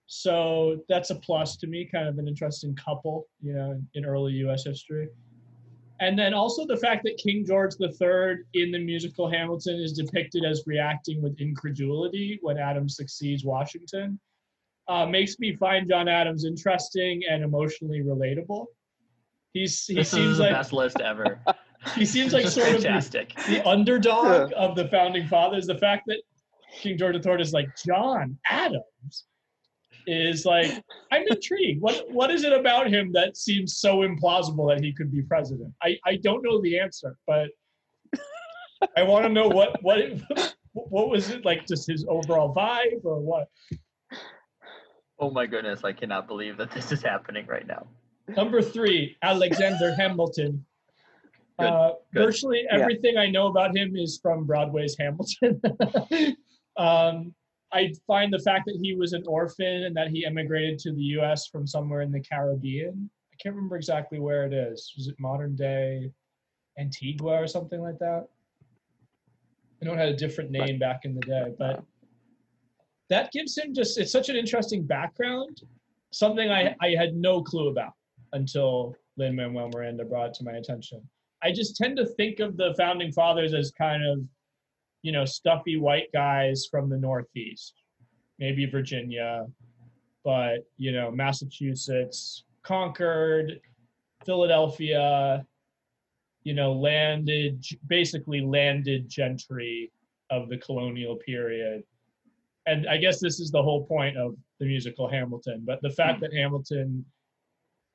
So 0.06 0.80
that's 0.88 1.10
a 1.10 1.16
plus 1.16 1.56
to 1.58 1.66
me, 1.66 1.88
kind 1.90 2.08
of 2.08 2.18
an 2.18 2.26
interesting 2.26 2.74
couple, 2.74 3.26
you 3.42 3.52
know, 3.52 3.72
in, 3.72 3.86
in 3.94 4.04
early 4.04 4.32
US 4.46 4.64
history. 4.64 5.08
And 6.04 6.18
then 6.18 6.34
also 6.34 6.66
the 6.66 6.76
fact 6.76 7.02
that 7.04 7.16
King 7.16 7.46
George 7.46 7.76
III 7.80 8.36
in 8.52 8.70
the 8.70 8.78
musical 8.78 9.26
Hamilton 9.30 9.80
is 9.80 9.94
depicted 9.94 10.44
as 10.44 10.62
reacting 10.66 11.22
with 11.22 11.40
incredulity 11.40 12.38
when 12.42 12.58
Adams 12.58 12.96
succeeds 12.96 13.42
Washington 13.42 14.20
uh, 14.86 15.06
makes 15.06 15.38
me 15.38 15.56
find 15.56 15.88
John 15.88 16.06
Adams 16.06 16.44
interesting 16.44 17.22
and 17.30 17.42
emotionally 17.42 18.02
relatable. 18.02 18.66
He's 19.54 19.86
he 19.86 19.94
this 19.94 20.10
seems 20.10 20.32
is 20.32 20.36
the 20.36 20.42
like 20.44 20.52
best 20.52 20.74
list 20.74 21.00
ever. 21.00 21.40
he 21.94 22.04
seems 22.04 22.34
like 22.34 22.42
just 22.42 22.56
sort 22.56 22.68
of 22.68 22.74
the, 22.74 22.82
fantastic. 22.82 23.34
the 23.48 23.66
underdog 23.66 24.52
of 24.54 24.76
the 24.76 24.86
founding 24.88 25.26
fathers. 25.26 25.66
The 25.66 25.78
fact 25.78 26.02
that 26.08 26.20
King 26.82 26.98
George 26.98 27.24
III 27.24 27.40
is 27.40 27.54
like 27.54 27.70
John 27.82 28.36
Adams 28.46 29.24
is 30.06 30.44
like 30.44 30.70
I'm 31.10 31.24
intrigued. 31.28 31.80
What 31.80 32.04
what 32.10 32.30
is 32.30 32.44
it 32.44 32.52
about 32.52 32.88
him 32.88 33.12
that 33.12 33.36
seems 33.36 33.78
so 33.78 33.98
implausible 33.98 34.74
that 34.74 34.82
he 34.82 34.92
could 34.92 35.10
be 35.12 35.22
president? 35.22 35.72
I 35.82 35.98
I 36.04 36.16
don't 36.16 36.42
know 36.42 36.60
the 36.60 36.78
answer, 36.78 37.16
but 37.26 37.48
I 38.96 39.02
want 39.02 39.24
to 39.24 39.28
know 39.32 39.48
what 39.48 39.82
what 39.82 39.98
what 40.72 41.08
was 41.08 41.30
it 41.30 41.44
like? 41.44 41.66
Just 41.66 41.86
his 41.86 42.04
overall 42.08 42.54
vibe 42.54 43.04
or 43.04 43.20
what? 43.20 43.48
Oh 45.18 45.30
my 45.30 45.46
goodness, 45.46 45.84
I 45.84 45.92
cannot 45.92 46.26
believe 46.26 46.56
that 46.56 46.70
this 46.72 46.90
is 46.92 47.02
happening 47.02 47.46
right 47.46 47.66
now. 47.66 47.86
Number 48.28 48.60
three, 48.62 49.16
Alexander 49.22 49.94
Hamilton. 49.94 50.64
Good, 51.60 51.66
Uh, 51.68 51.92
good. 52.12 52.24
Virtually 52.24 52.64
Yeah. 52.64 52.78
everything 52.80 53.16
I 53.16 53.28
know 53.30 53.46
about 53.46 53.76
him 53.76 53.94
is 53.94 54.18
from 54.20 54.44
Broadway's 54.44 54.96
Hamilton. 54.98 55.60
um, 56.76 57.32
I 57.74 57.92
find 58.06 58.32
the 58.32 58.38
fact 58.38 58.66
that 58.66 58.78
he 58.80 58.94
was 58.94 59.12
an 59.12 59.24
orphan 59.26 59.84
and 59.84 59.96
that 59.96 60.08
he 60.08 60.24
emigrated 60.24 60.78
to 60.80 60.92
the 60.92 61.02
U.S. 61.18 61.48
from 61.48 61.66
somewhere 61.66 62.02
in 62.02 62.12
the 62.12 62.20
Caribbean. 62.20 63.10
I 63.32 63.36
can't 63.42 63.54
remember 63.54 63.76
exactly 63.76 64.20
where 64.20 64.44
it 64.46 64.52
is. 64.52 64.92
Was 64.96 65.08
it 65.08 65.16
modern 65.18 65.56
day 65.56 66.10
Antigua 66.78 67.32
or 67.32 67.46
something 67.46 67.80
like 67.80 67.98
that? 67.98 68.28
I 69.82 69.84
know 69.84 69.92
it 69.92 69.98
had 69.98 70.08
a 70.08 70.16
different 70.16 70.50
name 70.50 70.78
back 70.78 71.00
in 71.04 71.14
the 71.14 71.20
day, 71.22 71.52
but 71.58 71.82
that 73.10 73.32
gives 73.32 73.58
him 73.58 73.74
just 73.74 73.98
it's 73.98 74.12
such 74.12 74.28
an 74.28 74.36
interesting 74.36 74.86
background 74.86 75.60
something 76.14 76.50
I, 76.50 76.74
I 76.80 76.90
had 76.90 77.14
no 77.14 77.42
clue 77.42 77.68
about 77.68 77.92
until 78.32 78.94
Lin 79.16 79.34
Manuel 79.34 79.68
Miranda 79.68 80.04
brought 80.04 80.28
it 80.28 80.34
to 80.34 80.44
my 80.44 80.52
attention. 80.52 81.02
I 81.42 81.52
just 81.52 81.76
tend 81.76 81.96
to 81.98 82.06
think 82.06 82.40
of 82.40 82.56
the 82.56 82.74
founding 82.78 83.12
fathers 83.12 83.52
as 83.52 83.70
kind 83.72 84.06
of, 84.06 84.20
you 85.04 85.12
know, 85.12 85.26
stuffy 85.26 85.76
white 85.76 86.10
guys 86.14 86.66
from 86.70 86.88
the 86.88 86.96
Northeast, 86.96 87.74
maybe 88.38 88.64
Virginia, 88.64 89.46
but, 90.24 90.60
you 90.78 90.92
know, 90.92 91.10
Massachusetts, 91.10 92.44
Concord, 92.62 93.60
Philadelphia, 94.24 95.44
you 96.44 96.54
know, 96.54 96.72
landed, 96.72 97.62
basically 97.86 98.40
landed 98.40 99.06
gentry 99.06 99.92
of 100.30 100.48
the 100.48 100.56
colonial 100.56 101.16
period. 101.16 101.82
And 102.64 102.88
I 102.88 102.96
guess 102.96 103.20
this 103.20 103.40
is 103.40 103.50
the 103.50 103.62
whole 103.62 103.84
point 103.84 104.16
of 104.16 104.34
the 104.58 104.64
musical 104.64 105.06
Hamilton. 105.06 105.64
But 105.66 105.82
the 105.82 105.90
fact 105.90 106.22
that 106.22 106.32
Hamilton 106.32 107.04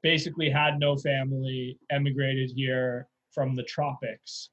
basically 0.03 0.51
had 0.51 0.77
no 0.77 0.95
family, 0.95 1.79
emigrated 1.89 2.51
here 2.55 3.07
from 3.31 3.55
the 3.55 3.63
tropics, 3.63 4.51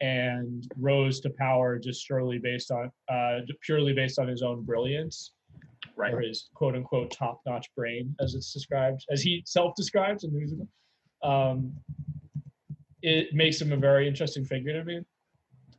and 0.00 0.70
rose 0.76 1.20
to 1.20 1.30
power 1.30 1.78
just 1.78 2.04
surely 2.04 2.38
based 2.38 2.70
on 2.70 2.90
uh, 3.10 3.38
purely 3.62 3.92
based 3.92 4.18
on 4.18 4.28
his 4.28 4.42
own 4.42 4.62
brilliance 4.64 5.32
Right. 5.96 6.14
or 6.14 6.20
his 6.20 6.48
quote 6.54 6.76
unquote 6.76 7.10
top 7.10 7.40
notch 7.46 7.66
brain, 7.76 8.14
as 8.20 8.34
it's 8.34 8.52
described, 8.52 9.04
as 9.10 9.20
he 9.20 9.42
self 9.46 9.74
describes 9.74 10.22
in 10.24 10.32
the 10.32 10.38
musical. 10.38 10.68
Um, 11.22 11.72
it 13.02 13.32
makes 13.34 13.60
him 13.60 13.72
a 13.72 13.76
very 13.76 14.06
interesting 14.06 14.44
figure 14.44 14.72
to 14.72 14.84
me. 14.84 15.00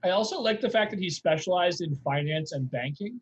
I 0.03 0.09
also 0.11 0.39
like 0.41 0.59
the 0.61 0.69
fact 0.69 0.91
that 0.91 0.99
he 0.99 1.09
specialized 1.09 1.81
in 1.81 1.95
finance 1.95 2.51
and 2.53 2.69
banking. 2.71 3.19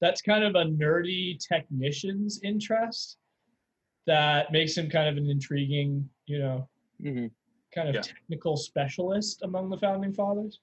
That's 0.00 0.20
kind 0.20 0.44
of 0.44 0.54
a 0.54 0.64
nerdy 0.64 1.38
technician's 1.38 2.40
interest 2.42 3.16
that 4.06 4.50
makes 4.52 4.76
him 4.76 4.90
kind 4.90 5.08
of 5.08 5.16
an 5.22 5.30
intriguing, 5.30 6.08
you 6.26 6.38
know, 6.40 6.68
Mhm. 7.00 7.30
Kind 7.74 7.88
of 7.88 7.94
Yeah. 7.94 8.00
technical 8.02 8.56
specialist 8.56 9.42
among 9.42 9.70
the 9.70 9.78
founding 9.78 10.12
fathers. 10.12 10.60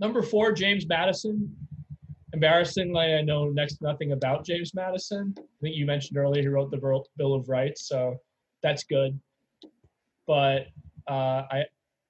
Number 0.00 0.22
four, 0.22 0.52
James 0.52 0.86
Madison. 0.86 1.54
Embarrassingly, 2.34 3.14
I 3.14 3.22
know 3.22 3.48
next 3.48 3.78
to 3.78 3.84
nothing 3.84 4.12
about 4.12 4.44
James 4.44 4.74
Madison. 4.74 5.34
I 5.38 5.42
think 5.62 5.74
you 5.76 5.86
mentioned 5.86 6.18
earlier 6.18 6.42
he 6.42 6.48
wrote 6.48 6.70
the 6.70 6.76
Bill 6.76 7.04
Bill 7.16 7.34
of 7.34 7.48
Rights, 7.48 7.88
so 7.88 8.16
that's 8.62 8.84
good. 8.84 9.18
But 10.26 10.66
uh, 11.08 11.42
I, 11.50 11.64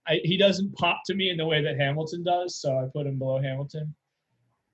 I, 0.06 0.20
he 0.24 0.36
doesn't 0.36 0.74
pop 0.74 1.02
to 1.06 1.14
me 1.14 1.30
in 1.30 1.36
the 1.36 1.46
way 1.46 1.62
that 1.62 1.78
Hamilton 1.78 2.24
does, 2.24 2.60
so 2.60 2.76
I 2.76 2.86
put 2.92 3.06
him 3.06 3.18
below 3.18 3.40
Hamilton. 3.40 3.94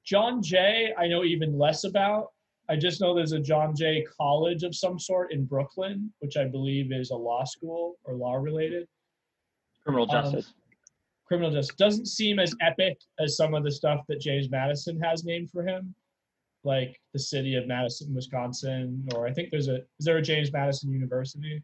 John 0.05 0.43
Jay, 0.43 0.93
I 0.99 1.07
know 1.07 1.25
even 1.25 1.57
less 1.59 1.85
about. 1.85 2.33
I 2.69 2.77
just 2.77 3.01
know 3.01 3.15
there's 3.15 3.33
a 3.33 3.41
John 3.41 3.75
Jay 3.77 4.05
College 4.19 4.63
of 4.63 4.75
some 4.75 4.99
sort 4.99 5.33
in 5.33 5.45
Brooklyn, 5.45 6.13
which 6.21 6.37
I 6.37 6.45
believe 6.45 6.93
is 6.93 7.11
a 7.11 7.17
law 7.17 7.45
school 7.45 7.97
or 8.05 8.15
law 8.15 8.35
related. 8.35 8.89
Criminal 9.83 10.11
Um, 10.11 10.23
justice. 10.33 10.55
Criminal 11.27 11.51
justice 11.51 11.77
doesn't 11.77 12.07
seem 12.07 12.39
as 12.39 12.55
epic 12.61 12.99
as 13.19 13.37
some 13.37 13.55
of 13.55 13.65
the 13.65 13.71
stuff 13.71 14.01
that 14.09 14.21
James 14.21 14.51
Madison 14.51 14.99
has 15.01 15.25
named 15.25 15.51
for 15.51 15.67
him, 15.67 15.95
like 16.65 16.99
the 17.13 17.19
city 17.19 17.55
of 17.57 17.67
Madison, 17.67 18.15
Wisconsin, 18.15 19.07
or 19.15 19.27
I 19.27 19.33
think 19.33 19.51
there's 19.51 19.69
a 19.69 19.77
is 19.99 20.07
there 20.07 20.17
a 20.19 20.23
James 20.23 20.53
Madison 20.53 20.91
University? 20.91 21.63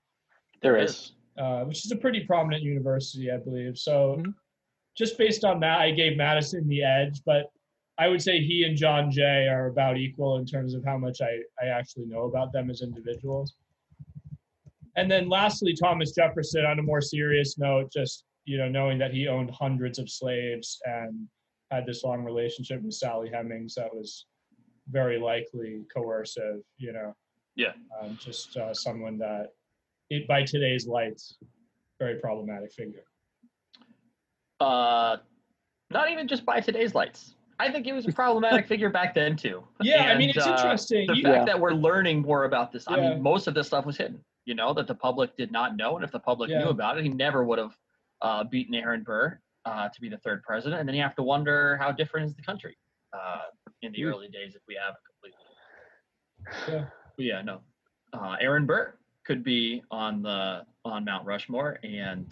There 0.63 0.77
is. 0.77 1.13
uh, 1.39 1.65
which 1.65 1.87
is 1.87 1.93
a 1.93 1.97
pretty 1.97 2.27
prominent 2.27 2.63
university, 2.63 3.31
I 3.31 3.39
believe. 3.39 3.79
So, 3.79 4.17
Mhm. 4.19 4.35
just 4.95 5.17
based 5.17 5.43
on 5.45 5.59
that, 5.61 5.81
I 5.81 5.91
gave 5.91 6.19
Madison 6.19 6.69
the 6.69 6.83
edge, 6.83 7.23
but 7.25 7.51
I 8.01 8.09
would 8.09 8.23
say 8.23 8.41
he 8.41 8.65
and 8.65 8.79
John 8.79 9.11
Jay 9.11 9.47
are 9.47 9.67
about 9.67 9.99
equal 9.99 10.39
in 10.39 10.47
terms 10.47 10.73
of 10.73 10.83
how 10.83 10.97
much 10.97 11.21
I, 11.21 11.41
I 11.63 11.69
actually 11.69 12.07
know 12.07 12.23
about 12.23 12.51
them 12.51 12.71
as 12.71 12.81
individuals. 12.81 13.57
And 14.97 15.11
then 15.11 15.29
lastly, 15.29 15.75
Thomas 15.75 16.13
Jefferson, 16.13 16.65
on 16.65 16.79
a 16.79 16.83
more 16.83 17.03
serious 17.03 17.59
note, 17.59 17.93
just 17.93 18.25
you 18.47 18.57
know, 18.57 18.71
knowing 18.71 18.99
that 18.99 19.13
he 19.13 19.29
owned 19.29 19.51
hundreds 19.51 19.99
of 19.99 20.09
slaves 20.09 20.81
and 20.87 21.29
had 21.71 21.85
this 21.85 22.03
long 22.03 22.25
relationship 22.25 22.83
with 22.83 22.95
Sally 22.95 23.31
Hemings 23.31 23.75
that 23.75 23.95
was 23.95 24.25
very 24.91 25.21
likely 25.21 25.83
coercive, 25.95 26.63
you 26.79 26.95
know. 26.95 27.15
Yeah. 27.55 27.73
Um, 28.01 28.19
just 28.19 28.57
uh, 28.57 28.73
someone 28.73 29.19
that 29.19 29.49
it, 30.09 30.27
by 30.27 30.43
today's 30.43 30.87
lights, 30.87 31.37
very 31.99 32.19
problematic 32.19 32.73
figure. 32.73 33.05
Uh, 34.59 35.19
not 35.91 36.11
even 36.11 36.27
just 36.27 36.47
by 36.47 36.61
today's 36.61 36.95
lights. 36.95 37.35
I 37.61 37.71
think 37.71 37.85
he 37.85 37.93
was 37.93 38.07
a 38.09 38.13
problematic 38.13 38.67
figure 38.67 38.89
back 38.91 39.15
then 39.15 39.37
too. 39.37 39.63
Yeah, 39.83 40.05
I 40.13 40.17
mean 40.17 40.31
it's 40.31 40.47
uh, 40.47 40.51
interesting. 40.57 41.07
The 41.07 41.17
You- 41.17 41.23
fact 41.25 41.37
Yeah. 41.37 41.45
that 41.45 41.61
we're 41.61 41.73
learning 41.73 42.23
more 42.23 42.45
about 42.45 42.73
this, 42.73 42.85
I 42.89 42.97
mean, 42.99 43.23
most 43.23 43.47
of 43.47 43.55
this 43.55 43.67
stuff 43.67 43.85
was 43.85 43.97
hidden. 43.99 44.25
You 44.47 44.55
know 44.55 44.73
that 44.75 44.87
the 44.87 44.95
public 44.95 45.37
did 45.37 45.53
not 45.53 45.77
know, 45.77 45.97
and 45.97 46.05
if 46.05 46.11
the 46.11 46.19
public 46.19 46.49
Yeah. 46.51 46.61
knew 46.61 46.71
about 46.71 46.97
it, 46.99 47.03
he 47.05 47.11
never 47.11 47.45
would 47.45 47.59
have 47.59 47.77
uh, 48.23 48.45
beaten 48.45 48.75
Aaron 48.75 49.03
Burr 49.03 49.39
uh, 49.67 49.89
to 49.91 50.01
be 50.01 50.09
the 50.09 50.17
third 50.19 50.43
president. 50.43 50.81
And 50.81 50.89
then 50.89 50.97
you 50.97 51.03
have 51.03 51.15
to 51.17 51.23
wonder 51.23 51.77
how 51.77 51.93
different 51.93 52.27
is 52.27 52.35
the 52.35 52.43
country 52.43 52.77
uh, 53.13 53.43
in 53.83 53.93
the 53.93 54.05
early 54.05 54.29
days 54.29 54.55
if 54.55 54.63
we 54.67 54.77
have 54.83 54.95
it 54.95 55.03
completely. 55.11 55.45
Yeah. 56.69 56.87
Yeah, 57.19 57.43
no. 57.43 57.61
Uh, 58.15 58.37
Aaron 58.41 58.65
Burr 58.67 58.95
could 59.27 59.45
be 59.45 59.83
on 59.91 60.23
the 60.23 60.65
on 60.87 61.05
Mount 61.05 61.27
Rushmore, 61.27 61.79
and 61.85 62.27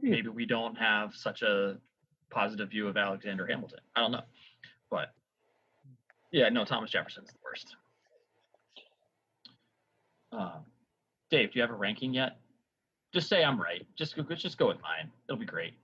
Hmm. 0.00 0.10
maybe 0.10 0.28
we 0.28 0.46
don't 0.46 0.76
have 0.76 1.14
such 1.14 1.42
a 1.42 1.76
positive 2.34 2.70
view 2.70 2.88
of 2.88 2.96
Alexander 2.96 3.46
Hamilton. 3.46 3.78
I 3.94 4.00
don't 4.00 4.12
know, 4.12 4.24
but 4.90 5.14
yeah, 6.32 6.48
no, 6.48 6.64
Thomas 6.64 6.90
Jefferson's 6.90 7.28
the 7.28 7.38
worst. 7.44 7.76
Uh, 10.32 10.58
Dave, 11.30 11.52
do 11.52 11.58
you 11.58 11.62
have 11.62 11.70
a 11.70 11.74
ranking 11.74 12.12
yet? 12.12 12.38
Just 13.12 13.28
say 13.28 13.44
I'm 13.44 13.60
right. 13.60 13.86
Just 13.96 14.16
go, 14.16 14.22
just 14.34 14.58
go 14.58 14.66
with 14.66 14.82
mine. 14.82 15.10
It'll 15.28 15.38
be 15.38 15.46
great. 15.46 15.74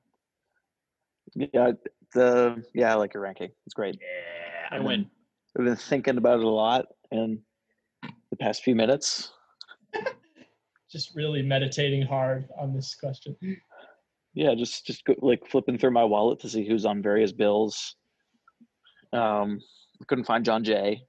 Yeah, 1.34 1.72
the 2.12 2.64
yeah, 2.74 2.90
I 2.90 2.94
like 2.94 3.14
your 3.14 3.22
ranking. 3.22 3.50
It's 3.66 3.74
great. 3.74 3.96
Yeah, 4.00 4.68
I 4.72 4.76
And 4.76 4.84
win. 4.84 5.10
I've 5.56 5.64
been 5.64 5.76
thinking 5.76 6.18
about 6.18 6.40
it 6.40 6.44
a 6.44 6.48
lot 6.48 6.86
in 7.12 7.40
the 8.02 8.36
past 8.36 8.64
few 8.64 8.74
minutes. 8.74 9.30
Just 10.90 11.14
really 11.14 11.42
meditating 11.42 12.02
hard 12.02 12.48
on 12.58 12.74
this 12.74 12.96
question. 12.96 13.36
Yeah, 14.34 14.54
just 14.54 14.86
just 14.86 15.04
go, 15.04 15.14
like 15.18 15.46
flipping 15.46 15.78
through 15.78 15.90
my 15.90 16.04
wallet 16.04 16.40
to 16.40 16.48
see 16.48 16.66
who's 16.66 16.84
on 16.86 17.02
various 17.02 17.32
bills. 17.32 17.96
Um, 19.12 19.60
couldn't 20.06 20.24
find 20.24 20.44
John 20.44 20.62
Jay, 20.64 21.02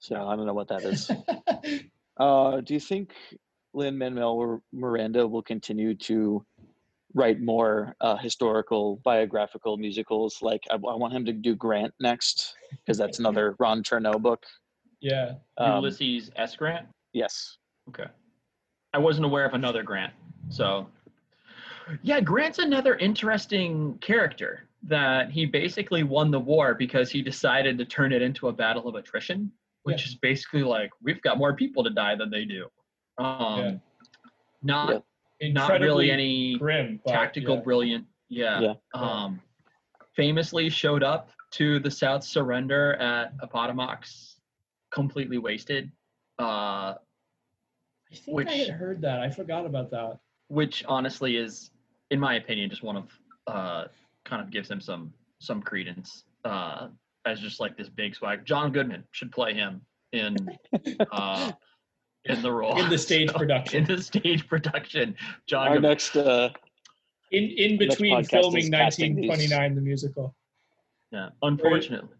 so 0.00 0.16
I 0.16 0.36
don't 0.36 0.46
know 0.46 0.54
what 0.54 0.68
that 0.68 0.82
is. 0.82 1.10
Uh, 2.20 2.60
do 2.60 2.74
you 2.74 2.80
think 2.80 3.14
Lin 3.72 3.96
Manuel 3.96 4.62
Miranda 4.74 5.26
will 5.26 5.42
continue 5.42 5.94
to 5.94 6.44
write 7.14 7.40
more 7.40 7.96
uh, 8.02 8.16
historical, 8.18 9.00
biographical 9.02 9.78
musicals? 9.78 10.36
Like, 10.42 10.62
I, 10.70 10.74
I 10.74 10.96
want 10.96 11.14
him 11.14 11.24
to 11.24 11.32
do 11.32 11.56
Grant 11.56 11.94
next 11.98 12.54
because 12.70 12.98
that's 12.98 13.20
another 13.20 13.56
Ron 13.58 13.82
Chernow 13.82 14.20
book. 14.20 14.44
yeah. 15.00 15.32
Um, 15.56 15.76
Ulysses 15.76 16.30
S. 16.36 16.54
Grant. 16.56 16.86
yes. 17.14 17.56
Okay. 17.88 18.04
I 18.92 18.98
wasn't 18.98 19.24
aware 19.24 19.46
of 19.46 19.54
another 19.54 19.82
Grant. 19.82 20.12
So, 20.50 20.88
yeah, 22.02 22.20
Grant's 22.20 22.58
another 22.58 22.96
interesting 22.96 23.96
character 24.00 24.66
that 24.82 25.30
he 25.30 25.44
basically 25.46 26.02
won 26.02 26.30
the 26.30 26.40
war 26.40 26.74
because 26.74 27.10
he 27.10 27.22
decided 27.22 27.76
to 27.78 27.84
turn 27.84 28.12
it 28.12 28.22
into 28.22 28.48
a 28.48 28.52
battle 28.52 28.88
of 28.88 28.94
attrition, 28.94 29.50
which 29.82 30.06
is 30.06 30.14
basically 30.14 30.62
like 30.62 30.90
we've 31.02 31.20
got 31.22 31.38
more 31.38 31.54
people 31.54 31.84
to 31.84 31.90
die 31.90 32.14
than 32.16 32.30
they 32.30 32.44
do. 32.44 32.66
Um, 33.18 33.58
Yeah. 33.58 33.74
Not 34.62 35.04
Yep. 35.40 35.52
not 35.54 35.80
really 35.80 36.10
any 36.10 36.56
grim, 36.58 37.00
tactical 37.06 37.56
yeah. 37.56 37.60
brilliant. 37.62 38.06
Yeah. 38.28 38.60
Yeah. 38.60 38.74
Um, 38.94 39.40
famously 40.14 40.68
showed 40.70 41.02
up 41.02 41.30
to 41.52 41.78
the 41.80 41.90
South 41.90 42.22
surrender 42.24 42.94
at 42.96 43.32
Appomattox, 43.40 44.36
completely 44.90 45.38
wasted. 45.38 45.90
Uh, 46.38 46.94
I 46.94 48.14
think 48.14 48.36
which- 48.36 48.48
I 48.48 48.52
had 48.52 48.70
heard 48.70 49.00
that. 49.02 49.20
I 49.20 49.30
forgot 49.30 49.66
about 49.66 49.90
that. 49.90 50.18
which 50.48 50.84
honestly 50.86 51.36
is, 51.36 51.70
in 52.10 52.20
my 52.20 52.34
opinion, 52.34 52.70
just 52.70 52.82
one 52.82 52.96
of 52.96 53.08
uh, 53.46 53.84
kind 54.24 54.42
of 54.42 54.50
gives 54.50 54.70
him 54.70 54.80
some 54.80 55.12
some 55.38 55.62
credence 55.62 56.24
uh, 56.44 56.88
as 57.26 57.40
just 57.40 57.60
like 57.60 57.76
this 57.76 57.88
big 57.88 58.14
swag. 58.14 58.44
John 58.44 58.72
Goodman 58.72 59.04
should 59.12 59.32
play 59.32 59.54
him 59.54 59.80
in 60.12 60.36
uh, 61.12 61.52
in 62.26 62.42
the 62.42 62.52
role 62.52 62.78
In 62.78 62.90
the 62.90 62.98
stage 62.98 63.30
So, 63.32 63.38
production. 63.38 63.82
In 63.82 63.96
the 63.96 64.02
stage 64.02 64.46
production, 64.46 65.16
John. 65.46 65.68
Our 65.68 65.74
Goodman. 65.74 65.90
next, 65.90 66.16
uh, 66.16 66.50
In 67.30 67.44
in 67.44 67.78
between 67.78 68.24
filming 68.24 68.64
is 68.64 68.70
casting 68.70 69.14
these. 69.14 69.28
1929, 69.28 69.74
the 69.74 69.80
musical. 69.80 70.34
Yeah, 71.12 71.30
unfortunately. 71.42 72.16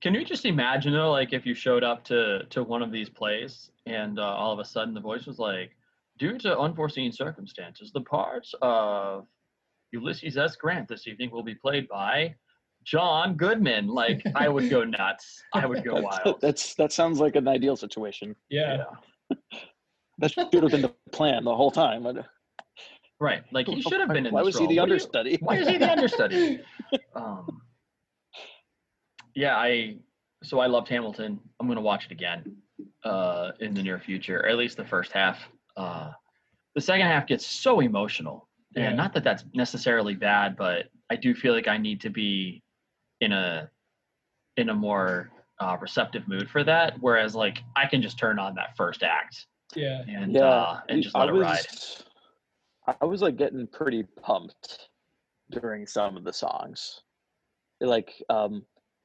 Can 0.00 0.14
you 0.14 0.24
just 0.24 0.44
imagine 0.46 0.92
though, 0.92 1.12
like 1.12 1.32
if 1.32 1.46
you 1.46 1.54
showed 1.54 1.84
up 1.84 2.04
to 2.04 2.44
to 2.50 2.62
one 2.64 2.82
of 2.82 2.90
these 2.90 3.08
plays 3.08 3.70
and 3.86 4.18
uh, 4.18 4.22
all 4.22 4.52
of 4.52 4.58
a 4.58 4.64
sudden 4.64 4.94
the 4.94 5.00
voice 5.00 5.26
was 5.26 5.38
like, 5.38 5.76
due 6.18 6.38
to 6.38 6.58
unforeseen 6.58 7.12
circumstances, 7.12 7.92
the 7.92 8.00
parts 8.00 8.54
of 8.62 9.26
Ulysses 9.92 10.36
S. 10.36 10.56
Grant 10.56 10.88
this 10.88 11.06
evening 11.06 11.30
will 11.30 11.42
be 11.42 11.54
played 11.54 11.86
by 11.88 12.34
John 12.84 13.36
Goodman. 13.36 13.86
Like 13.86 14.22
I 14.34 14.48
would 14.48 14.70
go 14.70 14.84
nuts. 14.84 15.42
I 15.54 15.66
would 15.66 15.84
go 15.84 15.94
that's, 16.02 16.24
wild. 16.24 16.40
that's 16.40 16.74
that 16.74 16.92
sounds 16.92 17.20
like 17.20 17.36
an 17.36 17.46
ideal 17.46 17.76
situation. 17.76 18.34
Yeah. 18.50 18.84
That 20.18 20.32
should 20.32 20.52
have 20.52 20.70
been 20.70 20.82
the 20.82 20.94
plan 21.12 21.44
the 21.44 21.54
whole 21.54 21.70
time. 21.70 22.06
Right. 23.20 23.42
Like 23.52 23.66
he 23.68 23.82
should 23.82 24.00
have 24.00 24.08
been 24.08 24.26
in 24.26 24.32
Why 24.32 24.40
this 24.40 24.54
was 24.54 24.58
he 24.58 24.66
the 24.66 24.78
role. 24.78 24.88
What 24.88 24.88
do 24.88 24.94
you- 24.94 25.00
understudy? 25.00 25.38
why 25.40 25.56
is 25.56 25.68
he 25.68 25.78
the 25.78 25.90
understudy? 25.92 26.60
um, 27.14 27.60
yeah, 29.34 29.56
I 29.56 29.96
so 30.42 30.58
I 30.58 30.66
loved 30.66 30.88
Hamilton. 30.88 31.38
I'm 31.60 31.68
gonna 31.68 31.80
watch 31.80 32.06
it 32.06 32.12
again 32.12 32.56
uh, 33.04 33.52
in 33.60 33.74
the 33.74 33.82
near 33.82 33.98
future, 33.98 34.40
or 34.40 34.48
at 34.48 34.56
least 34.56 34.76
the 34.76 34.84
first 34.84 35.12
half. 35.12 35.38
Uh, 35.76 36.10
the 36.74 36.80
second 36.80 37.06
half 37.06 37.26
gets 37.26 37.46
so 37.46 37.80
emotional, 37.80 38.48
Yeah. 38.74 38.88
and 38.88 38.96
not 38.96 39.12
that 39.14 39.24
that's 39.24 39.44
necessarily 39.54 40.14
bad, 40.14 40.56
but 40.56 40.86
I 41.10 41.16
do 41.16 41.34
feel 41.34 41.52
like 41.52 41.68
I 41.68 41.76
need 41.76 42.00
to 42.02 42.10
be 42.10 42.62
in 43.20 43.32
a 43.32 43.70
in 44.56 44.68
a 44.70 44.74
more 44.74 45.30
uh, 45.60 45.76
receptive 45.80 46.26
mood 46.28 46.48
for 46.50 46.64
that. 46.64 46.94
Whereas, 47.00 47.34
like, 47.34 47.62
I 47.76 47.86
can 47.86 48.02
just 48.02 48.18
turn 48.18 48.38
on 48.38 48.54
that 48.56 48.76
first 48.76 49.02
act 49.02 49.46
Yeah. 49.74 50.02
and 50.08 50.34
yeah, 50.34 50.44
uh, 50.44 50.80
and 50.88 51.02
just 51.02 51.14
I 51.16 51.20
let 51.20 51.28
it 51.28 51.32
was, 51.32 52.04
ride. 52.86 52.96
I 53.00 53.04
was 53.04 53.22
like 53.22 53.36
getting 53.36 53.66
pretty 53.66 54.02
pumped 54.22 54.88
during 55.50 55.86
some 55.86 56.16
of 56.16 56.24
the 56.24 56.32
songs. 56.32 57.02
Like 57.80 58.12
um, 58.28 58.64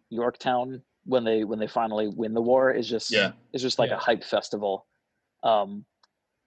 Yorktown 0.09 0.81
when 1.05 1.23
they 1.23 1.43
when 1.43 1.59
they 1.59 1.67
finally 1.67 2.07
win 2.07 2.33
the 2.33 2.41
war 2.41 2.71
is 2.71 2.89
just 2.89 3.11
Yeah. 3.11 3.31
is 3.53 3.61
just 3.61 3.79
like 3.79 3.89
Yeah. 3.89 3.97
a 3.97 3.99
hype 3.99 4.23
festival. 4.23 4.85
Um, 5.43 5.85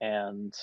and 0.01 0.55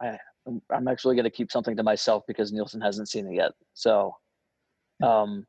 I 0.00 0.18
I'm- 0.48 0.62
I'm 0.70 0.88
actually 0.88 1.14
going 1.14 1.24
to 1.24 1.30
keep 1.30 1.52
something 1.52 1.76
to 1.76 1.82
myself 1.82 2.24
because 2.26 2.52
Nielsen 2.52 2.80
hasn't 2.80 3.08
seen 3.08 3.26
it 3.26 3.34
yet. 3.34 3.52
So 3.74 4.16
um, 5.02 5.46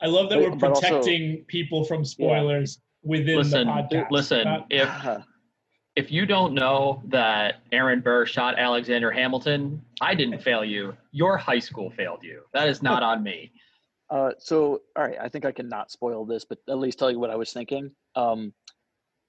I 0.00 0.06
love 0.06 0.28
that 0.30 0.36
But- 0.40 0.50
we're 0.50 0.56
but 0.56 0.70
also- 0.70 0.80
protecting 0.88 1.44
people 1.46 1.84
from 1.84 2.04
spoilers 2.04 2.80
within 3.02 3.38
Listen, 3.38 3.66
the 3.66 3.72
podcast. 3.72 4.10
listen. 4.10 4.44
Not- 4.44 4.66
If 4.70 4.88
uh, 4.88 5.20
if 5.96 6.12
you 6.12 6.26
don't 6.26 6.54
know 6.54 7.02
that 7.06 7.56
Aaron 7.72 8.00
Burr 8.00 8.24
shot 8.26 8.58
Alexander 8.58 9.10
Hamilton, 9.10 9.82
I 10.00 10.14
didn't 10.14 10.40
fail 10.42 10.64
you. 10.64 10.96
Your 11.12 11.36
high 11.36 11.58
school 11.58 11.90
failed 11.90 12.22
you. 12.22 12.42
That 12.52 12.68
is 12.68 12.82
not 12.82 13.02
on 13.02 13.22
me. 13.22 13.52
Uh, 14.10 14.30
so, 14.38 14.80
all 14.96 15.04
right, 15.04 15.18
I 15.20 15.28
think 15.28 15.44
I 15.44 15.52
can 15.52 15.68
not 15.68 15.90
spoil 15.90 16.24
this, 16.24 16.42
but 16.42 16.56
at 16.66 16.78
least 16.78 16.98
tell 16.98 17.10
you 17.10 17.18
what 17.18 17.28
I 17.28 17.36
was 17.36 17.52
thinking. 17.52 17.90
Um, 18.16 18.54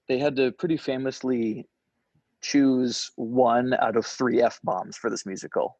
they 0.08 0.16
had 0.18 0.34
to 0.36 0.52
pretty 0.52 0.78
famously 0.78 1.68
choose 2.40 3.10
one 3.16 3.74
out 3.74 3.96
of 3.96 4.06
three 4.06 4.42
f 4.42 4.58
bombs 4.64 4.96
for 4.96 5.10
this 5.10 5.26
musical. 5.26 5.78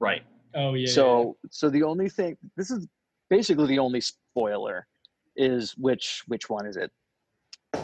Right. 0.00 0.22
oh 0.54 0.74
yeah. 0.74 0.90
so, 0.90 1.36
so 1.50 1.70
the 1.70 1.82
only 1.82 2.08
thing 2.08 2.36
this 2.56 2.70
is 2.70 2.86
basically 3.30 3.66
the 3.66 3.78
only 3.78 4.00
spoiler 4.00 4.86
is 5.36 5.76
which 5.78 6.22
which 6.26 6.50
one 6.50 6.66
is 6.66 6.76
it? 6.76 6.90
Yeah. 7.74 7.82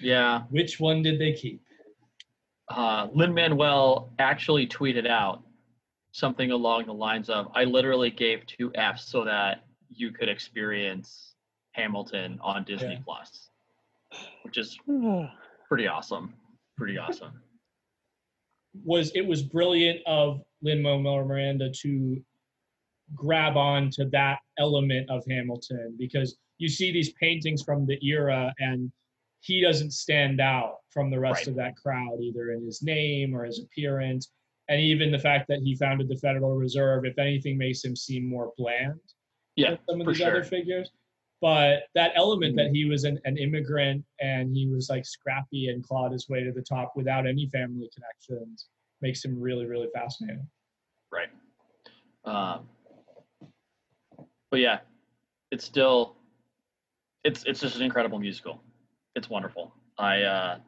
yeah. 0.00 0.42
which 0.50 0.80
one 0.80 1.02
did 1.02 1.18
they 1.18 1.32
keep? 1.32 1.62
Uh, 2.68 3.08
Lin 3.12 3.34
Manuel 3.34 4.10
actually 4.18 4.66
tweeted 4.66 5.06
out 5.06 5.42
something 6.12 6.52
along 6.52 6.86
the 6.86 6.94
lines 6.94 7.28
of, 7.28 7.48
"I 7.54 7.64
literally 7.64 8.10
gave 8.10 8.46
two 8.46 8.70
Fs 8.74 9.04
so 9.04 9.24
that 9.24 9.64
you 9.88 10.12
could 10.12 10.28
experience 10.28 11.34
Hamilton 11.72 12.38
on 12.42 12.64
Disney 12.64 12.94
Yeah. 12.94 13.04
Plus," 13.04 13.50
which 14.42 14.56
is 14.56 14.78
pretty 15.70 15.86
awesome. 15.86 16.34
Pretty 16.76 16.98
awesome. 16.98 17.32
Was 18.84 19.10
it 19.16 19.26
was 19.26 19.42
brilliant 19.42 19.98
of 20.06 20.42
Lin 20.62 20.80
Manuel 20.80 21.24
Miranda 21.24 21.70
to 21.82 22.22
grab 23.16 23.56
on 23.56 23.90
to 23.90 24.04
that 24.10 24.38
element 24.60 25.10
of 25.10 25.24
Hamilton 25.28 25.96
because 25.98 26.36
you 26.58 26.68
see 26.68 26.92
these 26.92 27.12
paintings 27.14 27.64
from 27.64 27.84
the 27.84 27.98
era 28.06 28.54
and 28.60 28.92
he 29.40 29.60
doesn't 29.60 29.90
stand 29.92 30.40
out 30.40 30.76
from 30.90 31.10
the 31.10 31.18
rest 31.18 31.40
Right. 31.40 31.48
of 31.48 31.56
that 31.56 31.76
crowd 31.76 32.20
either 32.20 32.52
in 32.52 32.64
his 32.64 32.80
name 32.80 33.34
or 33.34 33.44
his 33.44 33.58
appearance 33.58 34.30
and 34.68 34.80
even 34.80 35.10
the 35.10 35.18
fact 35.18 35.46
that 35.48 35.58
he 35.64 35.74
founded 35.74 36.08
the 36.08 36.16
Federal 36.18 36.54
Reserve 36.54 37.04
if 37.04 37.18
anything 37.18 37.58
makes 37.58 37.84
him 37.84 37.96
seem 37.96 38.24
more 38.24 38.52
bland 38.56 39.00
Yeah, 39.56 39.70
than 39.70 39.78
some 39.88 40.00
of 40.02 40.06
these 40.06 40.18
sure. 40.18 40.28
other 40.28 40.44
figures 40.44 40.92
but 41.40 41.84
that 41.94 42.12
element 42.16 42.56
that 42.56 42.70
he 42.70 42.84
was 42.84 43.04
an, 43.04 43.18
an 43.24 43.38
immigrant 43.38 44.04
and 44.20 44.54
he 44.54 44.66
was 44.66 44.90
like 44.90 45.04
scrappy 45.06 45.68
and 45.68 45.86
clawed 45.86 46.12
his 46.12 46.28
way 46.28 46.42
to 46.44 46.52
the 46.52 46.62
top 46.62 46.92
without 46.96 47.26
any 47.26 47.48
family 47.48 47.88
connections 47.94 48.68
makes 49.00 49.24
him 49.24 49.40
really 49.40 49.66
really 49.66 49.88
fascinating 49.94 50.46
Right. 51.12 51.28
Um, 52.24 52.68
but 54.50 54.60
yeah, 54.60 54.80
it's 55.50 55.64
still 55.64 56.16
it's 57.24 57.44
it's 57.44 57.60
just 57.60 57.76
an 57.76 57.82
incredible 57.82 58.18
musical. 58.18 58.62
It's 59.14 59.28
wonderful. 59.28 59.74
I 59.98 60.22
uh, 60.22 60.58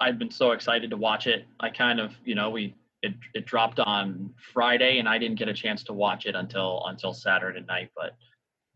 I've 0.00 0.18
been 0.18 0.30
so 0.30 0.52
excited 0.52 0.90
to 0.90 0.96
watch 0.96 1.26
it. 1.26 1.46
I 1.60 1.70
kind 1.70 2.00
of 2.00 2.14
you 2.24 2.34
know 2.34 2.50
we 2.50 2.74
it 3.02 3.14
it 3.34 3.46
dropped 3.46 3.80
on 3.80 4.32
Friday 4.52 4.98
and 4.98 5.08
I 5.08 5.18
didn't 5.18 5.38
get 5.38 5.48
a 5.48 5.54
chance 5.54 5.82
to 5.84 5.92
watch 5.92 6.26
it 6.26 6.34
until 6.34 6.84
until 6.86 7.12
Saturday 7.12 7.64
night. 7.66 7.90
But 7.96 8.16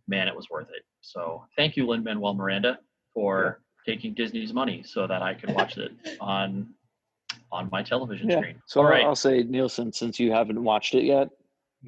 man, 0.09 0.29
it 0.29 0.35
was 0.35 0.51
worth 0.51 0.69
it. 0.71 0.85
So 1.01 1.45
thank 1.57 1.77
you, 1.77 1.87
Lin 1.87 2.05
Manuel 2.05 2.35
Miranda, 2.35 2.79
for 3.15 3.61
taking 3.87 4.15
Disney's 4.15 4.53
money 4.53 4.83
so 4.85 5.07
that 5.07 5.23
I 5.23 5.35
could 5.35 5.55
watch 5.55 5.79
it 5.79 5.93
on 6.21 6.69
on 7.53 7.69
my 7.73 7.83
television 7.83 8.29
Yeah. 8.31 8.39
screen. 8.39 8.63
So 8.67 8.81
All 8.81 8.87
I'll- 8.87 8.93
right. 8.93 9.05
I'll 9.05 9.17
say 9.17 9.43
Nielsen, 9.43 9.93
since 9.93 10.21
you 10.21 10.31
haven't 10.31 10.63
watched 10.63 10.95
it 10.95 11.05
yet, 11.05 11.29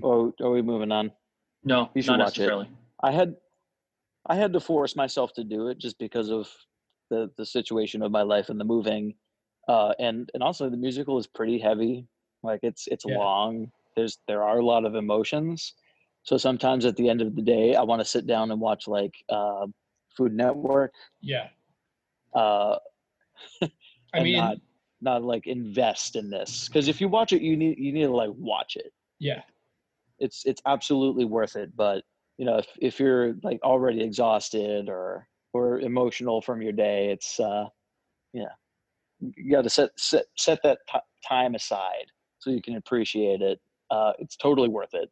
or 0.03 0.33
are 0.41 0.51
we 0.51 0.61
moving 0.63 0.91
on? 0.91 1.13
No, 1.65 1.89
You 1.95 2.03
should 2.03 2.13
not 2.13 2.19
watch 2.21 2.37
it. 2.39 2.41
necessarily. 2.41 2.69
I 3.03 3.13
had 3.13 3.37
I 4.27 4.37
had 4.37 4.53
to 4.53 4.61
force 4.61 4.95
myself 4.97 5.33
to 5.35 5.45
do 5.45 5.69
it 5.69 5.79
just 5.79 5.99
because 5.99 6.31
of 6.31 6.49
the 7.11 7.31
the 7.37 7.47
situation 7.47 8.03
of 8.03 8.11
my 8.11 8.23
life 8.23 8.49
and 8.49 8.59
the 8.59 8.65
moving, 8.65 9.15
uh, 9.69 9.93
and 9.99 10.31
and 10.35 10.43
also 10.43 10.69
the 10.71 10.77
musical 10.77 11.19
is 11.19 11.27
pretty 11.27 11.59
heavy. 11.59 12.07
Like 12.43 12.61
it's 12.63 12.87
it's 12.89 13.05
Yeah. 13.07 13.19
long. 13.19 13.71
There's 13.95 14.19
there 14.27 14.43
are 14.43 14.59
a 14.59 14.65
lot 14.65 14.85
of 14.85 14.95
emotions. 14.95 15.75
So 16.25 16.37
sometimes 16.37 16.85
at 16.85 16.97
the 16.97 17.09
end 17.09 17.21
of 17.21 17.35
the 17.35 17.43
day, 17.43 17.75
I 17.75 17.83
want 17.83 18.01
to 18.01 18.05
sit 18.05 18.27
down 18.27 18.51
and 18.53 18.61
watch 18.61 18.87
like 18.87 19.15
uh, 19.29 19.67
Food 20.17 20.35
Network. 20.35 20.93
yeah. 21.21 21.49
Uh, 22.35 22.79
i 24.15 24.23
mean 24.23 24.37
not 24.39 24.57
not 25.03 25.23
like 25.25 25.47
invest 25.47 26.17
in 26.17 26.31
this. 26.31 26.69
Because 26.69 26.89
if 26.89 27.01
you 27.01 27.09
watch 27.09 27.33
it, 27.33 27.43
you 27.43 27.57
need 27.57 27.79
you 27.79 27.93
need 27.93 28.05
to 28.05 28.13
like 28.13 28.31
watch 28.37 28.77
it. 28.77 28.93
yeah. 29.19 29.43
It's 30.19 30.45
it's 30.47 30.63
absolutely 30.67 31.25
worth 31.25 31.57
it 31.57 31.75
but 31.77 32.05
you 32.39 32.45
know 32.47 32.59
if, 32.59 32.69
if 32.81 33.01
you're 33.01 33.35
like 33.43 33.61
already 33.65 34.01
exhausted 34.03 34.89
or 34.89 35.27
or 35.53 35.81
emotional 35.81 36.41
from 36.41 36.63
your 36.63 36.73
day 36.73 37.11
it's 37.11 37.41
uh 37.41 37.67
yeah. 38.33 38.53
You 39.21 39.53
got 39.53 39.63
to 39.65 39.71
set 39.71 39.91
set 39.97 40.25
set 40.37 40.63
that 40.63 40.79
t- 40.91 40.99
time 41.29 41.55
aside 41.55 42.07
so 42.39 42.51
you 42.51 42.63
can 42.63 42.77
appreciate 42.77 43.43
it. 43.43 43.61
Uh 43.91 44.13
it's 44.21 44.37
totally 44.37 44.69
worth 44.69 44.95
it 44.95 45.11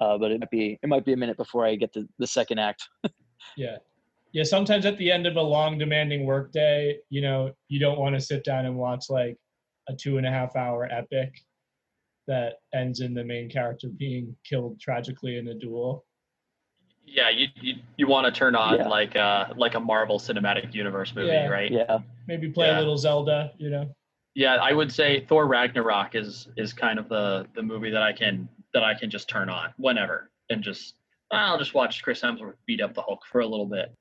uh 0.00 0.16
but 0.18 0.30
it 0.30 0.40
might 0.40 0.50
be 0.50 0.78
it 0.82 0.88
might 0.88 1.04
be 1.04 1.12
a 1.12 1.16
minute 1.16 1.36
before 1.36 1.66
i 1.66 1.74
get 1.74 1.92
to 1.92 2.06
the 2.18 2.26
second 2.26 2.58
act 2.58 2.88
yeah 3.56 3.76
Yeah, 4.32 4.44
sometimes 4.44 4.84
at 4.84 4.98
the 4.98 5.10
end 5.10 5.26
of 5.26 5.36
a 5.36 5.42
long, 5.42 5.78
demanding 5.78 6.26
workday, 6.26 6.98
you 7.08 7.22
know, 7.22 7.50
you 7.72 7.78
don't 7.80 7.98
want 7.98 8.14
to 8.14 8.20
sit 8.20 8.44
down 8.44 8.66
and 8.66 8.76
watch 8.76 9.04
like 9.08 9.36
a 9.88 9.94
two 9.96 10.18
and 10.18 10.26
a 10.26 10.30
half 10.30 10.54
hour 10.54 10.86
epic 10.92 11.32
that 12.26 12.56
ends 12.74 13.00
in 13.00 13.14
the 13.14 13.24
main 13.24 13.48
character 13.48 13.88
being 13.88 14.36
killed 14.44 14.78
tragically 14.78 15.38
in 15.38 15.48
a 15.48 15.54
duel. 15.54 16.04
Yeah, 17.06 17.30
you 17.30 17.46
you, 17.66 17.74
you 17.96 18.06
want 18.06 18.26
to 18.26 18.32
turn 18.40 18.54
on 18.54 18.76
Yeah. 18.76 18.88
like 18.88 19.16
uh 19.16 19.46
like 19.56 19.74
a 19.76 19.80
Marvel 19.80 20.18
Cinematic 20.18 20.74
Universe 20.74 21.14
movie, 21.16 21.28
Yeah. 21.28 21.48
right? 21.48 21.72
Yeah. 21.72 21.98
Maybe 22.26 22.50
play 22.50 22.66
Yeah. 22.66 22.76
a 22.76 22.80
little 22.80 22.98
Zelda, 22.98 23.52
you 23.56 23.70
know. 23.70 23.84
Yeah, 24.38 24.54
I 24.62 24.72
would 24.72 24.92
say 24.92 25.26
Thor 25.26 25.48
Ragnarok 25.48 26.14
is 26.14 26.46
is 26.56 26.72
kind 26.72 27.00
of 27.00 27.08
the 27.08 27.48
the 27.56 27.62
movie 27.62 27.90
that 27.90 28.04
I 28.04 28.12
can 28.12 28.48
that 28.72 28.84
I 28.84 28.94
can 28.94 29.10
just 29.10 29.28
turn 29.28 29.48
on 29.50 29.74
whenever 29.78 30.30
and 30.48 30.62
just 30.62 30.94
I'll 31.32 31.58
just 31.58 31.74
watch 31.74 32.02
Chris 32.04 32.20
Hemsworth 32.22 32.54
beat 32.64 32.80
up 32.80 32.94
the 32.94 33.02
Hulk 33.02 33.26
for 33.26 33.40
a 33.40 33.46
little 33.46 33.66
bit. 33.66 33.92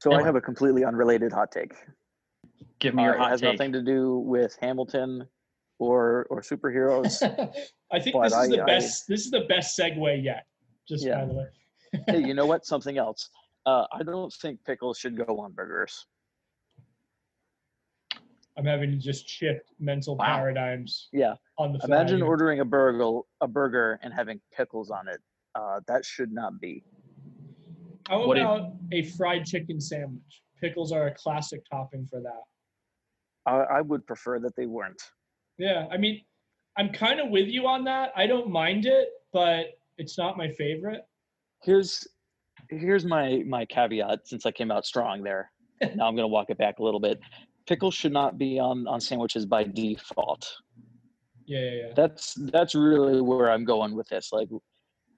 So 0.00 0.12
I 0.12 0.22
have 0.22 0.36
a 0.36 0.40
completely 0.40 0.84
unrelated 0.84 1.32
hot 1.32 1.50
take. 1.50 1.72
Give 2.78 2.94
me 2.94 3.02
Uh, 3.02 3.06
your 3.06 3.18
hot 3.18 3.24
take. 3.24 3.26
it 3.26 3.30
has 3.32 3.40
take. 3.40 3.52
nothing 3.58 3.72
to 3.72 3.82
do 3.82 4.18
with 4.20 4.56
Hamilton 4.60 5.26
or 5.80 6.28
or 6.30 6.40
superheroes. 6.40 7.20
I 7.90 7.98
think 7.98 8.14
this 8.22 8.32
is 8.32 8.48
the 8.50 8.60
I- 8.60 8.62
I- 8.62 8.66
best. 8.66 9.08
This 9.08 9.24
is 9.24 9.32
the 9.32 9.46
best 9.48 9.76
segue 9.76 10.22
yet. 10.22 10.46
Just 10.88 11.04
Yeah. 11.04 11.22
by 11.22 11.26
the 11.26 11.34
way. 11.34 11.46
hey, 12.06 12.20
you 12.28 12.34
know 12.34 12.46
what? 12.46 12.64
Something 12.64 12.98
else. 12.98 13.30
Uh, 13.66 13.86
I 13.92 14.04
don't 14.04 14.32
think 14.32 14.64
pickles 14.64 14.96
should 14.98 15.16
go 15.16 15.40
on 15.40 15.50
burgers. 15.54 16.06
I'm 18.58 18.64
having 18.64 18.90
to 18.90 18.96
just 18.96 19.28
shift 19.28 19.72
mental 19.78 20.16
Wow. 20.16 20.26
paradigms 20.36 21.08
Yeah. 21.12 21.34
on 21.58 21.72
the 21.72 21.78
fly. 21.78 21.86
Imagine 21.96 22.18
here. 22.18 22.26
ordering 22.26 22.58
a 22.60 22.64
burger, 22.64 23.20
a 23.40 23.46
burger, 23.46 24.00
and 24.02 24.12
having 24.12 24.40
pickles 24.52 24.90
on 24.90 25.06
it. 25.08 25.20
Uh, 25.54 25.80
that 25.86 26.04
should 26.04 26.32
not 26.32 26.60
be. 26.60 26.84
How 28.08 28.26
What 28.26 28.34
do 28.34 28.40
you- 28.40 28.46
about 28.48 28.72
a 28.90 29.02
fried 29.02 29.46
chicken 29.46 29.80
sandwich? 29.80 30.42
Pickles 30.60 30.90
are 30.90 31.06
a 31.06 31.14
classic 31.14 31.62
topping 31.70 32.04
for 32.06 32.20
that. 32.20 32.42
I, 33.46 33.78
I 33.78 33.80
would 33.80 34.04
prefer 34.06 34.40
that 34.40 34.56
they 34.56 34.66
weren't. 34.66 35.00
Yeah, 35.56 35.86
I 35.90 35.96
mean, 35.96 36.24
I'm 36.76 36.90
kind 36.92 37.20
of 37.20 37.30
with 37.30 37.46
you 37.48 37.66
on 37.68 37.84
that. 37.84 38.12
I 38.16 38.26
don't 38.26 38.50
mind 38.50 38.86
it, 38.86 39.10
but 39.32 39.78
it's 39.98 40.18
not 40.18 40.36
my 40.36 40.50
favorite. 40.50 41.06
Here's 41.62 42.06
here's 42.70 43.04
my 43.04 43.42
my 43.46 43.64
caveat 43.64 44.26
since 44.26 44.44
I 44.46 44.50
came 44.50 44.70
out 44.70 44.84
strong 44.84 45.22
there. 45.22 45.50
now 45.94 46.06
I'm 46.08 46.16
gonna 46.16 46.26
walk 46.28 46.50
it 46.50 46.58
back 46.58 46.80
a 46.80 46.82
little 46.82 47.00
bit. 47.00 47.20
Pickles 47.68 47.94
should 47.94 48.12
not 48.12 48.38
be 48.38 48.58
on 48.58 48.88
on 48.88 48.98
sandwiches 48.98 49.44
by 49.44 49.62
default. 49.62 50.50
Yeah, 51.44 51.58
yeah, 51.58 51.70
yeah. 51.70 51.92
That's 51.94 52.34
that's 52.50 52.74
really 52.74 53.20
where 53.20 53.50
I'm 53.50 53.64
going 53.64 53.94
with 53.94 54.08
this. 54.08 54.32
Like, 54.32 54.48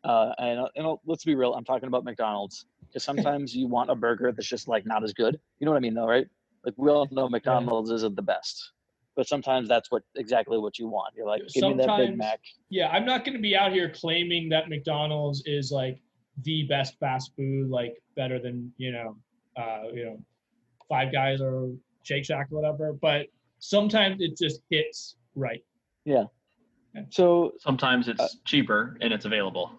uh, 0.03 0.33
and, 0.39 0.67
and 0.75 0.99
let's 1.07 1.25
be 1.25 1.37
real. 1.37 1.55
I'm 1.55 1.65
talking 1.65 1.87
about 1.87 2.03
McDonald's 2.03 2.67
because 2.89 3.05
sometimes 3.05 3.55
you 3.55 3.69
want 3.69 3.89
a 3.89 3.95
burger 3.95 4.33
that's 4.33 4.49
just 4.49 4.67
like 4.67 4.85
not 4.85 5.05
as 5.05 5.13
good. 5.13 5.39
You 5.61 5.65
know 5.65 5.71
what 5.71 5.77
I 5.79 5.81
mean, 5.81 5.95
though, 5.95 6.09
right? 6.09 6.27
Like 6.65 6.75
we 6.77 6.91
all 6.91 7.07
know 7.13 7.29
McDonald's 7.29 7.91
isn't 7.91 8.17
the 8.17 8.23
best, 8.23 8.73
but 9.15 9.29
sometimes 9.29 9.69
that's 9.69 9.93
what 9.93 10.03
exactly 10.17 10.59
what 10.59 10.77
you 10.77 10.89
want. 10.89 11.15
You're 11.17 11.27
like, 11.29 11.43
give 11.55 11.63
me 11.63 11.75
that 11.85 11.97
Big 11.99 12.17
Mac. 12.17 12.41
Yeah, 12.69 12.89
I'm 12.89 13.05
not 13.05 13.25
going 13.25 13.37
to 13.37 13.43
be 13.43 13.57
out 13.57 13.73
here 13.73 13.91
claiming 13.91 14.49
that 14.49 14.69
McDonald's 14.69 15.43
is 15.47 15.71
like 15.71 16.01
the 16.43 16.65
best 16.65 16.99
fast 16.99 17.33
food, 17.37 17.71
like 17.71 17.95
better 18.17 18.41
than 18.41 18.73
you 18.77 18.91
know, 18.91 19.17
uh, 19.57 19.85
you 19.93 20.05
know, 20.05 20.19
Five 20.89 21.13
Guys 21.13 21.41
or 21.41 21.71
Shake 22.11 22.25
Shack 22.25 22.49
or 22.51 22.57
whatever. 22.61 22.93
But 22.93 23.27
sometimes 23.61 24.21
it 24.21 24.37
just 24.37 24.63
hits 24.69 25.17
right. 25.37 25.63
Yeah. 26.05 26.25
So 27.11 27.53
Sometimes 27.61 28.09
it's 28.09 28.21
Uh, 28.21 28.29
cheaper 28.45 28.97
and 29.01 29.13
it's 29.13 29.25
available. 29.25 29.71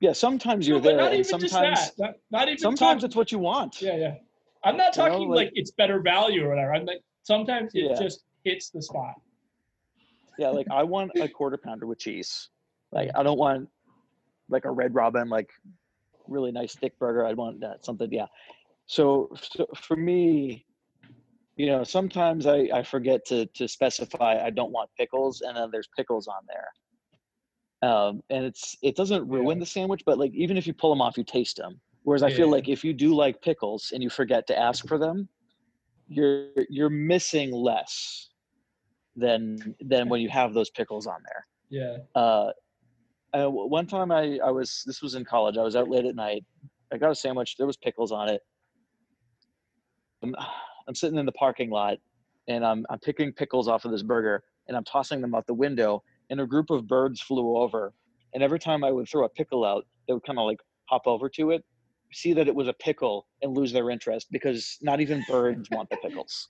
yeah, 0.00 0.12
sometimes 0.12 0.68
you're 0.68 0.76
No, 0.78 0.84
there, 0.84 0.96
not 0.98 1.06
and 1.12 1.20
even 1.20 1.24
sometimes 1.24 1.78
just 1.80 1.96
that. 1.96 2.02
Not, 2.04 2.14
not 2.30 2.48
even 2.48 2.58
sometimes 2.58 3.00
talk- 3.00 3.08
it's 3.08 3.16
what 3.16 3.32
you 3.32 3.38
want. 3.38 3.80
Yeah, 3.80 3.96
yeah. 3.96 4.14
I'm 4.64 4.76
not 4.76 4.94
You 4.96 5.02
know, 5.04 5.08
talking 5.08 5.28
like- 5.30 5.36
like, 5.46 5.52
it's 5.54 5.70
better 5.70 6.00
value 6.02 6.44
or 6.44 6.50
whatever. 6.50 6.74
I'm 6.74 6.84
like 6.84 7.02
sometimes 7.22 7.74
it 7.74 7.84
Yeah. 7.90 7.94
just 7.98 8.24
hits 8.44 8.68
the 8.70 8.82
spot. 8.82 9.14
Yeah, 10.38 10.50
like 10.50 10.66
I 10.70 10.82
want 10.82 11.12
a 11.16 11.26
quarter 11.28 11.56
pounder 11.56 11.86
with 11.86 11.98
cheese. 11.98 12.50
Like 12.92 13.10
I 13.14 13.22
don't 13.22 13.38
want 13.38 13.70
like 14.50 14.66
a 14.66 14.70
red 14.70 14.94
robin, 14.94 15.30
like 15.30 15.50
really 16.28 16.52
nice 16.52 16.74
thick 16.74 16.98
burger. 16.98 17.24
I'd 17.24 17.36
want 17.38 17.60
that 17.60 17.82
something. 17.84 18.12
Yeah. 18.12 18.26
So, 18.86 19.34
so 19.40 19.66
for 19.74 19.96
me, 19.96 20.66
you 21.56 21.66
know, 21.66 21.82
sometimes 21.84 22.46
I, 22.46 22.68
I 22.72 22.82
forget 22.82 23.24
to 23.26 23.46
to 23.46 23.66
specify 23.66 24.38
I 24.44 24.50
don't 24.50 24.72
want 24.72 24.90
pickles, 24.98 25.40
and 25.40 25.56
then 25.56 25.70
there's 25.72 25.88
pickles 25.96 26.28
on 26.28 26.42
there. 26.46 27.90
Um, 27.90 28.22
and 28.30 28.44
it's 28.44 28.76
it 28.82 28.96
doesn't 28.96 29.26
ruin 29.28 29.58
Yeah. 29.58 29.60
the 29.60 29.66
sandwich, 29.66 30.02
but 30.06 30.18
like 30.18 30.32
even 30.34 30.56
if 30.56 30.66
you 30.66 30.74
pull 30.74 30.90
them 30.90 31.00
off, 31.00 31.16
you 31.16 31.24
taste 31.24 31.56
them. 31.56 31.80
Whereas 32.04 32.22
I 32.22 32.30
feel 32.30 32.48
like 32.48 32.68
if 32.68 32.84
you 32.84 32.92
do 32.92 33.14
like 33.14 33.42
pickles 33.42 33.90
and 33.92 34.02
you 34.02 34.08
forget 34.10 34.46
to 34.46 34.58
ask 34.58 34.86
for 34.86 34.96
them, 34.96 35.28
you're 36.08 36.50
you're 36.68 36.90
missing 36.90 37.50
less 37.50 38.28
than 39.16 39.74
than 39.80 40.08
when 40.08 40.20
you 40.20 40.28
have 40.28 40.54
those 40.54 40.70
pickles 40.70 41.06
on 41.06 41.16
there. 41.24 41.46
Yeah. 41.68 42.20
Uh, 42.20 42.52
uh, 43.34 43.50
one 43.50 43.86
time 43.86 44.12
I, 44.12 44.38
I 44.44 44.50
was 44.50 44.82
this 44.86 45.02
was 45.02 45.14
in 45.14 45.24
college. 45.24 45.56
I 45.58 45.62
was 45.62 45.74
out 45.74 45.88
late 45.88 46.04
at 46.04 46.14
night. 46.14 46.44
I 46.92 46.98
got 46.98 47.10
a 47.10 47.14
sandwich. 47.14 47.56
There 47.56 47.66
was 47.66 47.76
pickles 47.76 48.12
on 48.12 48.28
it. 48.28 48.40
I'm, 50.22 50.34
I'm 50.88 50.94
sitting 50.94 51.18
in 51.18 51.26
the 51.26 51.32
parking 51.32 51.70
lot, 51.70 51.98
and 52.48 52.64
I'm 52.64 52.86
I'm 52.90 52.98
picking 52.98 53.32
pickles 53.32 53.68
off 53.68 53.84
of 53.84 53.90
this 53.90 54.02
burger, 54.02 54.42
and 54.68 54.76
I'm 54.76 54.84
tossing 54.84 55.20
them 55.20 55.34
out 55.34 55.46
the 55.46 55.54
window. 55.54 56.02
And 56.28 56.40
a 56.40 56.46
group 56.46 56.70
of 56.70 56.88
birds 56.88 57.20
flew 57.20 57.56
over, 57.56 57.92
and 58.34 58.42
every 58.42 58.58
time 58.58 58.82
I 58.82 58.90
would 58.90 59.08
throw 59.08 59.24
a 59.24 59.28
pickle 59.28 59.64
out, 59.64 59.86
they 60.06 60.12
would 60.14 60.24
kind 60.24 60.38
of 60.38 60.44
like 60.46 60.58
hop 60.88 61.02
over 61.06 61.28
to 61.30 61.50
it, 61.52 61.64
see 62.12 62.32
that 62.32 62.48
it 62.48 62.54
was 62.54 62.66
a 62.66 62.72
pickle, 62.72 63.26
and 63.42 63.56
lose 63.56 63.72
their 63.72 63.90
interest 63.90 64.26
because 64.32 64.76
not 64.82 65.00
even 65.00 65.24
birds 65.28 65.68
want 65.70 65.88
the 65.90 65.96
pickles. 65.98 66.48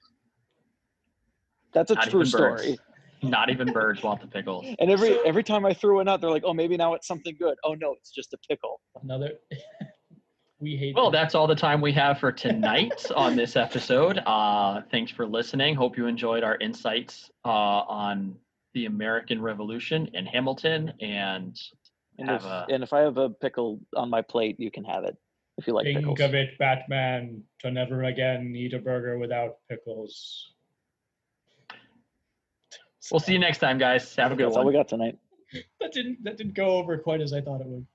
That's 1.75 1.91
a 1.91 1.95
Not 1.95 2.09
true 2.09 2.21
even 2.21 2.31
birds. 2.31 2.63
story. 2.63 2.79
Not 3.23 3.51
even 3.51 3.73
birds 3.73 4.03
want 4.03 4.21
the 4.21 4.27
pickles. 4.27 4.67
And 4.79 4.91
every 4.91 5.19
every 5.27 5.43
time 5.43 5.67
I 5.67 5.75
threw 5.75 5.97
one 5.97 6.09
out, 6.09 6.21
they're 6.21 6.31
like, 6.31 6.45
"Oh, 6.45 6.55
maybe 6.55 6.77
now 6.77 6.95
it's 6.95 7.07
something 7.07 7.37
good." 7.39 7.57
Oh 7.65 7.75
no, 7.75 7.93
it's 7.93 8.11
just 8.11 8.33
a 8.33 8.39
pickle. 8.49 8.81
Another. 9.03 9.33
We 10.61 10.77
hate. 10.77 10.95
Well, 10.95 11.11
them. 11.11 11.21
that's 11.21 11.35
all 11.35 11.47
the 11.47 11.55
time 11.55 11.81
we 11.81 11.93
have 11.93 12.19
for 12.19 12.33
tonight 12.33 13.05
on 13.17 13.37
this 13.37 13.57
episode. 13.57 14.19
Uh, 14.27 14.83
thanks 14.91 15.11
for 15.13 15.27
listening. 15.27 15.75
Hope 15.75 15.97
you 15.97 16.07
enjoyed 16.07 16.43
our 16.45 16.57
insights 16.59 17.31
uh, 17.45 17.49
on 17.49 18.37
the 18.75 18.87
American 18.87 19.41
Revolution 19.41 20.11
and 20.15 20.27
Hamilton. 20.29 20.93
And 21.01 21.59
And 22.19 22.31
if, 22.31 22.45
a- 22.45 22.67
and 22.71 22.83
if 22.83 22.93
I 22.93 23.01
have 23.01 23.19
a 23.19 23.31
pickle 23.31 23.81
on 23.95 24.09
my 24.11 24.23
plate, 24.23 24.57
you 24.59 24.71
can 24.71 24.85
have 24.85 25.05
it 25.05 25.17
if 25.59 25.67
you 25.67 25.73
like 25.75 25.85
Think 25.85 25.99
pickles. 26.01 26.21
of 26.21 26.35
it, 26.35 26.59
Batman, 26.59 27.43
to 27.61 27.71
never 27.71 28.05
again 28.05 28.53
eat 28.57 28.75
a 28.75 28.79
burger 28.79 29.19
without 29.19 29.57
pickles. 29.71 30.53
we'll 33.11 33.21
see 33.21 33.33
you 33.33 33.39
next 33.39 33.59
time, 33.59 33.79
guys. 33.79 34.15
Have 34.17 34.33
a 34.33 34.37
good 34.37 34.47
That's 34.47 34.57
one. 34.57 34.57
That's 34.57 34.57
all 34.57 34.67
we 34.67 34.73
got 34.73 34.89
tonight. 34.89 35.19
That 35.81 35.93
didn't 35.93 36.25
that 36.25 36.37
didn't 36.37 36.55
go 36.55 36.71
over 36.77 36.99
quite 36.99 37.21
as 37.21 37.33
I 37.33 37.41
thought 37.41 37.61
it 37.61 37.69
would. 37.69 37.87